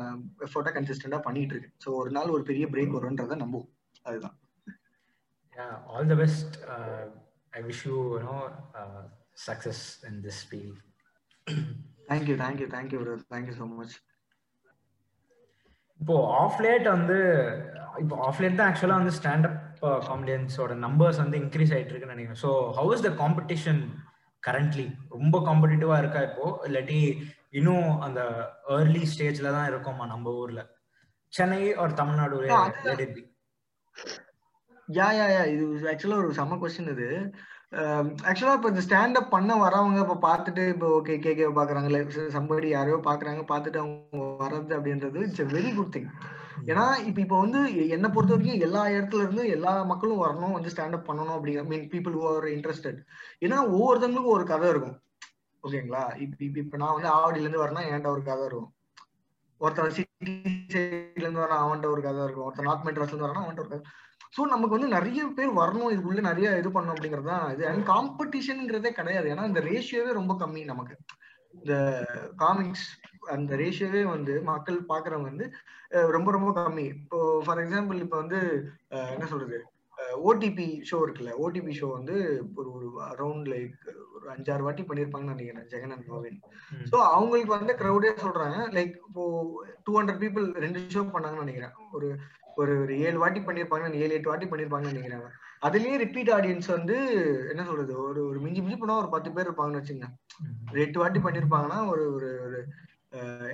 எஃபோர்ட்டா 0.47 0.73
கன்சிஸ்டண்டா 0.77 1.19
பண்ணிட்டு 1.27 1.53
இருக்கேன். 1.55 1.75
ஸோ 1.85 1.91
ஒரு 2.01 2.11
நாள் 2.17 2.33
ஒரு 2.37 2.45
பெரிய 2.51 2.67
பிரேக் 2.73 2.97
வரும்ன்றதை 2.97 3.37
நம்புவோம். 3.43 3.69
அதுதான். 4.05 4.35
All 5.91 6.09
the 6.11 6.17
best 6.21 6.55
I 7.53 7.61
wish 7.69 7.83
you 7.89 7.97
know 8.25 8.37
success 9.47 9.83
in 10.09 10.19
this 10.25 10.41
field 10.49 10.81
thank you 12.09 12.35
thank you 12.43 12.67
thank you 12.75 12.99
thank you 13.33 13.55
so 13.59 13.67
much 13.73 13.95
இப்போ 15.99 16.15
ஆஃப் 16.39 16.59
லேட் 16.65 16.87
வந்து 16.95 17.17
இப்போ 18.01 18.15
ஆஃப் 18.27 18.41
லேட் 18.43 18.57
தான் 18.59 18.69
ஆக்சுவலா 18.69 18.97
வந்து 19.01 19.15
ஸ்டாண்டப் 19.19 19.59
காமெடியன்ஸோட 20.07 20.73
நம்பர்ஸ் 20.85 21.21
வந்து 21.23 21.37
இன்க்ரீஸ் 21.41 21.73
ஆயிட்டு 21.75 21.91
இருக்குன்னு 21.91 22.15
நினைக்கிறேன். 22.15 22.41
So 22.43 22.49
how 22.77 22.91
is 22.95 23.05
the 23.05 23.11
competition 23.21 23.81
currently 24.43 24.85
ரொம்ப 25.15 25.35
காம்படிட்டிவா 25.47 25.95
இருக்கா 26.01 26.21
இப்போ? 26.29 26.45
இல்லாட்டி 26.67 26.99
இன்னும் 27.59 27.87
அந்த 28.05 28.21
ஏர்லி 28.75 29.03
ஸ்டேஜ்ல 29.11 29.53
தான் 29.57 29.69
இருக்கோமா 29.71 30.05
நம்ம 30.13 30.33
ஊர்ல? 30.41 30.61
சென்னை 31.33 31.61
ஒரு 31.83 31.93
தமிழ்நாடு 32.01 32.35
யா 34.87 35.05
யா 35.17 35.25
யா. 35.29 35.41
இது 35.51 35.63
ஆக்சுவலா 35.91 36.17
ஒரு 36.21 36.35
செம்ம 36.37 36.57
கொஸ்டின் 36.61 36.89
இது. 36.91 37.07
ஆக்சுவலா 38.23 38.55
இப்ப 38.57 38.69
இந்த 38.71 38.81
ஸ்டாண்ட் 38.85 39.19
அப் 39.19 39.31
பண்ண 39.31 39.51
வரவங்க 39.61 39.99
இப்ப 40.03 40.17
பார்த்துட்டு 40.25 40.63
இப்போ 40.73 40.87
ஓகே 40.97 41.13
கே 41.23 41.31
கே 41.33 41.47
பாக்குறாங்களே 41.57 41.99
சம்படி 42.35 42.67
யாரையோ 42.71 42.97
பாக்குறாங்க 43.07 43.41
பார்த்துட்டு 43.51 43.79
அவங்க 43.81 43.95
வர்றது 44.43 44.73
அப்படின்றது 44.77 45.23
it's 45.25 45.43
a 45.43 45.47
very 45.51 45.71
good 45.77 45.93
thing 45.95 46.09
ஏன்னா 46.69 46.85
இப்ப 47.07 47.19
இப்ப 47.21 47.37
வந்து 47.41 47.59
என்ன 47.95 48.07
பொறுத்த 48.09 48.35
வரைக்கும் 48.35 48.63
எல்லா 48.67 48.83
இடத்துல 48.93 49.23
இருந்து 49.25 49.45
எல்லா 49.55 49.73
மக்களும் 49.91 50.23
வரணும் 50.23 50.55
வந்து 50.57 50.73
ஸ்டாண்ட் 50.73 50.97
அப் 50.99 51.09
பண்ணணும் 51.09 51.35
அப்படிங்கிற 51.37 51.65
mean 51.71 51.89
people 51.93 52.15
who 52.17 52.25
are 52.31 52.47
interested 52.55 53.01
ஏன்னா 53.41 53.57
ஒவ்வொருத்தவங்களுக்கும் 53.73 54.37
ஒரு 54.37 54.45
கதை 54.45 54.69
இருக்கும். 54.69 54.97
ஓகேங்களா? 55.63 56.03
இப்ப 56.23 56.37
இப்ப 56.47 56.59
இப்ப 56.63 56.77
நான் 56.77 56.95
வந்து 56.97 57.11
ஆவடியில 57.17 57.45
இருந்து 57.45 57.63
வரேன்னா 57.63 57.85
என்கிட்ட 57.87 58.09
ஒரு 58.15 58.23
கதை 58.23 58.45
இருக்கும். 58.45 58.71
ஒருத்தர் 59.61 59.95
சிட்டி 59.97 60.33
சைட்ல 60.73 61.23
இருந்து 61.23 61.43
வரா 61.43 61.57
அவன்கிட்ட 61.63 61.89
ஒரு 61.93 62.03
கதை 62.03 62.23
இருக்கும். 62.25 62.47
ஒருத்தர் 62.47 62.69
நார்த் 62.69 62.87
மெட்ராஸ்ல 62.87 63.13
இருந்து 63.13 63.27
வரா 63.27 63.43
அவன்கிட்ட 63.43 63.65
ஒரு 63.65 63.73
கதை 63.73 63.83
ஸோ 64.35 64.41
நமக்கு 64.53 64.77
வந்து 64.77 64.95
நிறைய 64.97 65.21
பேர் 65.37 65.51
வரணும் 65.61 65.91
இதுக்குள்ள 65.93 66.23
நிறைய 66.29 66.47
இது 66.61 66.69
பண்ணணும் 66.75 66.95
அப்படிங்கிறது 66.95 67.31
தான் 67.33 67.45
இது. 67.55 67.63
அண்ட் 67.71 67.85
காம்படிஷனுங்கிறதே 67.93 68.91
கிடையாது. 68.99 69.27
ஏன்னா 69.33 69.45
இந்த 69.51 69.61
ரேஷியோவே 69.69 70.13
ரொம்ப 70.19 70.33
கம்மி 70.43 70.63
நமக்கு. 70.71 70.97
இந்த 71.57 71.73
காமிக்ஸ் 72.43 72.87
அந்த 73.35 73.51
ரேஷியோவே 73.61 74.01
வந்து 74.15 74.33
மக்கள் 74.49 74.79
பாக்குறவங்க 74.91 75.31
வந்து 75.31 75.47
ரொம்ப 76.15 76.29
ரொம்ப 76.37 76.49
கம்மி. 76.59 76.85
இப்போ 76.97 77.19
ஃபார் 77.45 77.61
எக்ஸாம்பிள் 77.63 78.03
இப்போ 78.05 78.17
வந்து 78.23 78.39
என்ன 79.15 79.27
சொல்றது? 79.31 79.59
ஓடிபி 80.29 80.65
ஷோ 80.89 80.97
இருக்குல்ல. 81.03 81.31
ஓடிபி 81.43 81.73
ஷோ 81.77 81.87
வந்து 81.97 82.15
ஒரு 82.59 82.69
ஒரு 82.77 82.87
அரௌண்ட் 83.11 83.45
லைக் 83.53 83.77
ஒரு 84.15 84.25
அஞ்சாறு 84.33 84.65
வாட்டி 84.65 84.83
பண்ணிருப்பாங்கன்னு 84.89 85.35
நினைக்கிறேன் 85.35 85.69
ஜெகன் 85.73 85.93
அண்ட் 85.95 86.09
கோவின். 86.11 86.39
ஸோ 86.91 86.97
அவங்களுக்கு 87.15 87.53
வந்து 87.57 87.73
க்ரௌடே 87.81 88.11
சொல்றாங்க. 88.23 88.57
லைக் 88.77 88.93
இப்போ 89.07 89.23
டூ 89.85 89.93
ஹண்ட்ரட் 89.99 90.21
பீப்புள் 90.23 90.45
ரெண்டு 90.65 90.81
ஷோ 90.95 91.03
பண்ணாங்கன்னு 91.15 91.45
நினைக்கிறேன். 91.45 91.75
ஒரு 91.97 92.09
ஒரு 92.61 92.73
ஒரு 92.83 92.93
ஏழு 93.07 93.17
வாட்டி 93.23 93.39
பண்ணிருப்பாங்க 93.47 94.03
ஏழு 94.03 94.15
எட்டு 94.17 94.31
வாட்டி 94.31 94.47
பண்ணிருப்பாங்கன்னு 94.51 94.93
நினைக்கிறாங்க 94.93 95.29
அதுலயே 95.67 95.95
ரிப்பீட் 96.03 96.31
ஆடியன்ஸ் 96.37 96.67
வந்து 96.77 96.95
என்ன 97.51 97.61
சொல்றது 97.69 97.93
ஒரு 98.07 98.21
ஒரு 98.29 98.39
மிஞ்சி 98.45 98.61
மிஞ்சி 98.61 98.79
போனா 98.79 99.01
ஒரு 99.03 99.09
பத்து 99.13 99.29
பேர் 99.35 99.47
இருப்பாங்கன்னு 99.47 99.81
வச்சுங்க 99.81 100.07
ஒரு 100.71 100.79
எட்டு 100.85 101.01
வாட்டி 101.01 101.21
பண்ணிருப்பாங்கன்னா 101.25 101.79
ஒரு 101.91 102.03
ஒரு 102.15 102.29
ஒரு 102.47 102.59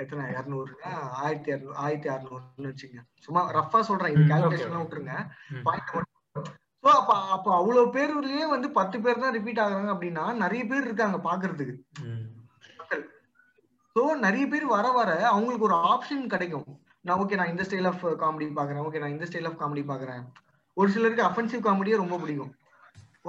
எத்தனை 0.03 0.23
இரநூறுனா 0.37 0.91
ஆயிரத்தி 1.23 1.49
இரநூறு 1.53 1.75
ஆயிரத்தி 1.83 2.09
அறுநூறுன்னு 2.13 2.71
வச்சுங்க 2.71 2.99
சும்மா 3.25 3.41
ரஃபா 3.57 3.79
சொல்றேன் 3.89 4.13
இது 4.13 4.23
கால்குலேஷன் 4.31 4.81
விட்டுருங்க. 4.81 5.15
பாயிண்ட் 5.67 5.91
ஸோ 6.83 6.89
அப்ப 6.99 7.11
அப்ப 7.35 7.47
அவ்வளவு 7.57 7.87
பேர்லயே 7.95 8.45
வந்து 8.53 8.67
பத்து 8.77 8.97
பேர் 9.01 9.23
தான் 9.23 9.35
ரிப்பீட் 9.35 9.63
ஆகுறாங்க 9.63 9.91
அப்படின்னா 9.95 10.23
நிறைய 10.43 10.61
பேர் 10.69 10.87
இருக்காங்க 10.87 11.17
பாக்குறதுக்கு. 11.27 11.75
ஸோ 13.95 14.03
நிறைய 14.25 14.45
பேர் 14.53 14.65
வர 14.75 14.85
வர 14.97 15.09
அவங்களுக்கு 15.33 15.67
ஒரு 15.69 15.77
ஆப்ஷன் 15.91 16.23
கிடைக்கும். 16.33 16.65
நான் 17.05 17.19
ஓகே 17.21 17.37
நான் 17.39 17.51
இந்த 17.53 17.63
ஸ்டைல் 17.67 17.89
ஆஃப் 17.91 18.03
காமெடி 18.23 18.47
பாக்குறேன். 18.57 18.83
ஓகே 18.87 18.99
நான் 19.03 19.13
இந்த 19.15 19.27
ஸ்டைல் 19.29 19.47
ஆஃப் 19.49 19.59
காமெடி 19.61 19.83
பாக்குறேன். 19.91 20.23
ஒரு 20.77 20.89
சிலருக்கு 20.95 21.27
அஃபென்சிவ் 21.29 21.65
காமெடியே 21.67 21.95
ரொம்ப 22.01 22.17
பிடிக்கும். 22.23 22.51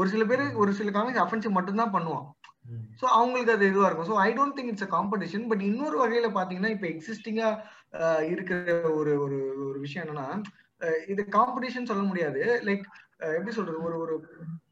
ஒரு 0.01 0.09
சில 0.13 0.25
பேர் 0.31 0.43
ஒரு 0.63 0.73
சில 0.79 0.91
காமெடி 0.97 1.21
அஃபென்சிவ் 1.25 1.57
மட்டும்தான் 1.59 1.95
பண்ணுவான். 1.97 2.27
ஸோ 3.01 3.05
அவங்களுக்கு 3.19 3.55
அது 3.55 3.65
இதுவா 3.71 3.87
இருக்கும். 3.89 4.09
So 4.11 4.17
I 4.27 4.29
don't 4.33 4.57
think 4.57 4.71
it's 4.73 4.87
a 4.87 4.91
competition 4.97 5.47
but 5.51 5.63
இன்னொரு 5.69 5.97
வகையில 6.03 6.29
பாத்தீங்கன்னா 6.37 6.73
இப்ப 6.75 6.87
எக்ஸிஸ்டிங்கா 6.93 7.49
இருக்கிற 8.33 8.59
ஒரு 8.99 9.13
ஒரு 9.25 9.39
ஒரு 9.69 9.79
விஷயம் 9.85 10.05
என்னன்னா 10.05 10.27
இது 11.13 11.23
காம்படிஷன் 11.39 11.89
சொல்ல 11.91 12.05
முடியாது. 12.11 12.43
லைக் 12.69 12.85
எப்படி 13.31 13.53
சொல்றது? 13.57 13.79
ஒரு 13.89 13.97
ஒரு 14.05 14.15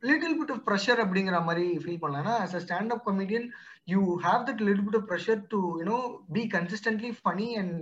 லிட்டில் 0.02 0.36
பிட் 0.38 0.52
ஆஃப் 0.54 0.64
ப்ரெஷர் 0.68 1.02
அப்படிங்கிற 1.04 1.38
மாதிரி 1.48 1.66
ஃபீல் 1.82 2.02
பண்ணலாம் 2.04 2.40
as 2.44 2.56
a 2.58 2.62
stand 2.64 2.94
up 2.94 3.04
comedian 3.08 3.46
you 3.86 4.00
have 4.26 4.42
that 4.48 4.62
little 4.68 4.86
bit 4.86 4.98
of 5.00 5.08
pressure 5.10 5.42
to 5.52 5.60
you know 5.80 5.98
be 6.36 6.44
consistently 6.56 7.10
funny 7.20 7.48
and 7.60 7.76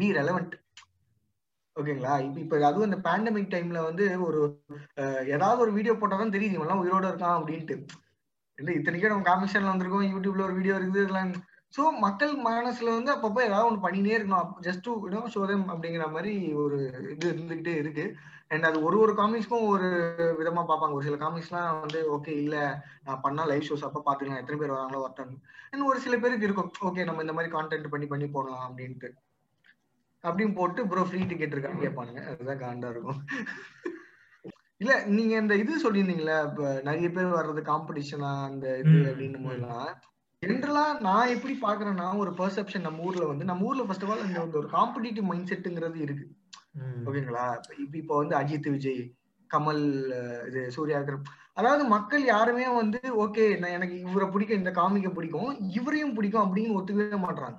be 0.00 0.08
relevant 0.18 0.54
ஓகேங்களா 1.76 2.14
இப்ப 2.40 2.56
அதுவும் 2.68 2.88
இந்த 2.88 2.98
பேண்டமிக் 3.04 3.52
டைம்ல 3.52 3.78
வந்து 3.88 4.04
ஒரு 4.26 4.40
ஏதாவது 5.34 5.60
ஒரு 5.64 5.72
வீடியோ 5.76 5.94
போட்டாதான் 6.00 6.34
தெரியுது 6.34 6.58
இவெல்லாம் 6.58 6.82
உயிரோட 6.82 7.04
இருக்கான் 7.10 7.38
அப்படின்ட்டு. 7.38 7.76
இல்லை 8.58 8.72
இத்தனைக்கும் 8.78 9.12
நம்ம 9.12 9.26
காமிஷன்ல 9.28 9.72
வந்திருக்கோம் 9.72 10.10
யூடியூப்ல 10.12 10.44
ஒரு 10.48 10.56
வீடியோ 10.58 10.74
இருக்குது 10.78 11.02
இதெல்லாம். 11.04 11.30
ஸோ 11.76 11.82
மக்கள் 12.04 12.32
மனசுல 12.48 12.94
வந்து 12.96 13.10
அப்பப்போ 13.14 13.40
ஏதாவது 13.48 13.68
ஒன்று 13.68 13.84
பண்ணினே 13.86 14.16
இருக்கணும். 14.16 14.50
ஜஸ்ட் 14.66 14.84
டு 14.86 14.92
யூனோ 15.04 15.22
ஷோதம் 15.36 15.64
அப்படிங்கிற 15.72 16.06
மாதிரி 16.16 16.32
ஒரு 16.64 16.78
இது 17.14 17.26
இருந்துகிட்டே 17.32 17.74
இருக்கு. 17.82 18.04
அண்ட் 18.52 18.66
அது 18.68 18.78
ஒரு 18.88 18.96
ஒரு 19.04 19.12
காமிக்ஸ்க்கும் 19.20 19.66
ஒரு 19.74 19.88
விதமா 20.40 20.62
பார்ப்பாங்க. 20.70 20.96
ஒரு 20.98 21.06
சில 21.08 21.18
காமிக்ஸ்லாம் 21.24 21.80
வந்து 21.84 22.00
ஓகே 22.16 22.32
இல்ல 22.44 22.56
நான் 23.06 23.22
பண்ணா 23.26 23.44
லைவ் 23.52 23.68
ஷோஸ் 23.68 23.88
அப்ப 23.88 24.02
பாத்துக்கலாம் 24.08 24.42
எத்தனை 24.42 24.58
பேர் 24.62 24.76
வராங்களோ 24.76 25.02
வரட்டும் 25.04 25.34
அண்ட் 25.72 25.88
ஒரு 25.90 26.00
சில 26.06 26.16
பேருக்கு 26.24 26.48
இருக்கும். 26.48 26.72
ஓகே 26.90 27.06
நம்ம 27.10 27.24
இந்த 27.26 27.36
மாதிரி 27.38 27.52
கான்டென்ட் 27.56 27.92
பண்ணி 27.94 28.08
பண்ணி 28.14 28.28
போடலாம் 28.36 28.66
அப்படின்ட்டு. 28.68 29.10
அப்படின்னு 30.24 30.54
போட்டு 30.54 30.80
ப்ரோ 30.90 31.02
ஃப்ரீ 31.08 31.20
டிக்கெட் 31.24 31.54
இருக்கான்னு 31.54 31.84
கேட்பானுங்க. 31.84 32.22
அதுதான் 32.32 32.62
காண்டா 32.62 32.90
இருக்கும். 32.94 33.20
இல்ல 34.80 34.92
நீங்க 35.16 35.32
இந்த 35.36 35.54
இது 35.56 35.82
சொல்லியிருந்தீங்களா 35.82 36.38
இப்ப 36.48 36.70
நிறைய 36.82 37.08
பேர் 37.10 37.36
வர்றது 37.36 37.60
காம்படிஷனா 37.68 38.30
அந்த 38.48 38.66
இது 38.78 38.94
அப்படின்னு 39.10 39.42
போதெல்லாம் 39.44 39.90
ஜென்ரலா 40.42 40.84
நான் 41.06 41.32
எப்படி 41.34 41.54
பாக்குறேன்னா 41.64 42.06
ஒரு 42.22 42.30
பெர்செப்ஷன் 42.38 42.86
நம்ம 42.86 43.04
ஊர்ல 43.08 43.26
வந்து 43.28 43.44
நம்ம 43.44 43.66
ஊர்ல 43.68 43.84
ஃபர்ஸ்ட் 43.86 44.04
ஆஃப் 44.06 44.12
ஆல் 44.14 44.24
இந்த 44.28 44.58
ஒரு 44.60 44.68
காம்படிட்டிவ் 44.68 45.28
மைண்ட் 45.28 45.50
செட்டுங்கிறது 45.50 45.98
இருக்கு. 46.06 46.24
ஓகேங்களா? 47.08 47.44
இப்ப 47.84 47.96
இப்போ 48.00 48.14
வந்து 48.20 48.34
அஜித் 48.40 48.68
விஜய் 48.68 49.02
கமல் 49.50 49.84
இது 50.48 50.60
சூர்யா 50.76 50.98
அதாவது 51.60 51.82
மக்கள் 51.86 52.22
யாருமே 52.24 52.66
வந்து 52.76 53.00
ஓகே 53.24 53.44
நான் 53.62 53.76
எனக்கு 53.78 53.96
இவரை 54.04 54.26
பிடிக்கும் 54.28 54.60
இந்த 54.60 54.70
காமிக்க 54.78 55.08
பிடிக்கும் 55.10 55.50
இவரையும் 55.78 56.14
பிடிக்கும் 56.16 56.44
அப்படின்னு 56.44 56.76
ஒத்துக்கவே 56.78 57.18
மாட்டாங்க 57.24 57.58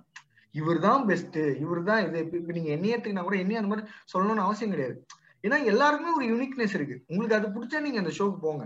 இவர் 0.56 0.80
தான் 0.88 1.04
பெஸ்ட் 1.10 1.38
இவர் 1.64 1.82
தான் 1.90 2.02
இது. 2.06 2.20
இப்ப 2.40 2.54
நீங்க 2.58 2.72
என்னைய 2.76 2.96
எடுத்துக்கினா 2.96 3.26
கூட 3.28 3.38
என்னைய 3.44 3.62
அந்த 3.62 3.72
மாதிரி 3.72 3.88
சொல்லணும்னு 4.14 4.46
அவசியம் 4.48 4.74
கிடையாது. 4.74 4.96
ஏன்னா 5.46 5.58
எல்லாருக்குமே 5.72 6.16
ஒரு 6.20 6.26
யூனிக்னஸ் 6.34 6.76
இருக்கு. 6.78 6.98
உங்களுக்கு 7.12 7.38
அது 7.40 7.48
பிடிச்சா 7.56 7.80
நீங்க 7.86 8.00
அந்த 8.04 8.12
ஷோக்கு 8.18 8.40
போங்க. 8.48 8.66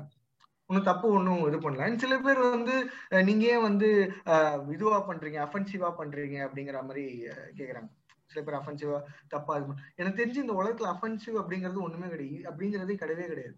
ஒன்னும் 0.69 0.87
தப்பு 0.89 1.07
ஒன்றும் 1.17 1.43
இது 1.49 1.57
பண்ணல. 1.65 1.85
சில 2.03 2.13
பேர் 2.25 2.39
வந்து 2.55 2.75
நீங்க 3.27 3.43
ஏன் 3.53 3.65
வந்து 3.67 3.87
இதுவா 4.75 4.97
பண்றீங்க 5.09 5.39
அஃபென்சிவா 5.45 5.91
பண்றீங்க 6.01 6.37
அப்படிங்கிற 6.47 6.79
மாதிரி 6.87 7.05
கேக்குறாங்க. 7.59 7.89
சில 8.31 8.41
பேர் 8.45 8.59
அஃபென்சிவா 8.59 8.97
தப்பா 9.33 9.53
இது 9.59 9.75
எனக்கு 9.99 10.19
தெரிஞ்சு 10.21 10.43
இந்த 10.45 10.55
உலகத்துல 10.59 10.89
அஃபென்சிவ் 10.95 11.37
அப்படிங்கிறது 11.43 11.85
ஒண்ணுமே 11.87 12.07
கிடையாது. 12.13 12.39
அப்படிங்கிறதே 12.49 12.97
கிடையவே 13.03 13.27
கிடையாது. 13.31 13.55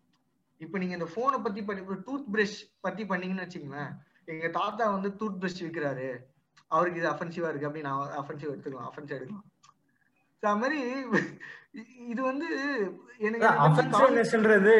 இப்ப 0.62 0.78
நீங்க 0.82 0.96
இந்த 1.00 1.08
போனை 1.16 1.38
பத்தி 1.40 1.62
பண்ணி 1.64 1.82
டூத் 2.08 2.30
பிரஷ் 2.34 2.60
பத்தி 2.86 3.04
பண்ணீங்கன்னு 3.12 3.46
வச்சுங்களேன் 3.46 3.92
எங்க 4.34 4.48
தாத்தா 4.60 4.86
வந்து 4.96 5.10
டூத் 5.20 5.40
பிரஷ் 5.42 5.62
விற்கிறாரு 5.66 6.10
அவருக்கு 6.72 7.00
இது 7.02 7.10
அஃபென்சிவா 7.14 7.50
இருக்கு 7.52 7.68
அப்படின்னு 7.68 7.90
நான் 7.90 8.18
அஃபென்சிவ் 8.22 8.52
எடுத்துக்கலாம் 8.52 8.90
அஃபென்சிவ் 8.90 9.18
எடுக்கலாம். 9.18 9.46
அது 10.44 10.60
மாதிரி 10.62 10.80
இது 12.12 12.22
வந்து 12.30 12.48
எனக்கு 13.28 13.48
அஃபென்சிவ்னஸ்ன்றது 13.66 14.74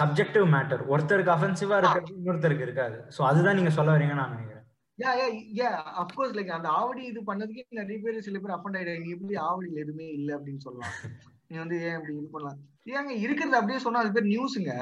சப்ஜெக்டிவ் 0.00 0.46
மேட்டர் 0.54 0.82
ஒருத்தருக்கு 0.92 1.34
அஃபென்சிவா 1.36 1.78
இருக்கிறது 1.80 2.18
இன்னொருத்தருக்கு 2.18 2.66
இருக்காது. 2.68 2.98
சோ 3.16 3.22
அதுதான் 3.30 3.58
நீங்க 3.58 3.72
சொல்ல 3.78 3.94
வரீங்கன்னு 3.94 4.22
நான் 4.22 4.34
நினைக்கிறேன். 4.34 4.50
யா 4.98 5.12
யா 5.20 5.26
யா 5.60 5.68
அப்கோர்ஸ் 6.02 6.36
லைக் 6.36 6.56
அந்த 6.56 6.68
ஆவடி 6.80 7.02
இது 7.10 7.20
பண்ணதுக்கே 7.30 7.64
நிறைய 7.80 7.98
பேர் 8.04 8.24
சில 8.26 8.38
பேர் 8.42 8.56
அஃபண்ட் 8.56 8.78
ஆயிடுறாங்க 8.78 9.14
எப்படி 9.16 9.36
ஆவடியில் 9.48 9.82
எதுவுமே 9.84 10.06
இல்ல 10.18 10.30
அப்படின்னு 10.38 10.64
சொல்லலாம். 10.66 10.94
நீ 11.50 11.56
வந்து 11.62 11.76
ஏன் 11.86 11.96
அப்படி 11.96 12.12
இது 12.14 12.28
பண்ணலாம்? 12.34 12.60
ஏங்க 12.92 13.12
இருக்கிறது 13.24 13.58
அப்படியே 13.58 13.80
சொன்னா 13.84 14.02
அது 14.02 14.14
பேர் 14.14 14.32
நியூஸுங்க 14.32 14.72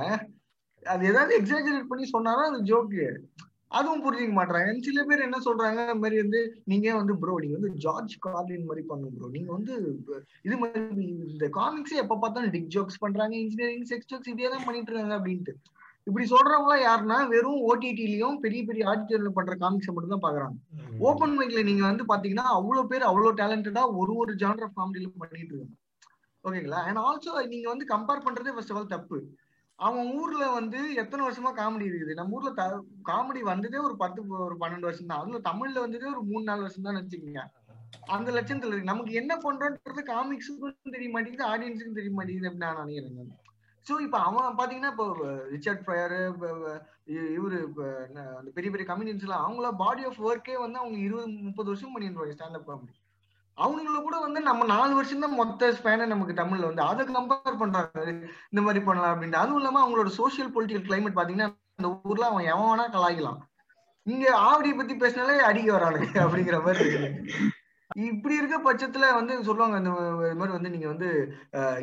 அது 0.82 1.02
ஏதாவது 1.10 1.32
எக்ஸாஜரேட் 1.40 1.90
பண்ணி 1.90 2.04
சொன்னாதான் 2.12 2.50
அது 2.50 2.60
ஜோக்கு 2.70 3.02
அதுவும் 3.72 4.02
புரிஞ்சுக்க 4.04 4.34
மாட்டாங்க 4.34 4.72
சில 4.86 5.02
பேர் 5.08 5.26
என்ன 5.26 5.38
சொல்றாங்க 5.44 5.80
இந்த 5.84 5.96
மாதிரி 6.00 6.16
வந்து 6.22 6.40
நீங்க 6.64 6.88
வந்து 6.98 7.14
ப்ரோ 7.20 7.34
நீங்க 7.42 7.56
வந்து 7.58 7.70
ஜார்ஜ் 7.84 8.14
கார்லின் 8.24 8.66
மாதிரி 8.68 8.82
பண்ணுங்க 8.88 9.12
ப்ரோ 9.16 9.28
நீங்க 9.36 9.50
வந்து 9.56 9.74
இது 10.46 10.56
மாதிரி 10.62 11.04
இந்த 11.26 11.46
காமிக்ஸே 11.56 12.00
எப்ப 12.02 12.16
பார்த்தாலும் 12.16 12.54
டிக் 12.54 12.72
ஜோக்ஸ் 12.74 13.02
பண்றாங்க 13.04 13.36
இன்ஜினியரிங் 13.42 13.86
செக்ஸ் 13.90 14.10
ஜோக்ஸ் 14.12 14.32
இதே 14.32 14.50
தான் 14.54 14.66
பண்ணிட்டு 14.66 14.90
இருக்காங்க 14.90 15.16
அப்படின்ட்டு. 15.18 15.54
இப்படி 16.06 16.24
சொல்றவங்க 16.30 16.76
யாருன்னா 16.80 17.18
வெறும் 17.32 17.60
ஓடிடிலயும் 17.66 18.38
பெரிய 18.44 18.62
பெரிய 18.68 18.88
ஆடிட்டர்ல 18.90 19.30
பண்ற 19.36 19.54
காமிக்ஸை 19.60 19.92
மட்டும் 19.92 20.14
தான் 20.14 20.24
பாக்குறாங்க 20.24 20.56
ஓப்பன் 21.08 21.36
மைக்ல 21.36 21.62
நீங்க 21.68 21.84
வந்து 21.88 22.04
பாத்தீங்கன்னா 22.08 22.46
அவ்வளவு 22.56 22.90
பேர் 22.92 23.08
அவ்வளவு 23.10 23.38
டேலண்டடா 23.40 23.84
ஒரு 24.00 24.14
ஒரு 24.22 24.34
ஜானர் 24.42 24.66
ஆஃப் 24.66 24.76
காமெடியில 24.80 25.12
பண்ணிட்டு 25.22 25.54
இருக்காங்க 25.54 25.78
ஓகேங்களா? 26.44 26.80
அண்ட் 26.88 27.00
ஆல்சோ 27.02 27.32
நீங்க 27.50 27.66
வந்து 27.72 27.86
கம்பேர் 27.90 28.24
பண்றதே 28.24 28.52
ஃபர்ஸ்ட் 28.54 28.72
ஆஃப் 28.72 28.78
ஆல் 28.78 28.92
தப்பு. 28.94 29.18
அவன் 29.82 30.08
ஊர்ல 30.16 30.44
வந்து 30.56 30.78
எத்தனை 31.02 31.22
வருஷமா 31.26 31.50
காமெடி 31.58 31.86
இருக்குது? 31.88 32.14
நம்ம 32.14 32.36
ஊர்ல 32.36 32.50
காமெடி 33.10 33.40
வந்ததே 33.50 33.78
ஒரு 33.86 33.94
பத்து 34.02 34.20
ஒரு 34.46 34.56
பன்னெண்டு 34.62 34.88
வருஷம் 34.88 35.10
தான் 35.10 35.22
அதுல 35.22 35.40
தமிழ்ல 35.48 35.84
வந்ததே 35.84 36.08
ஒரு 36.14 36.22
மூணு 36.30 36.44
நாலு 36.50 36.64
வருஷம் 36.66 36.86
தான் 36.88 36.98
வச்சுக்கோங்க 36.98 37.42
அந்த 38.14 38.28
லட்சத்துல 38.36 38.70
இருக்கு. 38.70 38.90
நமக்கு 38.90 39.12
என்ன 39.20 39.32
பண்றோன்றது 39.44 40.02
காமிக்ஸுக்கும் 40.10 40.94
தெரிய 40.96 41.10
மாட்டேங்குது 41.14 41.50
ஆடியன்ஸுக்கும் 41.52 41.98
தெரிய 42.00 42.12
மாட்டேங்குது 42.14 42.48
அப்படின்னு 42.48 42.66
நான் 42.66 42.82
நினைக்கிறேன் 42.82 43.32
சோ 43.86 43.94
இப்ப 44.06 44.16
அவன் 44.26 44.58
பாத்தீங்கன்னா 44.58 44.92
இப்போ 44.94 45.06
ரிச்சர்ட் 45.54 45.84
ஃப்ரையரு 45.84 46.18
இவரு 47.36 47.58
அந்த 48.38 48.50
பெரிய 48.56 48.70
பெரிய 48.72 48.86
கம்யூனிட்டிஸ் 48.90 49.26
எல்லாம் 49.28 49.44
அவங்கள 49.46 49.70
பாடி 49.80 50.02
ஆஃப் 50.10 50.20
ஒர்க்கே 50.28 50.56
வந்து 50.64 50.78
அவங்க 50.82 50.98
இருபது 51.06 51.30
முப்பது 51.48 51.70
வருஷம் 51.72 51.94
பண்ணிடுவாங்க 51.94 52.36
ஸ்டாண்டப் 52.36 52.68
காமெடி 52.68 52.94
அவனுங்கள 53.58 53.96
கூட 54.06 54.16
வந்து 54.24 54.40
நம்ம 54.48 54.66
நாலு 54.74 54.92
வருஷம் 54.98 55.24
தான் 55.24 55.38
மொத்த 55.40 55.70
ஸ்பேனை 55.78 56.04
நமக்கு 56.12 56.34
தமிழ்ல 56.40 56.68
வந்து 56.70 56.82
அதை 56.90 57.02
கம்பேர் 57.08 57.60
பண்றாங்க 57.62 58.04
இந்த 58.52 58.60
மாதிரி 58.66 58.80
பண்ணலாம் 58.86 59.12
அப்படின்ட்டு. 59.14 59.42
அதுவும் 59.42 59.60
இல்லாம 59.60 59.80
அவங்களோட 59.82 60.10
சோசியல் 60.20 60.52
பொலிட்டிக்கல் 60.54 60.86
கிளைமேட் 60.88 61.18
பாத்தீங்கன்னா 61.18 61.48
அந்த 61.80 61.88
ஊர்ல 62.10 62.28
அவன் 62.30 62.48
எவன் 62.52 62.68
வேணா 62.70 62.86
கலாய்க்கலாம். 62.96 63.40
இங்க 64.06 64.24
ஆவடியை 64.50 64.76
பத்தி 64.78 64.94
பேசினாலே 65.02 65.42
அடிக்க 65.50 65.68
வரானுங்க 65.74 66.06
அப்படிங்கிற 66.24 66.56
மாதிரி 66.66 66.86
இப்படி 68.08 68.34
இருக்க 68.40 68.56
பட்சத்துல 68.66 69.06
வந்து 69.18 69.34
சொல்லுவாங்க 69.48 69.76
இந்த 69.80 69.90
மாதிரி 70.38 70.54
வந்து 70.56 70.72
நீங்க 70.74 70.86
வந்து 70.92 71.08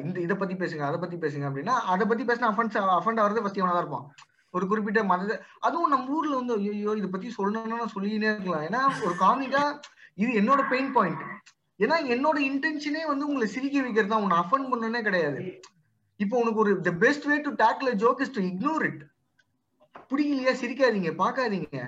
இந்த 0.06 0.18
இதை 0.26 0.36
பத்தி 0.42 0.56
பேசுங்க 0.62 0.84
அதை 0.88 1.00
பத்தி 1.04 1.18
பேசுங்க 1.24 1.46
அப்படின்னா 1.50 1.76
அதை 1.94 2.06
பத்தி 2.12 2.24
பேசினா 2.30 2.50
அஃபன்ஸ் 2.54 2.78
அஃபண்ட் 2.98 3.22
ஆகிறது 3.24 3.44
ஃபர்ஸ்ட் 3.44 3.60
இவனா 3.62 3.76
தான் 3.76 3.84
இருப்பான். 3.84 4.08
ஒரு 4.54 4.66
குறிப்பிட்ட 4.72 5.02
மத 5.12 5.38
அதுவும் 5.68 5.94
நம்ம 5.94 6.16
ஊர்ல 6.18 6.36
வந்து 6.42 6.56
ஐயோ 6.74 6.94
இதை 7.02 7.10
பத்தி 7.16 7.30
சொல்லணும்னு 7.38 7.94
சொல்லினே 7.96 8.32
இருக்கலாம். 8.34 8.66
ஏன்னா 8.70 8.82
ஒரு 9.06 9.14
காமிக்கா 9.24 9.64
இது 10.24 10.32
என்னோட 10.42 10.62
பெயின் 10.74 10.92
பாயிண்ட் 10.98 11.24
ஏன்னா 11.80 11.98
என்னோட 12.14 12.38
இன்டென்ஷனே 12.50 13.04
வந்து 13.12 13.28
உங்களை 13.30 13.48
சிரிக்க 13.56 13.84
வைக்கிறது 13.86 14.12
தான் 14.14 14.24
உன்னை 14.26 14.38
அஃபன் 14.44 14.70
பண்ணனே 14.72 15.02
கிடையாது. 15.08 15.40
இப்போ 16.20 16.36
உனக்கு 16.44 16.62
ஒரு 16.64 16.72
the 16.88 16.92
best 17.04 17.28
way 17.30 17.36
to 17.48 17.52
tackle 17.64 18.00
joke 18.04 18.22
is 18.26 18.36
to 18.38 18.42
ignore 18.52 18.86
it 18.90 19.04
பிடிக்கலையா? 20.12 20.54
சிரிக்காதீங்க 20.62 21.12
பார்க்காதீங்க. 21.24 21.80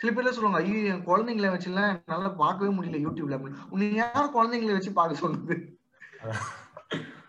சில 0.00 0.10
பேர்ல 0.14 0.32
சொல்லுவாங்க 0.36 0.60
ஐயோ 0.62 0.78
என் 0.92 1.06
குழந்தைங்களை 1.08 1.50
வச்சுலாம் 1.52 1.90
என்னால 1.92 2.30
பார்க்கவே 2.42 2.70
முடியல 2.76 3.00
யூடியூப்ல 3.04 3.36
உன்னை 3.72 3.86
யார் 4.00 4.34
குழந்தைங்களை 4.36 4.74
வச்சு 4.76 4.92
பார்க்க 4.98 5.22
சொன்னது 5.24 5.56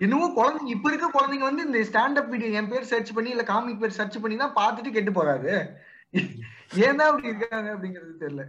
என்னமோ 0.05 0.27
குழந்தைங்க 0.37 0.71
இப்ப 0.75 0.89
இருக்க 0.91 1.07
குழந்தைங்க 1.17 1.45
வந்து 1.49 1.65
இந்த 1.67 1.81
ஸ்டாண்டப் 1.89 2.31
வீடியோ 2.33 2.49
என் 2.59 2.71
பேர் 2.71 2.89
சர்ச் 2.91 3.11
பண்ணி 3.17 3.29
இல்ல 3.33 3.43
காமிக் 3.51 3.81
பேர் 3.83 3.97
சர்ச் 3.99 4.17
பண்ணி 4.23 4.35
தான் 4.43 4.57
பார்த்துட்டு 4.59 4.95
கெட்டு 4.95 5.11
போறாரு 5.17 5.53
ஏன் 6.85 6.99
தான் 6.99 7.09
அப்படி 7.09 7.31
இருக்காங்க 7.31 7.69
அப்படிங்கிறது 7.75 8.13
தெரியல. 8.23 8.43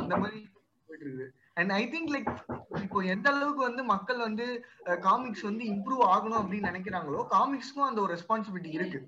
அந்த 0.00 0.14
மாதிரி 0.22 0.38
போயிட்டு 0.86 1.04
இருக்குது. 1.06 1.26
அண்ட் 1.60 1.72
ஐ 1.78 1.82
திங்க் 1.92 2.12
லைக் 2.14 2.30
இப்போ 2.84 3.00
எந்த 3.14 3.26
அளவுக்கு 3.32 3.62
வந்து 3.68 3.82
மக்கள் 3.92 4.20
வந்து 4.26 4.44
காமிக்ஸ் 5.06 5.44
வந்து 5.48 5.64
இம்ப்ரூவ் 5.72 6.02
ஆகணும் 6.14 6.40
அப்படின்னு 6.42 6.70
நினைக்கிறாங்களோ 6.70 7.20
காமிக்ஸ்க்கும் 7.34 7.88
அந்த 7.88 8.00
ஒரு 8.04 8.12
ரெஸ்பான்சிபிலிட்டி 8.16 8.70
இருக்கு. 8.78 9.00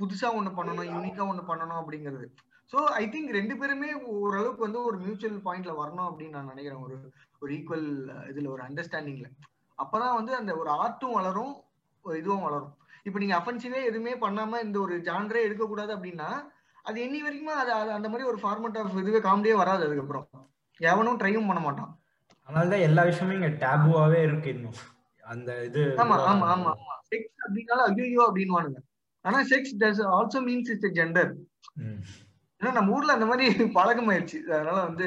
புதுசா 0.00 0.28
ஒண்ணு 0.38 0.50
பண்ணணும் 0.58 0.88
யூனிக்கா 0.94 1.22
ஒண்ணு 1.30 1.42
பண்ணணும் 1.50 1.80
அப்படிங்கிறது. 1.80 2.26
சோ 2.72 2.78
ஐ 3.00 3.04
திங்க் 3.12 3.36
ரெண்டு 3.38 3.54
பேருமே 3.60 3.90
ஓரளவுக்கு 4.14 4.66
வந்து 4.66 4.80
ஒரு 4.88 4.96
மியூச்சுவல் 5.04 5.44
பாயிண்ட்ல 5.46 5.74
வரணும் 5.82 6.08
அப்படின்னு 6.08 6.36
நான் 6.38 6.50
நினைக்கிறேன். 6.52 6.82
ஒரு 6.86 6.96
ஒரு 7.42 7.50
ஈக்குவல் 7.56 7.86
இதுல 8.30 8.50
ஒரு 8.54 8.62
அண்டர்ஸ்டாண்டிங்ல 8.68 9.28
அப்பதான் 9.78 10.18
வந்து 10.18 10.32
அந்த 10.40 10.52
ஒரு 10.60 10.70
ஆர்ட்டும் 10.82 11.16
வளரும் 11.18 11.54
ஒரு 12.04 12.16
இதுவும் 12.22 12.44
வளரும். 12.46 12.74
இப்போ 13.06 13.18
நீங்க 13.22 13.34
அஃபென்சிவே 13.40 13.80
எதுவுமே 13.90 14.12
பண்ணாம 14.24 14.60
இந்த 14.66 14.76
ஒரு 14.86 14.94
ஜான்ரே 15.08 15.40
எடுக்கக்கூடாது 15.46 15.92
அப்படின்னா 15.96 16.28
அது 16.88 16.98
என்னி 17.06 17.18
வரைக்குமே 17.26 17.54
அது 17.62 17.72
அந்த 17.98 18.08
மாதிரி 18.12 18.28
ஒரு 18.32 18.38
ஃபார்மட் 18.42 18.78
ஆஃப் 18.82 19.00
இதுவே 19.02 19.20
காமெடியே 19.28 19.54
வராது 19.62 19.84
அதுக்கப்புறம். 19.86 20.26
எவனும் 20.80 21.18
ட்ரையும் 21.20 21.48
பண்ண 21.48 21.60
மாட்டான். 21.66 21.92
அதனாலதான் 22.48 22.84
எல்லா 22.88 23.02
விஷயமும் 23.08 23.38
இங்க 23.38 23.50
டேபுவாவே 23.64 24.20
இருக்கு 24.26 24.48
இன்னும். 24.56 24.78
அந்த 25.24 25.50
இது 25.68 25.80
ஆமா 26.02 26.16
ஆமா 26.32 26.46
ஆமா 26.54 26.70
ஆமா. 26.74 26.94
செக்ஸ் 27.10 27.40
அப்படின்னால 27.44 27.80
ஐயோ 27.88 28.22
அப்படின்வானுங்க 28.28 28.80
ஆனா 29.24 29.38
sex 29.52 29.74
does 29.82 30.02
also 30.16 30.40
means 30.48 30.70
it's 30.74 30.96
gender. 30.98 31.30
ஏன்னா 32.60 32.70
நம்ம 32.78 32.94
ஊர்ல 32.96 33.16
அந்த 33.16 33.26
மாதிரி 33.30 33.46
பழக்கமாயிருச்சு. 33.78 34.38
அதனால 34.54 34.78
வந்து 34.88 35.06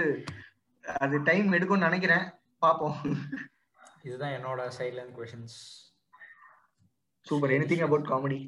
அது 0.83 1.15
டைம் 1.29 1.55
எடுக்கும்னு 1.57 1.87
நினைக்கிறேன். 1.87 2.25
பாப்போம். 2.65 2.97
இதுதான் 4.07 4.35
என்னோட 4.37 4.61
silent 4.79 5.13
questions 5.17 5.57
super 7.27 7.53
anything 7.71 7.85
about 7.87 8.09
comedy 8.11 8.39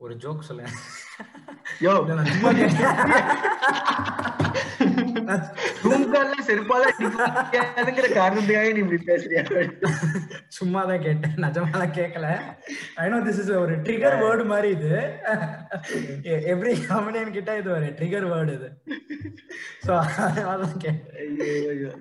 ஒரு 0.00 0.14
ஜோக் 0.22 0.48
சொல்லுங்க. 0.48 0.70
யோ 1.84 1.92
சும்மா 5.30 5.36
கேட்டேன். 5.36 5.80
ரூம்கால 5.84 6.44
செருப்பால 6.48 6.82
அடிக்காதுங்கிற 6.90 8.08
காரணத்துக்காக 8.18 8.72
நீ 8.76 8.80
இப்படி 8.84 8.98
பேசுறியா? 9.10 9.42
சும்மா 10.58 10.80
தான் 10.90 11.02
கேட்டேன். 11.06 11.34
நிஜமா 11.44 11.70
தான் 11.82 11.96
கேட்கல 11.98 12.28
ஐ 13.02 13.06
நோ 13.14 13.18
திஸ் 13.28 13.40
இஸ் 13.42 13.50
ஒரு 13.62 13.74
ட்ரிகர் 13.86 14.16
வேர்டு 14.22 14.44
மாதிரி 14.52 14.70
இது. 14.76 14.92
எவ்ரி 16.54 16.74
காமெடியன் 16.90 17.36
கிட்ட 17.38 17.58
இது 17.62 17.70
ஒரு 17.78 17.88
ட்ரிகர் 18.00 18.28
வேர்டு 18.32 18.54
இது. 18.58 18.70
சோ 19.86 19.92
அதான் 20.52 20.80
கேட்டேன். 20.86 21.12
ஐயோ 21.48 21.70
ஐயோ. 21.74 21.92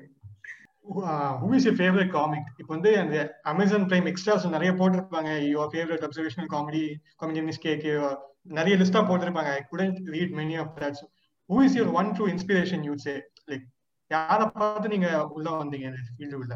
Who 1.41 1.49
is 1.55 1.65
your 1.67 1.79
favourite 1.79 2.11
comic 2.17 2.47
இப்போ 2.61 2.71
வந்து 2.75 2.91
அந்த 3.01 3.17
அமேசான் 3.51 3.87
பிரைம் 3.89 4.07
எக்ஸ்ட்ராஸ் 4.11 4.45
நிறைய 4.55 4.71
போட்டிருப்பாங்க. 4.79 5.31
Your 5.53 5.71
favourite 5.73 6.05
observational 6.07 6.51
comedy 6.55 6.83
comedy 7.21 7.57
cake 7.67 7.87
நிறைய 8.57 8.75
லிஸ்டா 8.81 9.01
போட்டிருப்பாங்க. 9.07 9.51
I 9.57 9.61
couldn't 9.71 9.99
read 10.13 10.33
many 10.39 10.55
of 10.61 10.73
that 10.81 11.01
who 11.49 11.59
is 11.67 11.77
your 11.79 11.93
one 11.99 12.09
true 12.17 12.27
inspiration 12.33 12.83
you 12.89 12.95
say 13.05 13.15
like 13.51 13.67
யாரை 14.11 14.45
பார்த்து 14.59 14.93
நீங்க 14.95 15.07
உள்ள 15.37 15.49
வந்தீங்க 15.61 15.87
ஃபீல்டு 16.17 16.37
உள்ள? 16.41 16.53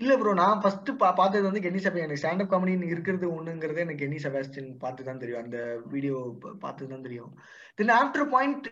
இல்ல 0.00 0.12
ப்ரோ 0.20 0.32
நான் 0.40 0.60
ஃபர்ஸ்ட் 0.62 0.90
பார்த்தது 1.00 1.42
வந்து 1.46 1.62
கென்னி 1.64 1.80
சபை. 1.84 2.00
எனக்கு 2.04 2.20
ஸ்டாண்டப் 2.20 2.50
காமெடி 2.52 2.74
இருக்கிறது 2.92 3.26
ஒண்ணுங்கிறது 3.36 3.82
எனக்கு 3.84 4.02
கென்னி 4.02 4.18
செபாஸ்டின் 4.24 4.70
பார்த்து 4.82 5.06
தான் 5.08 5.20
தெரியும். 5.22 5.42
அந்த 5.44 5.58
வீடியோ 5.94 6.14
பார்த்து 6.62 6.88
தான் 6.92 7.04
தெரியும். 7.06 7.32
தென் 7.78 7.92
ஆஃப்டர் 7.98 8.24
பாயிண்ட் 8.34 8.66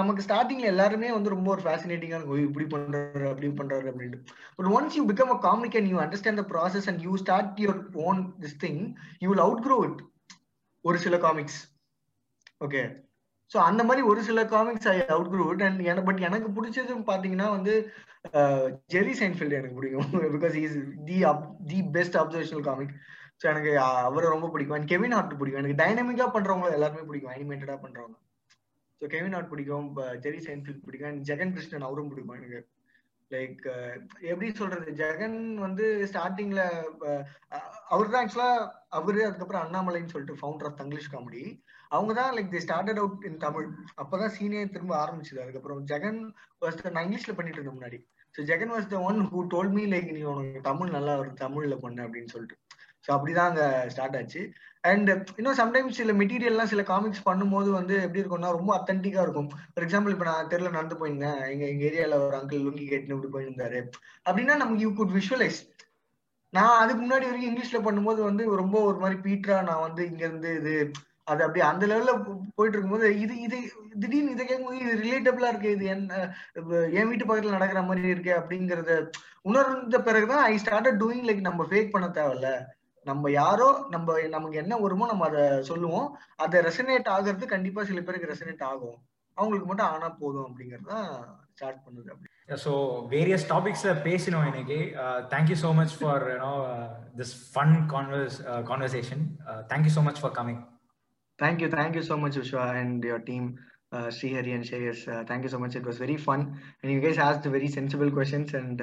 நமக்கு 0.00 0.24
ஸ்டார்டிங்ல 0.26 0.66
எல்லாருமே 0.72 1.10
வந்து 1.16 1.34
ரொம்ப 1.34 1.50
ஒரு 1.54 1.62
ஃபேசினேட்டிங்காக 1.66 2.38
இப்படி 2.48 2.66
பண்றாரு 2.74 3.28
அப்படி 3.32 3.50
பண்றாரு 3.60 3.86
அப்படின்ட்டு. 3.92 4.20
But 4.56 4.70
once 4.78 4.96
you 4.98 5.04
become 5.12 5.32
a 5.36 5.38
comic 5.48 5.78
and 5.80 5.90
you 5.92 6.00
understand 6.06 6.42
the 6.42 6.46
process 6.54 6.88
and 6.92 7.04
you 7.06 7.14
start 7.24 7.62
your 7.64 7.80
own 8.08 8.20
this 8.44 8.58
thing 8.66 8.82
you 9.22 9.28
will 9.32 9.44
outgrow 9.68 9.78
it 9.88 10.02
ஒரு 10.84 10.98
சில 11.06 11.18
காமிக்ஸ் 11.26 11.60
ஓகே 12.66 12.82
ஸோ 13.52 13.56
அந்த 13.68 13.82
மாதிரி 13.88 14.02
ஒரு 14.10 14.20
சில 14.28 14.40
comics 14.54 14.88
I 14.92 14.96
out 15.16 15.30
crude 15.34 15.62
and 15.66 15.80
எனக்கு 15.90 16.08
பட் 16.08 16.24
எனக்கு 16.28 16.48
பிடிச்சது 16.56 16.94
பாத்தீங்கன்னா 17.10 17.48
வந்து 17.56 17.74
ஜெரி 18.94 19.14
சைன்ஃபீல்டு 19.20 19.58
எனக்கு 19.60 19.78
பிடிக்கும். 19.78 20.10
Because 20.36 20.56
is 20.64 20.76
the 21.08 21.18
of 21.30 21.44
the 21.70 21.78
best 21.96 22.18
observational 22.22 22.66
comic 22.68 22.94
so 23.40 23.44
எனக்கு 23.52 23.72
அவரை 24.08 24.26
ரொம்ப 24.34 24.48
பிடிக்கும். 24.54 24.76
அண்ட் 24.78 24.90
கெவின் 24.92 25.16
ஹார்ட் 25.16 25.38
பிடிக்கும். 25.40 25.62
எனக்கு 25.62 25.80
டைனமிக்கா 25.82 26.28
பண்ணுறவங்க 26.36 26.76
எல்லாருமே 26.78 27.08
பிடிக்கும். 27.08 27.32
அனிமேட்டடாக 27.34 27.78
பண்ணுறவங்க 27.84 28.16
ஸோ 29.00 29.06
கெவின் 29.14 29.36
ஹார்ட் 29.36 29.52
பிடிக்கும். 29.52 29.88
ஜெரி 30.26 30.40
சைன்ஃபீல்ட் 30.46 30.86
பிடிக்கும். 30.86 31.10
அண்ட் 31.10 31.24
ஜெகன் 31.30 31.54
கிருஷ்ணன் 31.56 31.88
அவரும் 31.88 32.10
பிடிக்கும் 32.12 32.38
எனக்கு. 32.40 32.60
லைக் 33.30 33.62
எப்படி 34.30 34.48
சொல்றது? 34.58 34.90
ஜெகன் 35.00 35.38
வந்து 35.66 35.84
ஸ்டார்டிங்ல 36.10 36.62
அவர் 37.92 38.12
தான் 38.14 38.22
ஆக்சுவலா 38.22 38.50
அவரு 38.98 39.20
அதுக்கப்புறம் 39.28 39.64
அண்ணாமலைன்னு 39.64 40.12
சொல்லிட்டு 40.14 40.40
ஃபவுண்டர் 40.40 40.68
ஆஃப் 40.68 40.80
தங்கிலீஷ் 40.80 41.12
காமெடி 41.14 41.44
அவங்க 41.96 42.12
தான் 42.20 42.34
like 42.36 42.52
the 42.54 42.62
started 42.66 43.00
out 43.02 43.24
in 43.28 43.40
Tamil 43.46 43.66
அப்பதான் 44.02 44.34
சீனியர் 44.38 44.74
திரும்ப 44.74 44.94
ஆரம்பிச்சது. 45.04 45.42
அதுக்கப்புறம் 45.44 45.80
ஜெகன் 45.92 46.20
வாஸ் 46.64 46.78
நான் 46.94 47.04
இங்கிலீஷ்ல 47.06 47.34
பண்ணிட்டு 47.38 47.60
இருந்தேன் 47.60 47.78
முன்னாடி. 47.78 47.98
So 48.34 48.42
Jagan 48.50 48.72
was 48.74 48.92
the 48.94 49.00
one 49.08 49.20
who 49.32 49.40
told 49.54 49.72
me 49.78 49.84
like 49.94 50.08
நீ 50.16 50.22
உனக்கு 50.32 50.62
தமிழ் 50.70 50.94
நல்லா 50.96 51.12
வரும் 51.20 51.42
தமிழ்ல 51.44 51.76
பண்ணு 51.84 52.00
அப்படின்னு 52.06 52.32
சொல்லிட்டு. 52.34 52.56
ஸோ 53.06 53.10
அப்படிதான் 53.14 53.50
அங்க 53.50 53.64
ஸ்டார்ட் 53.92 54.16
ஆச்சு. 54.18 54.42
அண்ட் 54.90 55.10
இன்னும் 55.38 55.58
சம்டைம்ஸ் 55.60 55.98
சில 55.98 56.12
மெட்டீரியல்லாம் 56.20 56.70
சில 56.72 56.82
காமிக்ஸ் 56.90 57.26
பண்ணும்போது 57.28 57.70
வந்து 57.78 57.94
எப்படி 58.04 58.20
இருக்கும்னா 58.22 58.50
ரொம்ப 58.58 58.70
அத்தன்டிக்கா 58.76 59.22
இருக்கும். 59.26 59.48
ஃபார் 59.72 59.84
எக்ஸாம்பிள் 59.86 60.14
இப்போ 60.14 60.26
நான் 60.28 60.50
தெருல 60.52 60.72
நடந்து 60.76 60.98
போயிருந்தேன். 61.00 61.38
எங்க 61.52 61.64
எங்க 61.72 61.84
ஏரியால 61.90 62.18
ஒரு 62.26 62.36
அங்கிள் 62.40 62.64
லுங்கி 62.66 62.86
கேட்டுன்னு 62.90 63.16
இப்படி 63.16 63.32
போயிருந்தாரு 63.36 63.80
அப்படின்னா 64.26 64.56
நமக்கு 64.62 64.84
யூ 64.86 64.92
குட் 65.00 65.16
விஷுவலைஸ் 65.18 65.60
நான் 66.52 66.80
அதுக்கு 66.80 67.00
முன்னாடி 67.02 67.26
வரைக்கும் 67.28 67.50
இங்கிலீஷ்ல 67.50 67.78
பண்ணும்போது 67.86 68.20
வந்து 68.28 68.42
ரொம்ப 68.62 68.76
ஒரு 68.88 68.98
மாதிரி 69.02 69.16
பீட்ரா 69.26 69.56
நான் 69.68 69.84
வந்து 69.86 70.02
இங்க 70.10 70.22
இருந்து 70.28 70.50
இது 70.60 70.74
அது 71.26 71.40
அப்படி 71.44 71.60
அந்த 71.68 71.84
லெவல்ல 71.90 72.12
போயிட்டு 72.56 72.76
இருக்கும்போது 72.76 73.08
இது 73.24 73.34
இது 73.46 73.58
திடீர்னு 74.02 74.34
இதை 74.34 74.44
கேட்கும்போது 74.44 74.80
இது 74.84 74.94
ரிலேட்டபிளா 75.04 75.50
இருக்கு 75.52 75.70
இது 75.76 75.84
என்ன 75.94 76.18
என் 76.98 77.08
வீட்டு 77.10 77.26
பக்கத்துல 77.28 77.56
நடக்கிற 77.56 77.82
மாதிரி 77.88 78.14
இருக்கு 78.14 78.32
அப்படிங்கறத 78.40 78.94
உணர்ந்த 79.50 79.98
பிறகுதான் 80.08 80.42
ஐ 80.50 80.54
ஸ்டார்ட் 80.62 80.98
டூயிங் 81.02 81.26
லைக் 81.28 81.48
நம்ம 81.48 81.64
ஃபேக் 81.70 81.94
பண்ண 81.94 82.06
தேவையில்ல. 82.18 82.50
நம்ம 83.06 83.30
யாரோ 83.40 83.68
நம்ம 83.94 84.18
நமக்கு 84.34 84.60
என்ன 84.62 84.74
வருமோ 84.82 85.06
நம்ம 85.10 85.24
அதை 85.30 85.42
சொல்லுவோம். 85.70 86.06
அதை 86.44 86.60
ரெசனேட் 86.68 87.10
ஆகிறது 87.14 87.46
கண்டிப்பா 87.54 87.80
சில 87.90 88.02
பேருக்கு 88.06 88.30
ரெசனேட் 88.32 88.62
ஆகும். 88.70 88.98
அவங்களுக்கு 89.36 89.68
மட்டும் 89.70 89.90
ஆனா 89.94 90.08
போதும் 90.20 90.46
அப்படிங்கறது 90.48 90.88
தான் 90.92 91.08
ஸ்டார்ட் 91.56 91.82
பண்ணுது 91.86 92.12
அப்படி. 92.12 92.30
ஸோ 92.64 92.72
வேரியஸ் 93.14 93.48
டாபிக்ஸ்ல 93.52 93.92
பேசினோம் 94.08 94.46
இன்னைக்கு. 94.50 94.78
Thank you 95.32 95.58
so 95.64 95.72
much 95.80 95.96
for 95.98 96.24
you know 96.32 96.52
this 97.20 97.34
fun 97.50 97.76
conver 97.94 98.38
conversation 98.70 99.24
thank you 99.72 99.94
so 99.98 100.04
much 100.08 100.22
for 100.22 100.36
coming 100.38 100.62
thank you 101.42 101.68
thank you 101.68 102.02
so 102.08 102.18
much 102.18 102.38
uh, 102.38 102.58
and 102.58 103.04
and 103.04 103.24
team 103.24 103.58
Uh, 103.92 104.00
and 104.00 104.70
you 104.74 104.92
so 104.92 105.50
so 105.50 105.58
much 105.58 105.76
it 105.76 105.86
was 105.86 105.98
very 106.00 106.16
fun 106.24 106.44
you 106.82 107.00
guys 107.00 107.16
guys 107.16 107.46
very 107.46 107.52
very 107.52 107.68
sensible 107.74 108.10
questions 108.10 108.54
and 108.56 108.82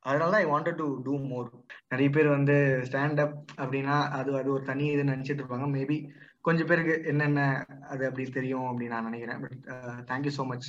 அதனால 0.00 0.36
I 0.36 0.44
wanted 0.44 0.76
to 0.76 1.02
do 1.02 1.18
more 1.18 1.48
நிறைய 1.88 2.10
பேர் 2.10 2.28
வந்து 2.28 2.82
stand 2.88 3.20
அப் 3.20 3.36
அப்படின்னா 3.56 4.08
அது 4.10 4.36
அது 4.36 4.52
ஒரு 4.52 4.64
தனி 4.64 4.86
இது 4.86 5.04
நினைச்சிட்டு 5.04 5.42
இருப்பாங்க. 5.42 5.66
மேபி 5.76 6.10
கொஞ்சம் 6.40 6.66
பேருக்கு 6.66 7.04
என்னென்ன 7.04 7.66
அது 7.80 8.06
அப்படி 8.06 8.30
தெரியும் 8.30 8.68
அப்படின்னு 8.70 8.88
நான் 8.88 9.04
நினைக்கிறேன். 9.04 9.40
But 9.40 9.56
thank you 10.10 10.32
so 10.38 10.46
much 10.46 10.68